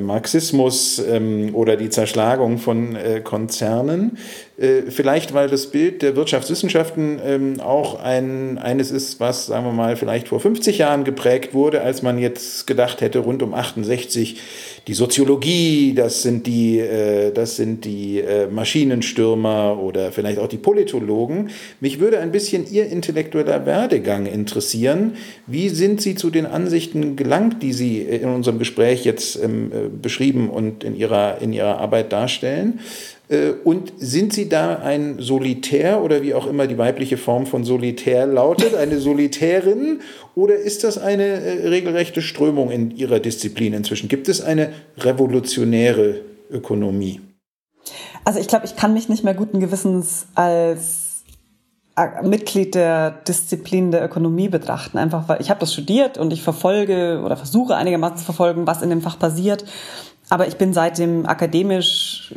Marxismus 0.00 0.98
ähm, 0.98 1.54
oder 1.54 1.76
die 1.76 1.90
Zerschlagung 1.90 2.58
von 2.58 2.96
äh, 2.96 3.20
Konzernen. 3.22 4.16
Äh, 4.58 4.90
vielleicht, 4.90 5.34
weil 5.34 5.48
das 5.48 5.68
Bild 5.68 6.02
der 6.02 6.16
Wirtschaftswissenschaften 6.16 7.20
ähm, 7.24 7.60
auch 7.60 8.02
ein, 8.02 8.58
eines 8.58 8.90
ist, 8.90 9.20
was, 9.20 9.46
sagen 9.46 9.64
wir 9.66 9.72
mal, 9.72 9.96
vielleicht 9.96 10.28
vor 10.28 10.40
50 10.40 10.78
Jahren 10.78 11.04
geprägt 11.04 11.54
wurde, 11.54 11.82
als 11.82 12.02
man 12.02 12.18
jetzt 12.18 12.66
gedacht 12.66 13.00
hätte, 13.00 13.20
rund 13.20 13.42
um 13.42 13.54
68 13.54 14.40
die 14.88 14.94
Soziologie, 14.94 15.92
das 15.94 16.22
sind 16.22 16.46
die, 16.46 16.80
äh, 16.80 17.30
das 17.30 17.56
sind 17.56 17.84
die 17.84 18.20
äh, 18.20 18.48
Maschinenstürmer 18.48 19.78
oder 19.80 20.10
vielleicht 20.12 20.38
auch 20.38 20.48
die 20.48 20.56
Politologen. 20.56 21.50
Mich 21.80 22.00
würde 22.00 22.18
ein 22.18 22.32
bisschen 22.32 22.68
Ihr 22.68 22.86
intellektueller 22.86 23.64
Werdegang 23.66 24.26
interessieren. 24.26 25.12
Wie 25.46 25.68
sind 25.68 26.00
Sie 26.00 26.14
zu 26.14 26.30
den 26.30 26.46
Ansichten 26.46 27.14
gelangt, 27.16 27.62
die 27.62 27.72
Sie 27.72 28.00
in 28.00 28.30
unserem 28.30 28.58
Gespräch 28.58 29.04
jetzt 29.04 29.40
ähm, 29.40 29.57
ähm, 29.58 29.72
äh, 29.72 29.88
beschrieben 29.88 30.50
und 30.50 30.84
in 30.84 30.94
ihrer, 30.96 31.40
in 31.40 31.52
ihrer 31.52 31.78
Arbeit 31.78 32.12
darstellen. 32.12 32.80
Äh, 33.28 33.50
und 33.64 33.92
sind 33.98 34.32
Sie 34.32 34.48
da 34.48 34.76
ein 34.76 35.16
Solitär 35.18 36.02
oder 36.02 36.22
wie 36.22 36.34
auch 36.34 36.46
immer 36.46 36.66
die 36.66 36.78
weibliche 36.78 37.16
Form 37.16 37.46
von 37.46 37.64
Solitär 37.64 38.26
lautet, 38.26 38.74
eine 38.74 38.98
Solitärin 39.00 40.00
oder 40.34 40.56
ist 40.56 40.84
das 40.84 40.98
eine 40.98 41.24
äh, 41.24 41.68
regelrechte 41.68 42.22
Strömung 42.22 42.70
in 42.70 42.96
Ihrer 42.96 43.20
Disziplin 43.20 43.72
inzwischen? 43.74 44.08
Gibt 44.08 44.28
es 44.28 44.40
eine 44.40 44.72
revolutionäre 44.98 46.20
Ökonomie? 46.50 47.20
Also 48.24 48.40
ich 48.40 48.48
glaube, 48.48 48.66
ich 48.66 48.76
kann 48.76 48.94
mich 48.94 49.08
nicht 49.08 49.24
mehr 49.24 49.34
guten 49.34 49.60
Gewissens 49.60 50.26
als 50.34 51.07
Mitglied 52.22 52.74
der 52.74 53.10
Disziplin 53.10 53.90
der 53.90 54.04
Ökonomie 54.04 54.48
betrachten, 54.48 54.98
einfach 54.98 55.28
weil 55.28 55.40
ich 55.40 55.50
habe 55.50 55.60
das 55.60 55.72
studiert 55.72 56.18
und 56.18 56.32
ich 56.32 56.42
verfolge 56.42 57.22
oder 57.24 57.36
versuche 57.36 57.76
einigermaßen 57.76 58.18
zu 58.18 58.24
verfolgen, 58.24 58.66
was 58.66 58.82
in 58.82 58.90
dem 58.90 59.02
Fach 59.02 59.18
passiert. 59.18 59.64
Aber 60.30 60.46
ich 60.46 60.56
bin 60.56 60.72
seitdem 60.72 61.26
akademisch 61.26 62.34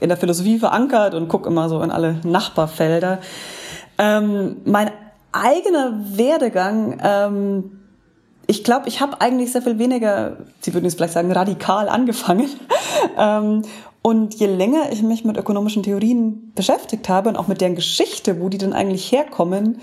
in 0.00 0.08
der 0.08 0.16
Philosophie 0.16 0.58
verankert 0.58 1.14
und 1.14 1.28
gucke 1.28 1.48
immer 1.48 1.68
so 1.68 1.82
in 1.82 1.90
alle 1.90 2.16
Nachbarfelder. 2.24 3.18
Ähm, 3.98 4.56
mein 4.64 4.90
eigener 5.32 5.94
Werdegang, 6.16 7.00
ähm, 7.02 7.78
ich 8.46 8.64
glaube, 8.64 8.88
ich 8.88 9.00
habe 9.00 9.20
eigentlich 9.20 9.52
sehr 9.52 9.62
viel 9.62 9.78
weniger, 9.78 10.36
Sie 10.60 10.74
würden 10.74 10.84
jetzt 10.84 10.96
vielleicht 10.96 11.14
sagen, 11.14 11.32
radikal 11.32 11.88
angefangen. 11.88 12.48
ähm, 13.18 13.62
und 14.02 14.34
je 14.34 14.46
länger 14.46 14.90
ich 14.90 15.02
mich 15.02 15.24
mit 15.24 15.36
ökonomischen 15.36 15.84
Theorien 15.84 16.52
beschäftigt 16.54 17.08
habe 17.08 17.28
und 17.28 17.36
auch 17.36 17.46
mit 17.46 17.60
deren 17.60 17.76
Geschichte, 17.76 18.40
wo 18.40 18.48
die 18.48 18.58
denn 18.58 18.72
eigentlich 18.72 19.10
herkommen, 19.12 19.78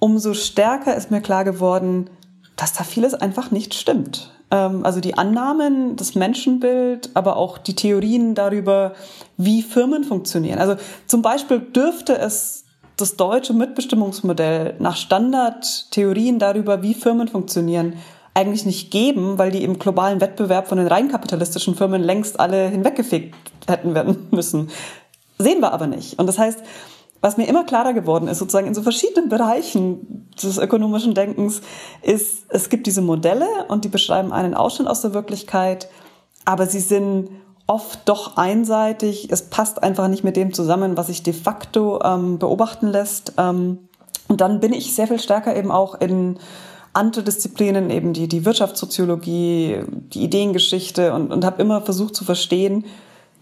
umso 0.00 0.34
stärker 0.34 0.96
ist 0.96 1.10
mir 1.10 1.20
klar 1.20 1.44
geworden, 1.44 2.10
dass 2.56 2.72
da 2.72 2.84
vieles 2.84 3.14
einfach 3.14 3.52
nicht 3.52 3.74
stimmt. 3.74 4.32
Ähm, 4.50 4.84
also 4.84 5.00
die 5.00 5.16
Annahmen, 5.16 5.96
das 5.96 6.14
Menschenbild, 6.14 7.10
aber 7.14 7.36
auch 7.36 7.58
die 7.58 7.74
Theorien 7.74 8.34
darüber, 8.34 8.94
wie 9.36 9.62
Firmen 9.62 10.04
funktionieren. 10.04 10.58
Also 10.58 10.76
zum 11.06 11.22
Beispiel 11.22 11.60
dürfte 11.60 12.18
es 12.18 12.64
das 12.96 13.16
deutsche 13.16 13.54
Mitbestimmungsmodell 13.54 14.74
nach 14.78 14.96
Standardtheorien 14.96 16.38
darüber, 16.38 16.82
wie 16.82 16.94
Firmen 16.94 17.28
funktionieren, 17.28 17.94
eigentlich 18.34 18.66
nicht 18.66 18.90
geben, 18.90 19.38
weil 19.38 19.52
die 19.52 19.62
im 19.62 19.78
globalen 19.78 20.20
Wettbewerb 20.20 20.66
von 20.66 20.78
den 20.78 20.88
rein 20.88 21.08
kapitalistischen 21.08 21.76
Firmen 21.76 22.02
längst 22.02 22.40
alle 22.40 22.68
hinweggefegt 22.68 23.34
hätten 23.68 23.94
werden 23.94 24.26
müssen. 24.30 24.70
Sehen 25.38 25.60
wir 25.60 25.72
aber 25.72 25.86
nicht. 25.86 26.18
Und 26.18 26.26
das 26.26 26.38
heißt, 26.38 26.60
was 27.20 27.38
mir 27.38 27.48
immer 27.48 27.64
klarer 27.64 27.94
geworden 27.94 28.28
ist, 28.28 28.38
sozusagen 28.38 28.66
in 28.66 28.74
so 28.74 28.82
verschiedenen 28.82 29.30
Bereichen 29.30 30.28
des 30.40 30.58
ökonomischen 30.58 31.14
Denkens, 31.14 31.62
ist, 32.02 32.44
es 32.50 32.68
gibt 32.68 32.86
diese 32.86 33.00
Modelle 33.00 33.46
und 33.68 33.84
die 33.84 33.88
beschreiben 33.88 34.32
einen 34.32 34.54
Ausschnitt 34.54 34.88
aus 34.88 35.00
der 35.00 35.14
Wirklichkeit, 35.14 35.88
aber 36.44 36.66
sie 36.66 36.80
sind 36.80 37.30
oft 37.66 38.00
doch 38.06 38.36
einseitig. 38.36 39.28
Es 39.30 39.48
passt 39.48 39.82
einfach 39.82 40.08
nicht 40.08 40.22
mit 40.22 40.36
dem 40.36 40.52
zusammen, 40.52 40.96
was 40.98 41.06
sich 41.06 41.22
de 41.22 41.32
facto 41.32 42.02
ähm, 42.02 42.38
beobachten 42.38 42.88
lässt. 42.88 43.32
Ähm, 43.38 43.88
und 44.28 44.40
dann 44.40 44.60
bin 44.60 44.72
ich 44.72 44.94
sehr 44.94 45.06
viel 45.06 45.18
stärker 45.18 45.56
eben 45.56 45.70
auch 45.70 45.94
in 46.00 46.38
andere 46.94 47.24
Disziplinen, 47.24 47.90
eben 47.90 48.12
die, 48.12 48.28
die 48.28 48.44
Wirtschaftssoziologie, 48.44 49.80
die 49.90 50.22
Ideengeschichte 50.22 51.12
und, 51.12 51.32
und 51.32 51.44
habe 51.44 51.60
immer 51.60 51.82
versucht 51.82 52.14
zu 52.16 52.24
verstehen, 52.24 52.84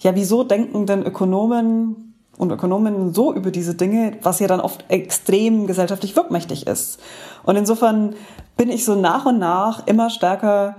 ja, 0.01 0.15
wieso 0.15 0.43
denken 0.43 0.87
denn 0.87 1.05
Ökonomen 1.05 2.15
und 2.39 2.51
Ökonomen 2.51 3.15
so 3.15 3.33
über 3.33 3.51
diese 3.51 3.75
Dinge, 3.75 4.17
was 4.23 4.41
ja 4.41 4.49
dann 4.49 4.61
oft 4.61 4.85
extrem 4.89 5.67
gesellschaftlich 5.67 6.17
wirkmächtig 6.17 6.67
ist. 6.67 6.99
Und 7.45 7.57
insofern 7.57 8.15
bin 8.57 8.71
ich 8.71 8.85
so 8.85 8.95
nach 8.95 9.27
und 9.27 9.39
nach 9.39 9.87
immer 9.87 10.11
stärker 10.11 10.77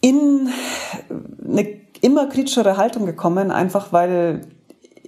in 0.00 0.50
eine 1.44 1.80
immer 2.00 2.26
kritischere 2.26 2.76
Haltung 2.76 3.06
gekommen, 3.06 3.50
einfach 3.50 3.92
weil 3.92 4.42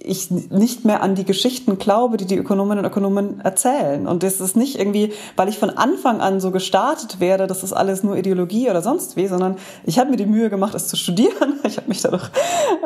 ich 0.05 0.31
nicht 0.31 0.85
mehr 0.85 1.01
an 1.01 1.15
die 1.15 1.25
Geschichten 1.25 1.77
glaube, 1.77 2.17
die 2.17 2.25
die 2.25 2.37
Ökonominnen 2.37 2.85
und 2.85 2.91
Ökonomen 2.91 3.41
erzählen. 3.41 4.07
Und 4.07 4.23
das 4.23 4.39
ist 4.39 4.55
nicht 4.55 4.79
irgendwie, 4.79 5.13
weil 5.35 5.49
ich 5.49 5.57
von 5.57 5.69
Anfang 5.69 6.21
an 6.21 6.39
so 6.39 6.51
gestartet 6.51 7.19
wäre, 7.19 7.47
das 7.47 7.63
ist 7.63 7.73
alles 7.73 8.03
nur 8.03 8.15
Ideologie 8.15 8.69
oder 8.69 8.81
sonst 8.81 9.15
wie, 9.15 9.27
sondern 9.27 9.57
ich 9.85 9.99
habe 9.99 10.09
mir 10.09 10.17
die 10.17 10.25
Mühe 10.25 10.49
gemacht, 10.49 10.75
es 10.75 10.87
zu 10.87 10.95
studieren. 10.95 11.59
Ich 11.65 11.77
habe 11.77 11.89
mich 11.89 12.01
dadurch 12.01 12.29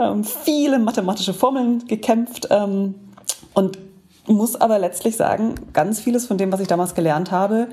ähm, 0.01 0.23
viele 0.23 0.79
mathematische 0.79 1.33
Formeln 1.33 1.85
gekämpft 1.85 2.47
ähm, 2.49 2.95
und 3.53 3.77
muss 4.25 4.55
aber 4.55 4.79
letztlich 4.79 5.17
sagen, 5.17 5.55
ganz 5.73 5.99
vieles 5.99 6.25
von 6.25 6.37
dem, 6.37 6.51
was 6.51 6.61
ich 6.61 6.67
damals 6.67 6.95
gelernt 6.95 7.31
habe, 7.31 7.67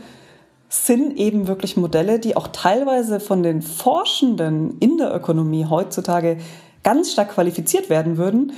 sind 0.68 1.16
eben 1.16 1.47
wirklich 1.47 1.76
Modelle, 1.76 2.18
die 2.18 2.36
auch 2.36 2.49
teilweise 2.49 3.20
von 3.20 3.42
den 3.42 3.62
Forschenden 3.62 4.78
in 4.80 4.99
der 4.99 5.14
Ökonomie 5.14 5.64
heutzutage 5.64 6.38
ganz 6.82 7.12
stark 7.12 7.34
qualifiziert 7.34 7.88
werden 7.88 8.16
würden 8.16 8.53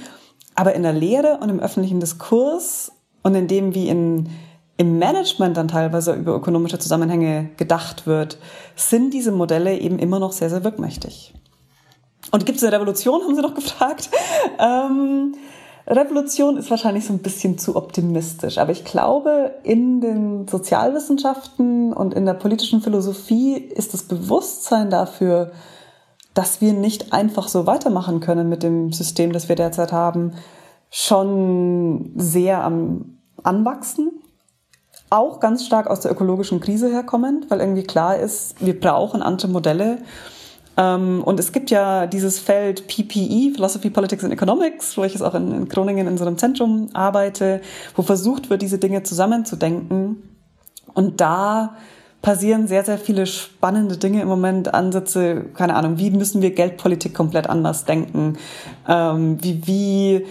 aber 0.59 0.75
in 0.75 0.83
der 0.83 0.93
Lehre 0.93 1.39
und 1.41 1.51
im 1.51 1.61
öffentlichen 1.61 2.01
Diskurs 2.01 2.91
und 3.23 3.37
in 3.37 3.47
dem, 3.47 3.77
wie 3.77 3.89
in, 3.89 4.29
im 4.77 4.99
Management 4.99 5.57
dann 5.57 5.69
teilweise 5.69 6.15
über 6.15 6.35
ökonomische 6.35 6.81
Zusammenhänge 6.81 7.51
gedacht 7.57 8.09
wird, 8.09 8.39
sind 8.75 9.15
diese 9.15 9.31
Modelle 9.31 9.79
eben 9.79 10.01
immer 10.01 10.19
noch 10.19 10.33
sehr, 10.33 10.51
sehr 10.51 10.65
wirkmächtig. 10.65 11.33
Und 12.33 12.45
gibt 12.45 12.59
es 12.59 12.65
eine 12.65 12.75
Revolution, 12.75 13.23
haben 13.23 13.37
Sie 13.37 13.41
noch 13.43 13.55
gefragt? 13.55 14.11
Ähm, 14.61 15.37
Revolution 15.87 16.57
ist 16.57 16.69
wahrscheinlich 16.69 17.07
so 17.07 17.13
ein 17.13 17.21
bisschen 17.21 17.59
zu 17.59 17.77
optimistisch, 17.77 18.59
aber 18.59 18.73
ich 18.73 18.85
glaube, 18.85 19.53
in 19.63 20.01
den 20.01 20.49
Sozialwissenschaften 20.49 21.93
und 21.93 22.13
in 22.15 22.27
der 22.27 22.35
politischen 22.35 22.81
Philosophie 22.81 23.55
ist 23.55 23.95
das 23.95 24.03
Bewusstsein 24.03 24.91
dafür, 24.91 25.53
dass 26.39 26.61
wir 26.61 26.73
nicht 26.73 27.13
einfach 27.13 27.49
so 27.49 27.67
weitermachen 27.67 28.21
können 28.21 28.49
mit 28.49 28.63
dem 28.63 28.93
System, 28.93 29.33
das 29.33 29.49
wir 29.49 29.57
derzeit 29.57 29.91
haben, 29.91 30.35
schon 30.89 32.13
sehr 32.15 32.63
am 32.63 33.19
Anwachsen. 33.43 34.21
Auch 35.11 35.41
ganz 35.41 35.67
stark 35.67 35.89
aus 35.89 35.99
der 35.99 36.13
ökologischen 36.13 36.61
Krise 36.61 36.93
herkommend, 36.93 37.51
weil 37.51 37.59
irgendwie 37.59 37.83
klar 37.83 38.17
ist, 38.17 38.55
wir 38.65 38.79
brauchen 38.79 39.21
andere 39.21 39.49
Modelle. 39.49 39.99
Ähm, 40.77 41.25
und 41.25 41.41
es 41.41 41.51
gibt 41.51 41.73
ja 41.73 42.07
dieses 42.07 42.39
Feld 42.39 42.87
PPE, 42.87 43.55
Philosophy, 43.57 43.91
Politics 43.91 44.23
and 44.23 44.33
Economics, 44.33 44.97
wo 44.97 45.03
ich 45.03 45.17
es 45.17 45.23
auch 45.23 45.35
in, 45.35 45.69
Groningen 45.69 46.07
in 46.07 46.19
so 46.19 46.25
einem 46.25 46.39
Zentrum 46.39 46.91
arbeite, 46.93 47.63
wo 47.97 48.03
versucht 48.03 48.49
wird, 48.49 48.63
diese 48.63 48.79
Dinge 48.79 49.03
zusammenzudenken. 49.03 50.23
Und 50.95 51.21
da 51.21 51.75
passieren 52.23 52.67
sehr, 52.67 52.85
sehr 52.85 52.99
viele 52.99 53.27
spannende 53.27 53.97
Dinge 53.97 54.23
im 54.23 54.29
Moment, 54.29 54.75
Ansätze, 54.75 55.45
keine 55.55 55.75
Ahnung, 55.75 55.99
wie 55.99 56.11
müssen 56.11 56.43
wir 56.43 56.51
Geldpolitik 56.51 57.15
komplett 57.15 57.49
anders 57.49 57.85
denken? 57.85 58.39
Ähm, 58.89 59.39
wie, 59.41 59.67
wie 59.67 60.27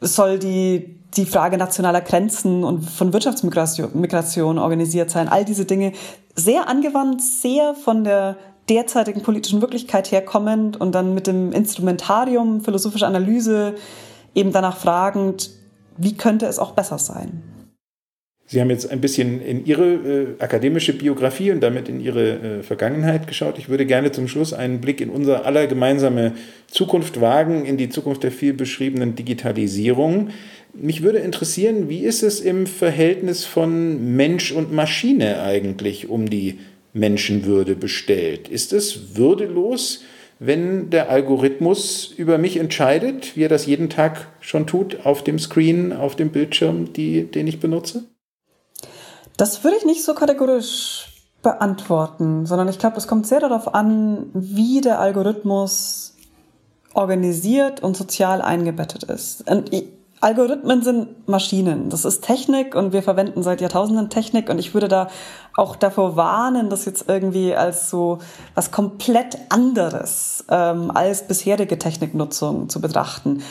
soll 0.00 0.38
die, 0.38 0.96
die 1.16 1.26
Frage 1.26 1.58
nationaler 1.58 2.00
Grenzen 2.00 2.62
und 2.64 2.88
von 2.88 3.12
Wirtschaftsmigration 3.12 3.90
Migration 3.94 4.58
organisiert 4.58 5.10
sein? 5.10 5.28
All 5.28 5.44
diese 5.44 5.64
Dinge 5.64 5.92
sehr 6.36 6.68
angewandt, 6.68 7.22
sehr 7.22 7.74
von 7.74 8.04
der 8.04 8.36
derzeitigen 8.68 9.22
politischen 9.22 9.60
Wirklichkeit 9.60 10.12
herkommend 10.12 10.80
und 10.80 10.94
dann 10.94 11.12
mit 11.12 11.26
dem 11.26 11.52
Instrumentarium 11.52 12.60
philosophische 12.60 13.06
Analyse 13.06 13.74
eben 14.34 14.52
danach 14.52 14.76
fragend, 14.76 15.50
wie 15.96 16.16
könnte 16.16 16.46
es 16.46 16.60
auch 16.60 16.70
besser 16.72 16.98
sein? 16.98 17.42
Sie 18.52 18.60
haben 18.60 18.70
jetzt 18.70 18.90
ein 18.90 19.00
bisschen 19.00 19.40
in 19.40 19.64
Ihre 19.64 19.92
äh, 19.92 20.26
akademische 20.40 20.92
Biografie 20.92 21.52
und 21.52 21.60
damit 21.60 21.88
in 21.88 22.00
Ihre 22.00 22.30
äh, 22.32 22.62
Vergangenheit 22.64 23.28
geschaut. 23.28 23.58
Ich 23.58 23.68
würde 23.68 23.86
gerne 23.86 24.10
zum 24.10 24.26
Schluss 24.26 24.52
einen 24.52 24.80
Blick 24.80 25.00
in 25.00 25.08
unsere 25.08 25.44
aller 25.44 25.68
gemeinsame 25.68 26.32
Zukunft 26.66 27.20
wagen, 27.20 27.64
in 27.64 27.76
die 27.76 27.90
Zukunft 27.90 28.24
der 28.24 28.32
viel 28.32 28.52
beschriebenen 28.52 29.14
Digitalisierung. 29.14 30.30
Mich 30.74 31.04
würde 31.04 31.18
interessieren, 31.18 31.88
wie 31.88 32.00
ist 32.00 32.24
es 32.24 32.40
im 32.40 32.66
Verhältnis 32.66 33.44
von 33.44 34.16
Mensch 34.16 34.50
und 34.50 34.72
Maschine 34.72 35.42
eigentlich 35.42 36.08
um 36.08 36.28
die 36.28 36.58
Menschenwürde 36.92 37.76
bestellt? 37.76 38.48
Ist 38.48 38.72
es 38.72 39.16
würdelos, 39.16 40.02
wenn 40.40 40.90
der 40.90 41.08
Algorithmus 41.08 42.12
über 42.16 42.36
mich 42.36 42.56
entscheidet, 42.56 43.36
wie 43.36 43.44
er 43.44 43.48
das 43.48 43.66
jeden 43.66 43.90
Tag 43.90 44.26
schon 44.40 44.66
tut, 44.66 45.06
auf 45.06 45.22
dem 45.22 45.38
Screen, 45.38 45.92
auf 45.92 46.16
dem 46.16 46.30
Bildschirm, 46.30 46.92
die, 46.92 47.30
den 47.30 47.46
ich 47.46 47.60
benutze? 47.60 48.09
Das 49.40 49.64
würde 49.64 49.78
ich 49.78 49.86
nicht 49.86 50.04
so 50.04 50.12
kategorisch 50.12 51.06
beantworten, 51.40 52.44
sondern 52.44 52.68
ich 52.68 52.78
glaube, 52.78 52.98
es 52.98 53.08
kommt 53.08 53.26
sehr 53.26 53.40
darauf 53.40 53.74
an, 53.74 54.26
wie 54.34 54.82
der 54.82 55.00
Algorithmus 55.00 56.14
organisiert 56.92 57.82
und 57.82 57.96
sozial 57.96 58.42
eingebettet 58.42 59.04
ist. 59.04 59.50
Und 59.50 59.70
Algorithmen 60.20 60.82
sind 60.82 61.26
Maschinen. 61.26 61.88
Das 61.88 62.04
ist 62.04 62.22
Technik 62.22 62.74
und 62.74 62.92
wir 62.92 63.02
verwenden 63.02 63.42
seit 63.42 63.62
Jahrtausenden 63.62 64.10
Technik 64.10 64.50
und 64.50 64.58
ich 64.58 64.74
würde 64.74 64.88
da 64.88 65.08
auch 65.56 65.74
davor 65.74 66.16
warnen, 66.16 66.68
das 66.68 66.84
jetzt 66.84 67.08
irgendwie 67.08 67.54
als 67.54 67.88
so 67.88 68.18
was 68.54 68.70
komplett 68.70 69.38
anderes 69.48 70.44
ähm, 70.50 70.90
als 70.90 71.26
bisherige 71.26 71.78
Techniknutzung 71.78 72.68
zu 72.68 72.82
betrachten. 72.82 73.42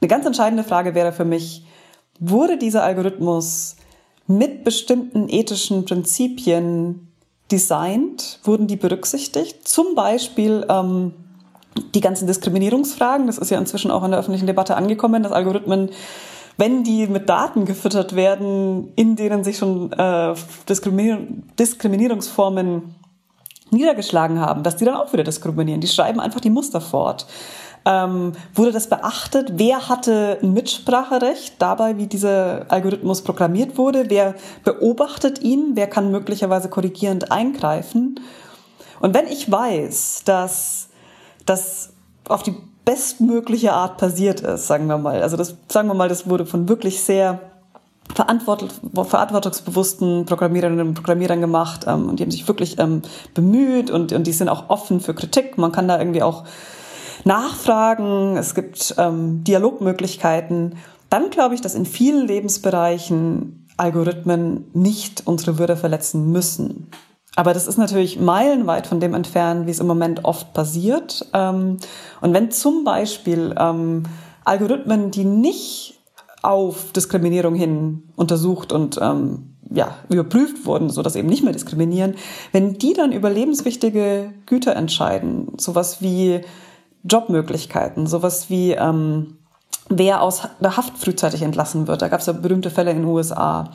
Eine 0.00 0.08
ganz 0.08 0.26
entscheidende 0.26 0.62
Frage 0.62 0.94
wäre 0.94 1.10
für 1.10 1.24
mich, 1.24 1.66
wurde 2.20 2.56
dieser 2.56 2.84
Algorithmus 2.84 3.74
mit 4.26 4.64
bestimmten 4.64 5.28
ethischen 5.28 5.84
Prinzipien 5.84 7.08
designt, 7.52 8.40
wurden 8.44 8.66
die 8.66 8.76
berücksichtigt. 8.76 9.68
Zum 9.68 9.94
Beispiel 9.94 10.66
ähm, 10.68 11.12
die 11.94 12.00
ganzen 12.00 12.26
Diskriminierungsfragen, 12.26 13.26
das 13.26 13.38
ist 13.38 13.50
ja 13.50 13.58
inzwischen 13.58 13.90
auch 13.90 14.04
in 14.04 14.10
der 14.10 14.20
öffentlichen 14.20 14.46
Debatte 14.46 14.76
angekommen, 14.76 15.22
dass 15.22 15.32
Algorithmen 15.32 15.90
wenn 16.56 16.84
die 16.84 17.06
mit 17.06 17.28
Daten 17.28 17.64
gefüttert 17.64 18.14
werden, 18.14 18.92
in 18.94 19.16
denen 19.16 19.42
sich 19.42 19.58
schon 19.58 19.92
äh, 19.92 20.34
Diskriminierungsformen 20.68 22.94
niedergeschlagen 23.70 24.40
haben, 24.40 24.62
dass 24.62 24.76
die 24.76 24.84
dann 24.84 24.94
auch 24.94 25.12
wieder 25.12 25.24
diskriminieren. 25.24 25.80
Die 25.80 25.88
schreiben 25.88 26.20
einfach 26.20 26.40
die 26.40 26.50
Muster 26.50 26.80
fort. 26.80 27.26
Ähm, 27.86 28.32
wurde 28.54 28.72
das 28.72 28.88
beachtet? 28.88 29.52
Wer 29.56 29.88
hatte 29.88 30.38
ein 30.42 30.54
Mitspracherecht 30.54 31.54
dabei, 31.58 31.98
wie 31.98 32.06
dieser 32.06 32.64
Algorithmus 32.68 33.22
programmiert 33.22 33.76
wurde? 33.76 34.06
Wer 34.08 34.34
beobachtet 34.64 35.42
ihn? 35.42 35.72
Wer 35.74 35.86
kann 35.86 36.10
möglicherweise 36.10 36.70
korrigierend 36.70 37.30
eingreifen? 37.30 38.20
Und 39.00 39.14
wenn 39.14 39.26
ich 39.26 39.50
weiß, 39.50 40.22
dass 40.24 40.88
das 41.44 41.90
auf 42.26 42.42
die 42.42 42.56
bestmögliche 42.86 43.72
Art 43.72 43.98
passiert 43.98 44.40
ist, 44.40 44.66
sagen 44.66 44.86
wir 44.86 44.98
mal, 44.98 45.22
also 45.22 45.36
das, 45.36 45.56
sagen 45.68 45.88
wir 45.88 45.94
mal, 45.94 46.08
das 46.08 46.28
wurde 46.28 46.46
von 46.46 46.68
wirklich 46.68 47.02
sehr 47.02 47.40
verantwortungsbewussten 48.14 50.26
Programmiererinnen 50.26 50.88
und 50.88 50.94
Programmierern 50.94 51.40
gemacht 51.40 51.86
ähm, 51.86 52.08
und 52.08 52.18
die 52.18 52.22
haben 52.22 52.30
sich 52.30 52.46
wirklich 52.46 52.78
ähm, 52.78 53.02
bemüht 53.32 53.90
und, 53.90 54.12
und 54.12 54.26
die 54.26 54.32
sind 54.32 54.48
auch 54.48 54.68
offen 54.68 55.00
für 55.00 55.14
Kritik. 55.14 55.58
Man 55.58 55.72
kann 55.72 55.88
da 55.88 55.98
irgendwie 55.98 56.22
auch 56.22 56.44
nachfragen, 57.24 58.36
es 58.36 58.54
gibt 58.54 58.94
ähm, 58.98 59.44
Dialogmöglichkeiten. 59.44 60.76
Dann 61.10 61.30
glaube 61.30 61.54
ich, 61.54 61.60
dass 61.60 61.74
in 61.74 61.86
vielen 61.86 62.26
Lebensbereichen 62.26 63.68
Algorithmen 63.76 64.64
nicht 64.72 65.26
unsere 65.26 65.58
Würde 65.58 65.76
verletzen 65.76 66.30
müssen. 66.30 66.90
Aber 67.36 67.52
das 67.52 67.66
ist 67.66 67.78
natürlich 67.78 68.20
meilenweit 68.20 68.86
von 68.86 69.00
dem 69.00 69.14
entfernt, 69.14 69.66
wie 69.66 69.70
es 69.70 69.80
im 69.80 69.86
Moment 69.86 70.24
oft 70.24 70.52
passiert. 70.52 71.26
Ähm, 71.32 71.78
und 72.20 72.32
wenn 72.32 72.50
zum 72.50 72.84
Beispiel 72.84 73.54
ähm, 73.58 74.04
Algorithmen, 74.44 75.10
die 75.10 75.24
nicht 75.24 76.00
auf 76.42 76.92
Diskriminierung 76.92 77.54
hin 77.54 78.04
untersucht 78.16 78.72
und 78.72 78.98
ähm, 79.00 79.54
ja, 79.70 79.96
überprüft 80.08 80.66
wurden, 80.66 80.90
so 80.90 81.02
dass 81.02 81.16
eben 81.16 81.28
nicht 81.28 81.42
mehr 81.42 81.52
diskriminieren, 81.52 82.14
wenn 82.52 82.78
die 82.78 82.92
dann 82.92 83.12
über 83.12 83.30
lebenswichtige 83.30 84.32
Güter 84.46 84.76
entscheiden, 84.76 85.48
sowas 85.56 86.02
wie 86.02 86.42
Jobmöglichkeiten, 87.04 88.06
sowas 88.06 88.50
wie 88.50 88.72
ähm, 88.72 89.38
wer 89.88 90.22
aus 90.22 90.42
der 90.60 90.76
Haft 90.76 90.98
frühzeitig 90.98 91.42
entlassen 91.42 91.86
wird, 91.86 92.02
da 92.02 92.08
gab 92.08 92.20
es 92.20 92.26
ja 92.26 92.32
berühmte 92.32 92.70
Fälle 92.70 92.90
in 92.90 92.98
den 92.98 93.06
USA, 93.06 93.70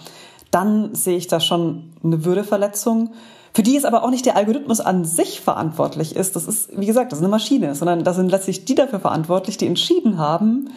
dann 0.52 0.96
sehe 0.96 1.18
ich 1.18 1.28
da 1.28 1.40
schon 1.40 1.94
eine 2.04 2.26
Würdeverletzung 2.26 3.12
für 3.54 3.64
die 3.64 3.76
es 3.76 3.86
aber 3.86 4.04
auch 4.04 4.10
nicht 4.10 4.26
der 4.26 4.36
Algorithmus 4.36 4.80
an 4.80 5.06
sich 5.06 5.42
verantwortlich 5.42 6.16
ist. 6.16 6.36
Das 6.36 6.48
ist, 6.48 6.70
wie 6.80 6.86
gesagt, 6.86 7.12
das 7.12 7.20
ist 7.20 7.24
eine 7.24 7.32
Maschine, 7.32 7.76
sondern 7.76 8.04
da 8.04 8.14
sind 8.14 8.30
letztlich 8.30 8.66
die 8.66 8.76
dafür 8.76 9.00
verantwortlich, 9.00 9.58
die 9.58 9.68
entschieden 9.68 10.18
haben, 10.18 10.70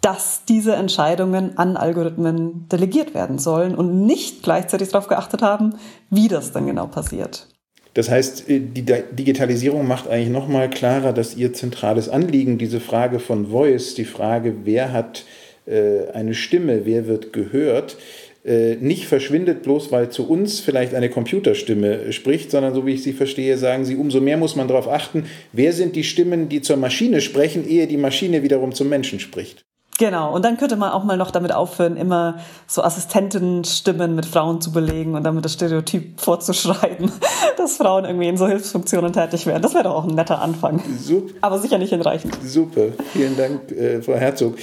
dass 0.00 0.44
diese 0.44 0.74
Entscheidungen 0.74 1.56
an 1.58 1.76
Algorithmen 1.76 2.68
delegiert 2.68 3.14
werden 3.14 3.38
sollen 3.38 3.74
und 3.74 4.04
nicht 4.04 4.42
gleichzeitig 4.42 4.90
darauf 4.90 5.08
geachtet 5.08 5.42
haben, 5.42 5.74
wie 6.10 6.28
das 6.28 6.52
dann 6.52 6.66
genau 6.66 6.86
passiert. 6.86 7.48
Das 7.94 8.10
heißt, 8.10 8.50
äh, 8.50 8.60
die 8.60 8.84
Digitalisierung 8.84 9.86
macht 9.86 10.08
eigentlich 10.08 10.30
nochmal 10.30 10.68
klarer, 10.68 11.12
dass 11.12 11.36
ihr 11.36 11.52
zentrales 11.52 12.08
Anliegen, 12.08 12.58
diese 12.58 12.80
Frage 12.80 13.20
von 13.20 13.46
Voice, 13.46 13.94
die 13.94 14.04
Frage, 14.04 14.54
wer 14.64 14.92
hat 14.92 15.24
äh, 15.66 16.10
eine 16.12 16.34
Stimme, 16.34 16.84
wer 16.84 17.06
wird 17.06 17.32
gehört, 17.32 17.96
äh, 18.44 18.76
nicht 18.76 19.06
verschwindet, 19.06 19.62
bloß 19.62 19.90
weil 19.90 20.10
zu 20.10 20.28
uns 20.28 20.60
vielleicht 20.60 20.94
eine 20.94 21.08
Computerstimme 21.08 22.12
spricht, 22.12 22.50
sondern 22.50 22.74
so 22.74 22.84
wie 22.84 22.92
ich 22.92 23.02
Sie 23.02 23.14
verstehe, 23.14 23.56
sagen 23.56 23.86
Sie, 23.86 23.96
umso 23.96 24.20
mehr 24.20 24.36
muss 24.36 24.54
man 24.54 24.68
darauf 24.68 24.88
achten, 24.88 25.24
wer 25.52 25.72
sind 25.72 25.96
die 25.96 26.04
Stimmen, 26.04 26.50
die 26.50 26.60
zur 26.60 26.76
Maschine 26.76 27.22
sprechen, 27.22 27.66
ehe 27.66 27.86
die 27.86 27.96
Maschine 27.96 28.42
wiederum 28.42 28.72
zum 28.72 28.90
Menschen 28.90 29.18
spricht. 29.18 29.63
Genau, 29.98 30.34
und 30.34 30.44
dann 30.44 30.56
könnte 30.56 30.74
man 30.74 30.90
auch 30.90 31.04
mal 31.04 31.16
noch 31.16 31.30
damit 31.30 31.52
aufhören, 31.52 31.96
immer 31.96 32.40
so 32.66 32.82
Assistentenstimmen 32.82 34.16
mit 34.16 34.26
Frauen 34.26 34.60
zu 34.60 34.72
belegen 34.72 35.14
und 35.14 35.22
damit 35.22 35.44
das 35.44 35.52
Stereotyp 35.52 36.20
vorzuschreiben, 36.20 37.12
dass 37.56 37.76
Frauen 37.76 38.04
irgendwie 38.04 38.28
in 38.28 38.36
so 38.36 38.48
Hilfsfunktionen 38.48 39.12
tätig 39.12 39.46
werden. 39.46 39.62
Das 39.62 39.72
wäre 39.72 39.84
doch 39.84 39.94
auch 39.94 40.04
ein 40.04 40.14
netter 40.14 40.42
Anfang. 40.42 40.82
Super. 40.98 41.34
Aber 41.42 41.58
sicher 41.60 41.78
nicht 41.78 41.90
hinreichend. 41.90 42.36
Super, 42.44 42.88
vielen 43.12 43.36
Dank, 43.36 43.70
äh, 43.70 44.02
Frau 44.02 44.14
Herzog. 44.14 44.56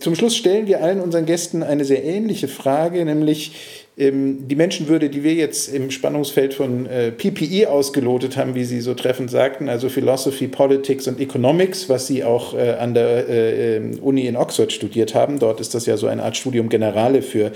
Zum 0.00 0.14
Schluss 0.14 0.36
stellen 0.36 0.66
wir 0.66 0.82
allen 0.82 1.00
unseren 1.00 1.24
Gästen 1.24 1.62
eine 1.62 1.84
sehr 1.84 2.04
ähnliche 2.04 2.46
Frage, 2.46 3.04
nämlich 3.06 3.81
die 3.94 4.56
Menschenwürde, 4.56 5.10
die 5.10 5.22
wir 5.22 5.34
jetzt 5.34 5.68
im 5.68 5.90
Spannungsfeld 5.90 6.54
von 6.54 6.86
äh, 6.86 7.12
PPE 7.12 7.68
ausgelotet 7.68 8.38
haben, 8.38 8.54
wie 8.54 8.64
Sie 8.64 8.80
so 8.80 8.94
treffend 8.94 9.30
sagten, 9.30 9.68
also 9.68 9.90
Philosophy, 9.90 10.48
Politics 10.48 11.06
und 11.08 11.20
Economics, 11.20 11.90
was 11.90 12.06
Sie 12.06 12.24
auch 12.24 12.54
äh, 12.54 12.70
an 12.70 12.94
der 12.94 13.28
äh, 13.28 13.76
ähm, 13.76 13.98
Uni 14.00 14.26
in 14.26 14.36
Oxford 14.36 14.72
studiert 14.72 15.14
haben. 15.14 15.38
Dort 15.38 15.60
ist 15.60 15.74
das 15.74 15.84
ja 15.84 15.98
so 15.98 16.06
eine 16.06 16.22
Art 16.22 16.38
Studium 16.38 16.70
Generale 16.70 17.20
für 17.20 17.52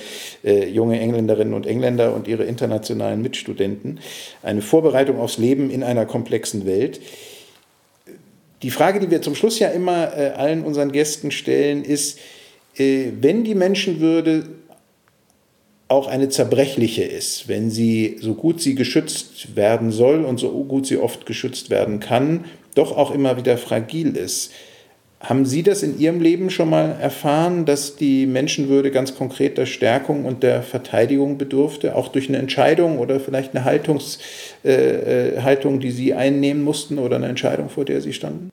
junge 0.72 1.00
Engländerinnen 1.00 1.54
und 1.54 1.66
Engländer 1.66 2.14
und 2.14 2.28
ihre 2.28 2.44
internationalen 2.44 3.22
Mitstudenten. 3.22 4.00
Eine 4.42 4.60
Vorbereitung 4.60 5.18
aufs 5.18 5.38
Leben 5.38 5.70
in 5.70 5.82
einer 5.82 6.06
komplexen 6.06 6.66
Welt. 6.66 7.00
Die 8.62 8.70
Frage, 8.70 9.00
die 9.00 9.10
wir 9.10 9.22
zum 9.22 9.34
Schluss 9.34 9.58
ja 9.58 9.68
immer 9.68 10.12
allen 10.36 10.64
unseren 10.64 10.92
Gästen 10.92 11.30
stellen, 11.30 11.84
ist, 11.84 12.18
wenn 12.76 13.44
die 13.44 13.54
Menschenwürde 13.54 14.44
auch 15.88 16.08
eine 16.08 16.28
zerbrechliche 16.28 17.04
ist, 17.04 17.48
wenn 17.48 17.70
sie, 17.70 18.16
so 18.20 18.34
gut 18.34 18.60
sie 18.60 18.74
geschützt 18.74 19.54
werden 19.54 19.92
soll 19.92 20.24
und 20.24 20.38
so 20.38 20.50
gut 20.64 20.86
sie 20.86 20.98
oft 20.98 21.26
geschützt 21.26 21.70
werden 21.70 22.00
kann, 22.00 22.44
doch 22.74 22.96
auch 22.96 23.12
immer 23.12 23.36
wieder 23.36 23.56
fragil 23.56 24.16
ist. 24.16 24.52
Haben 25.18 25.46
Sie 25.46 25.62
das 25.62 25.82
in 25.82 25.98
Ihrem 25.98 26.20
Leben 26.20 26.50
schon 26.50 26.68
mal 26.68 26.94
erfahren, 27.00 27.64
dass 27.64 27.96
die 27.96 28.26
Menschenwürde 28.26 28.90
ganz 28.90 29.14
konkret 29.14 29.56
der 29.56 29.64
Stärkung 29.64 30.26
und 30.26 30.42
der 30.42 30.62
Verteidigung 30.62 31.38
bedurfte, 31.38 31.96
auch 31.96 32.08
durch 32.08 32.28
eine 32.28 32.36
Entscheidung 32.36 32.98
oder 32.98 33.18
vielleicht 33.18 33.56
eine 33.56 33.64
Haltungs, 33.64 34.18
äh, 34.62 35.36
äh, 35.36 35.40
Haltung, 35.40 35.80
die 35.80 35.90
Sie 35.90 36.12
einnehmen 36.12 36.62
mussten 36.62 36.98
oder 36.98 37.16
eine 37.16 37.28
Entscheidung, 37.28 37.70
vor 37.70 37.86
der 37.86 38.02
Sie 38.02 38.12
standen? 38.12 38.50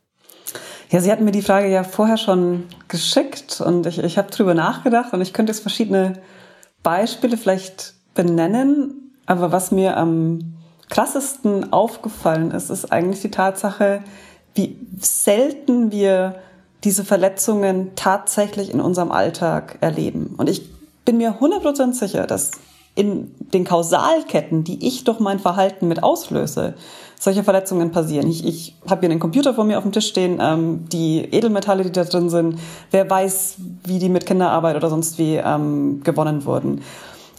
Ja, 0.89 1.01
Sie 1.01 1.11
hatten 1.11 1.25
mir 1.25 1.31
die 1.31 1.41
Frage 1.41 1.69
ja 1.69 1.83
vorher 1.83 2.17
schon 2.17 2.63
geschickt 2.87 3.59
und 3.59 3.85
ich, 3.85 3.99
ich 3.99 4.17
habe 4.17 4.31
drüber 4.31 4.53
nachgedacht 4.53 5.11
und 5.11 5.21
ich 5.21 5.33
könnte 5.33 5.51
jetzt 5.51 5.61
verschiedene 5.61 6.13
Beispiele 6.83 7.37
vielleicht 7.37 7.93
benennen, 8.13 9.13
aber 9.25 9.51
was 9.51 9.71
mir 9.71 9.97
am 9.97 10.55
krassesten 10.89 11.73
aufgefallen 11.73 12.51
ist, 12.51 12.69
ist 12.69 12.91
eigentlich 12.91 13.21
die 13.21 13.31
Tatsache, 13.31 14.03
wie 14.53 14.77
selten 14.99 15.91
wir 15.91 16.35
diese 16.83 17.05
Verletzungen 17.05 17.91
tatsächlich 17.95 18.71
in 18.71 18.81
unserem 18.81 19.11
Alltag 19.11 19.77
erleben. 19.81 20.35
Und 20.37 20.49
ich 20.49 20.69
bin 21.05 21.17
mir 21.17 21.39
100% 21.39 21.93
sicher, 21.93 22.27
dass 22.27 22.51
in 22.95 23.33
den 23.53 23.63
Kausalketten, 23.63 24.63
die 24.63 24.85
ich 24.85 25.03
durch 25.03 25.19
mein 25.19 25.39
Verhalten 25.39 25.87
mit 25.87 26.03
auslöse, 26.03 26.75
solche 27.19 27.43
Verletzungen 27.43 27.91
passieren. 27.91 28.29
Ich, 28.29 28.45
ich 28.45 28.75
habe 28.87 29.01
hier 29.01 29.09
einen 29.09 29.19
Computer 29.19 29.53
vor 29.53 29.63
mir 29.63 29.77
auf 29.77 29.83
dem 29.83 29.91
Tisch 29.91 30.07
stehen, 30.07 30.39
ähm, 30.41 30.85
die 30.89 31.19
Edelmetalle, 31.19 31.83
die 31.83 31.91
da 31.91 32.03
drin 32.03 32.29
sind, 32.29 32.59
wer 32.91 33.09
weiß, 33.09 33.55
wie 33.85 33.99
die 33.99 34.09
mit 34.09 34.25
Kinderarbeit 34.25 34.75
oder 34.75 34.89
sonst 34.89 35.17
wie 35.17 35.35
ähm, 35.35 36.01
gewonnen 36.03 36.45
wurden. 36.45 36.81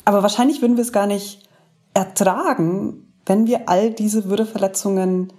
Aber 0.05 0.23
wahrscheinlich 0.23 0.61
würden 0.61 0.77
wir 0.77 0.83
es 0.83 0.93
gar 0.93 1.07
nicht 1.07 1.41
ertragen, 1.93 3.05
wenn 3.27 3.47
wir 3.47 3.69
all 3.69 3.91
diese 3.91 4.29
Würdeverletzungen 4.29 5.33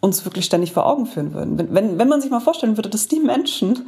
uns 0.00 0.24
wirklich 0.24 0.44
ständig 0.44 0.72
vor 0.72 0.86
Augen 0.86 1.06
führen 1.06 1.32
würden. 1.32 1.58
Wenn, 1.58 1.74
wenn, 1.74 1.98
wenn 1.98 2.08
man 2.08 2.20
sich 2.20 2.30
mal 2.30 2.40
vorstellen 2.40 2.76
würde, 2.76 2.90
dass 2.90 3.08
die 3.08 3.20
Menschen, 3.20 3.86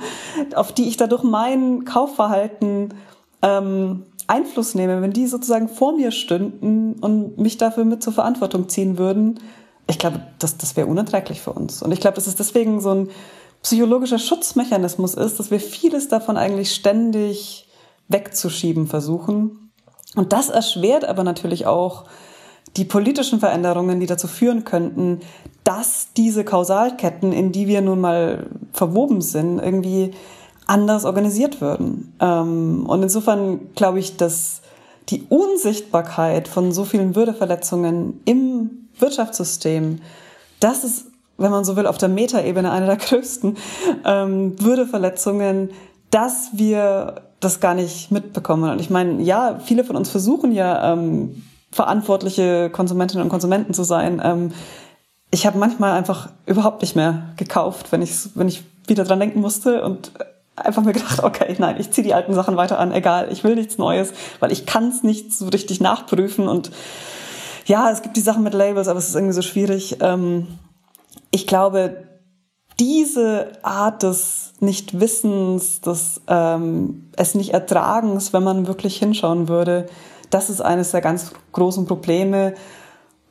auf 0.54 0.72
die 0.72 0.88
ich 0.88 0.96
dadurch 0.96 1.24
mein 1.24 1.84
Kaufverhalten 1.84 2.94
ähm, 3.42 4.06
Einfluss 4.26 4.74
nehme, 4.74 5.02
wenn 5.02 5.12
die 5.12 5.26
sozusagen 5.26 5.68
vor 5.68 5.96
mir 5.96 6.10
stünden 6.10 6.94
und 6.94 7.38
mich 7.38 7.58
dafür 7.58 7.84
mit 7.84 8.02
zur 8.02 8.12
Verantwortung 8.12 8.68
ziehen 8.68 8.98
würden, 8.98 9.40
ich 9.86 9.98
glaube, 9.98 10.22
das, 10.38 10.56
das 10.56 10.76
wäre 10.76 10.86
unerträglich 10.86 11.40
für 11.40 11.52
uns. 11.52 11.82
Und 11.82 11.92
ich 11.92 12.00
glaube, 12.00 12.14
dass 12.14 12.26
es 12.26 12.36
deswegen 12.36 12.80
so 12.80 12.90
ein 12.90 13.10
psychologischer 13.62 14.18
Schutzmechanismus 14.18 15.14
ist, 15.14 15.38
dass 15.38 15.50
wir 15.50 15.60
vieles 15.60 16.08
davon 16.08 16.36
eigentlich 16.36 16.74
ständig 16.74 17.68
wegzuschieben 18.08 18.86
versuchen. 18.86 19.70
Und 20.16 20.32
das 20.32 20.48
erschwert 20.48 21.04
aber 21.04 21.24
natürlich 21.24 21.66
auch 21.66 22.04
die 22.76 22.84
politischen 22.84 23.40
Veränderungen, 23.40 24.00
die 24.00 24.06
dazu 24.06 24.26
führen 24.26 24.64
könnten, 24.64 25.20
dass 25.64 26.08
diese 26.16 26.44
Kausalketten, 26.44 27.32
in 27.32 27.52
die 27.52 27.68
wir 27.68 27.80
nun 27.80 28.00
mal 28.00 28.46
verwoben 28.72 29.20
sind, 29.20 29.58
irgendwie 29.58 30.12
anders 30.66 31.04
organisiert 31.04 31.60
würden. 31.60 32.14
Ähm, 32.20 32.86
und 32.86 33.02
insofern 33.02 33.74
glaube 33.74 33.98
ich, 33.98 34.16
dass 34.16 34.62
die 35.08 35.26
Unsichtbarkeit 35.28 36.48
von 36.48 36.72
so 36.72 36.84
vielen 36.84 37.14
Würdeverletzungen 37.14 38.20
im 38.24 38.88
Wirtschaftssystem, 38.98 40.00
das 40.60 40.84
ist, 40.84 41.06
wenn 41.36 41.50
man 41.50 41.64
so 41.64 41.76
will, 41.76 41.86
auf 41.86 41.98
der 41.98 42.08
Metaebene 42.08 42.70
eine 42.70 42.86
der 42.86 42.96
größten 42.96 43.56
ähm, 44.04 44.60
Würdeverletzungen, 44.60 45.70
dass 46.10 46.50
wir 46.52 47.22
das 47.40 47.60
gar 47.60 47.74
nicht 47.74 48.10
mitbekommen. 48.10 48.70
Und 48.70 48.80
ich 48.80 48.88
meine, 48.88 49.20
ja, 49.20 49.60
viele 49.62 49.84
von 49.84 49.96
uns 49.96 50.08
versuchen 50.08 50.52
ja, 50.52 50.92
ähm, 50.92 51.42
verantwortliche 51.70 52.70
Konsumentinnen 52.70 53.24
und 53.24 53.30
Konsumenten 53.30 53.74
zu 53.74 53.82
sein. 53.82 54.52
Ich 55.32 55.44
habe 55.44 55.58
manchmal 55.58 55.98
einfach 55.98 56.28
überhaupt 56.46 56.82
nicht 56.82 56.94
mehr 56.94 57.30
gekauft, 57.36 57.90
wenn 57.90 58.00
ich, 58.00 58.12
wenn 58.36 58.46
ich 58.46 58.62
wieder 58.86 59.02
dran 59.02 59.18
denken 59.18 59.40
musste 59.40 59.82
und 59.82 60.12
einfach 60.56 60.82
mir 60.82 60.92
gedacht, 60.92 61.22
okay, 61.22 61.54
nein, 61.58 61.76
ich 61.78 61.90
ziehe 61.90 62.06
die 62.06 62.14
alten 62.14 62.34
Sachen 62.34 62.56
weiter 62.56 62.78
an, 62.78 62.92
egal, 62.92 63.28
ich 63.30 63.44
will 63.44 63.54
nichts 63.54 63.78
Neues, 63.78 64.12
weil 64.40 64.52
ich 64.52 64.66
kann 64.66 64.88
es 64.88 65.02
nicht 65.02 65.32
so 65.32 65.48
richtig 65.48 65.80
nachprüfen 65.80 66.48
und 66.48 66.70
ja, 67.66 67.90
es 67.90 68.02
gibt 68.02 68.16
die 68.16 68.20
Sachen 68.20 68.42
mit 68.42 68.54
Labels, 68.54 68.88
aber 68.88 68.98
es 68.98 69.08
ist 69.08 69.14
irgendwie 69.14 69.32
so 69.32 69.42
schwierig. 69.42 69.96
Ähm, 70.00 70.46
ich 71.30 71.46
glaube, 71.46 72.04
diese 72.78 73.52
Art 73.62 74.02
des 74.02 74.52
Nichtwissens, 74.60 75.80
des 75.80 76.20
ähm, 76.26 77.10
es 77.16 77.34
nicht 77.34 77.54
Ertragens, 77.54 78.32
wenn 78.32 78.42
man 78.42 78.66
wirklich 78.66 78.98
hinschauen 78.98 79.48
würde, 79.48 79.86
das 80.30 80.50
ist 80.50 80.60
eines 80.60 80.90
der 80.90 81.00
ganz 81.00 81.32
großen 81.52 81.86
Probleme. 81.86 82.54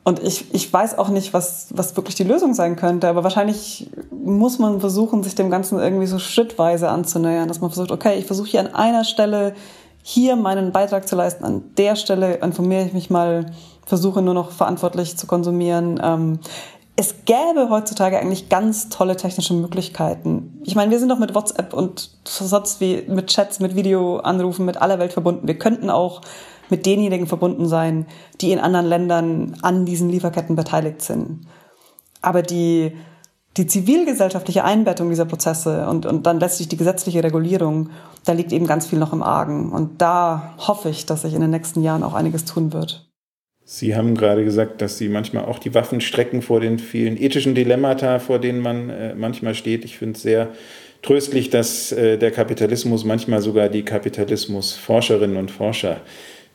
Und 0.03 0.21
ich, 0.21 0.53
ich 0.53 0.71
weiß 0.71 0.97
auch 0.97 1.07
nicht, 1.07 1.33
was, 1.33 1.67
was 1.71 1.95
wirklich 1.95 2.15
die 2.15 2.25
Lösung 2.25 2.53
sein 2.53 2.75
könnte, 2.75 3.07
aber 3.07 3.23
wahrscheinlich 3.23 3.89
muss 4.11 4.59
man 4.59 4.81
versuchen, 4.81 5.23
sich 5.23 5.35
dem 5.35 5.49
Ganzen 5.49 5.79
irgendwie 5.79 6.07
so 6.07 6.19
schrittweise 6.19 6.89
anzunähern, 6.89 7.47
dass 7.47 7.61
man 7.61 7.69
versucht, 7.69 7.91
okay, 7.91 8.17
ich 8.17 8.25
versuche 8.25 8.49
hier 8.49 8.59
an 8.59 8.73
einer 8.73 9.05
Stelle 9.05 9.53
hier 10.01 10.35
meinen 10.35 10.73
Beitrag 10.73 11.07
zu 11.07 11.15
leisten, 11.15 11.45
an 11.45 11.63
der 11.77 11.95
Stelle 11.95 12.35
informiere 12.35 12.85
ich 12.85 12.93
mich 12.93 13.09
mal, 13.09 13.45
versuche 13.85 14.21
nur 14.21 14.33
noch 14.33 14.51
verantwortlich 14.51 15.17
zu 15.17 15.25
konsumieren. 15.25 15.99
Ähm, 16.03 16.39
es 16.95 17.25
gäbe 17.25 17.69
heutzutage 17.69 18.19
eigentlich 18.19 18.49
ganz 18.49 18.89
tolle 18.89 19.15
technische 19.15 19.53
Möglichkeiten. 19.53 20.61
Ich 20.63 20.75
meine, 20.75 20.91
wir 20.91 20.99
sind 20.99 21.09
doch 21.09 21.17
mit 21.17 21.33
WhatsApp 21.33 21.73
und 21.73 22.11
sonst 22.25 22.81
wie 22.81 23.03
mit 23.07 23.27
Chats, 23.27 23.59
mit 23.59 23.75
Videoanrufen, 23.75 24.65
mit 24.65 24.81
aller 24.81 24.99
Welt 24.99 25.13
verbunden. 25.13 25.47
Wir 25.47 25.57
könnten 25.57 25.89
auch 25.89 26.21
mit 26.69 26.85
denjenigen 26.85 27.27
verbunden 27.27 27.67
sein, 27.67 28.05
die 28.41 28.51
in 28.51 28.59
anderen 28.59 28.85
Ländern 28.85 29.57
an 29.61 29.85
diesen 29.85 30.09
Lieferketten 30.09 30.55
beteiligt 30.55 31.01
sind. 31.01 31.41
Aber 32.21 32.41
die, 32.41 32.93
die 33.57 33.67
zivilgesellschaftliche 33.67 34.63
Einbettung 34.63 35.09
dieser 35.09 35.25
Prozesse 35.25 35.87
und, 35.87 36.05
und 36.05 36.25
dann 36.25 36.39
letztlich 36.39 36.69
die 36.69 36.77
gesetzliche 36.77 37.23
Regulierung, 37.23 37.89
da 38.25 38.31
liegt 38.31 38.51
eben 38.51 38.65
ganz 38.65 38.87
viel 38.87 38.99
noch 38.99 39.13
im 39.13 39.21
Argen. 39.21 39.71
Und 39.71 40.01
da 40.01 40.55
hoffe 40.57 40.89
ich, 40.89 41.05
dass 41.05 41.21
sich 41.21 41.33
in 41.33 41.41
den 41.41 41.51
nächsten 41.51 41.83
Jahren 41.83 42.03
auch 42.03 42.13
einiges 42.13 42.45
tun 42.45 42.73
wird. 42.73 43.07
Sie 43.65 43.95
haben 43.95 44.15
gerade 44.15 44.43
gesagt, 44.43 44.81
dass 44.81 44.97
Sie 44.97 45.07
manchmal 45.07 45.45
auch 45.45 45.57
die 45.57 45.73
Waffen 45.73 46.01
strecken 46.01 46.41
vor 46.41 46.59
den 46.59 46.79
vielen 46.79 47.17
ethischen 47.21 47.55
Dilemmata, 47.55 48.19
vor 48.19 48.39
denen 48.39 48.59
man 48.59 48.89
äh, 48.89 49.15
manchmal 49.15 49.55
steht. 49.55 49.85
Ich 49.85 49.97
finde 49.97 50.17
es 50.17 50.21
sehr 50.21 50.49
tröstlich, 51.01 51.49
dass 51.49 51.91
äh, 51.91 52.17
der 52.17 52.31
Kapitalismus 52.31 53.05
manchmal 53.05 53.41
sogar 53.41 53.69
die 53.69 53.83
Kapitalismusforscherinnen 53.83 55.37
und 55.37 55.49
Forscher 55.49 56.01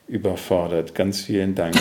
überfordert. 0.09 0.95
Ganz 0.95 1.21
vielen 1.21 1.55
Dank. 1.55 1.75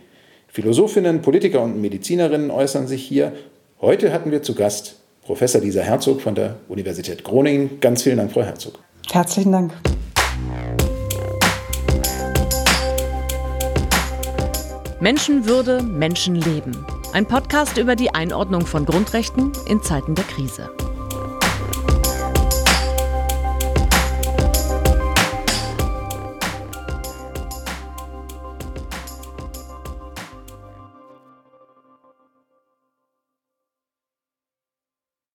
Philosophinnen, 0.47 1.21
Politiker 1.21 1.61
und 1.61 1.79
Medizinerinnen 1.79 2.49
äußern 2.49 2.87
sich 2.87 3.03
hier. 3.03 3.33
Heute 3.79 4.11
hatten 4.11 4.31
wir 4.31 4.41
zu 4.41 4.55
Gast 4.55 4.95
Professor 5.21 5.61
Lisa 5.61 5.81
Herzog 5.81 6.21
von 6.21 6.33
der 6.33 6.55
Universität 6.67 7.23
Groningen. 7.23 7.79
Ganz 7.79 8.01
vielen 8.03 8.17
Dank, 8.17 8.31
Frau 8.31 8.41
Herzog. 8.41 8.79
Herzlichen 9.11 9.51
Dank. 9.51 9.71
Menschenwürde, 14.99 15.83
Menschenleben. 15.83 16.75
Ein 17.13 17.27
Podcast 17.27 17.77
über 17.77 17.95
die 17.95 18.15
Einordnung 18.15 18.65
von 18.65 18.83
Grundrechten 18.83 19.51
in 19.67 19.83
Zeiten 19.83 20.15
der 20.15 20.25
Krise. 20.25 20.71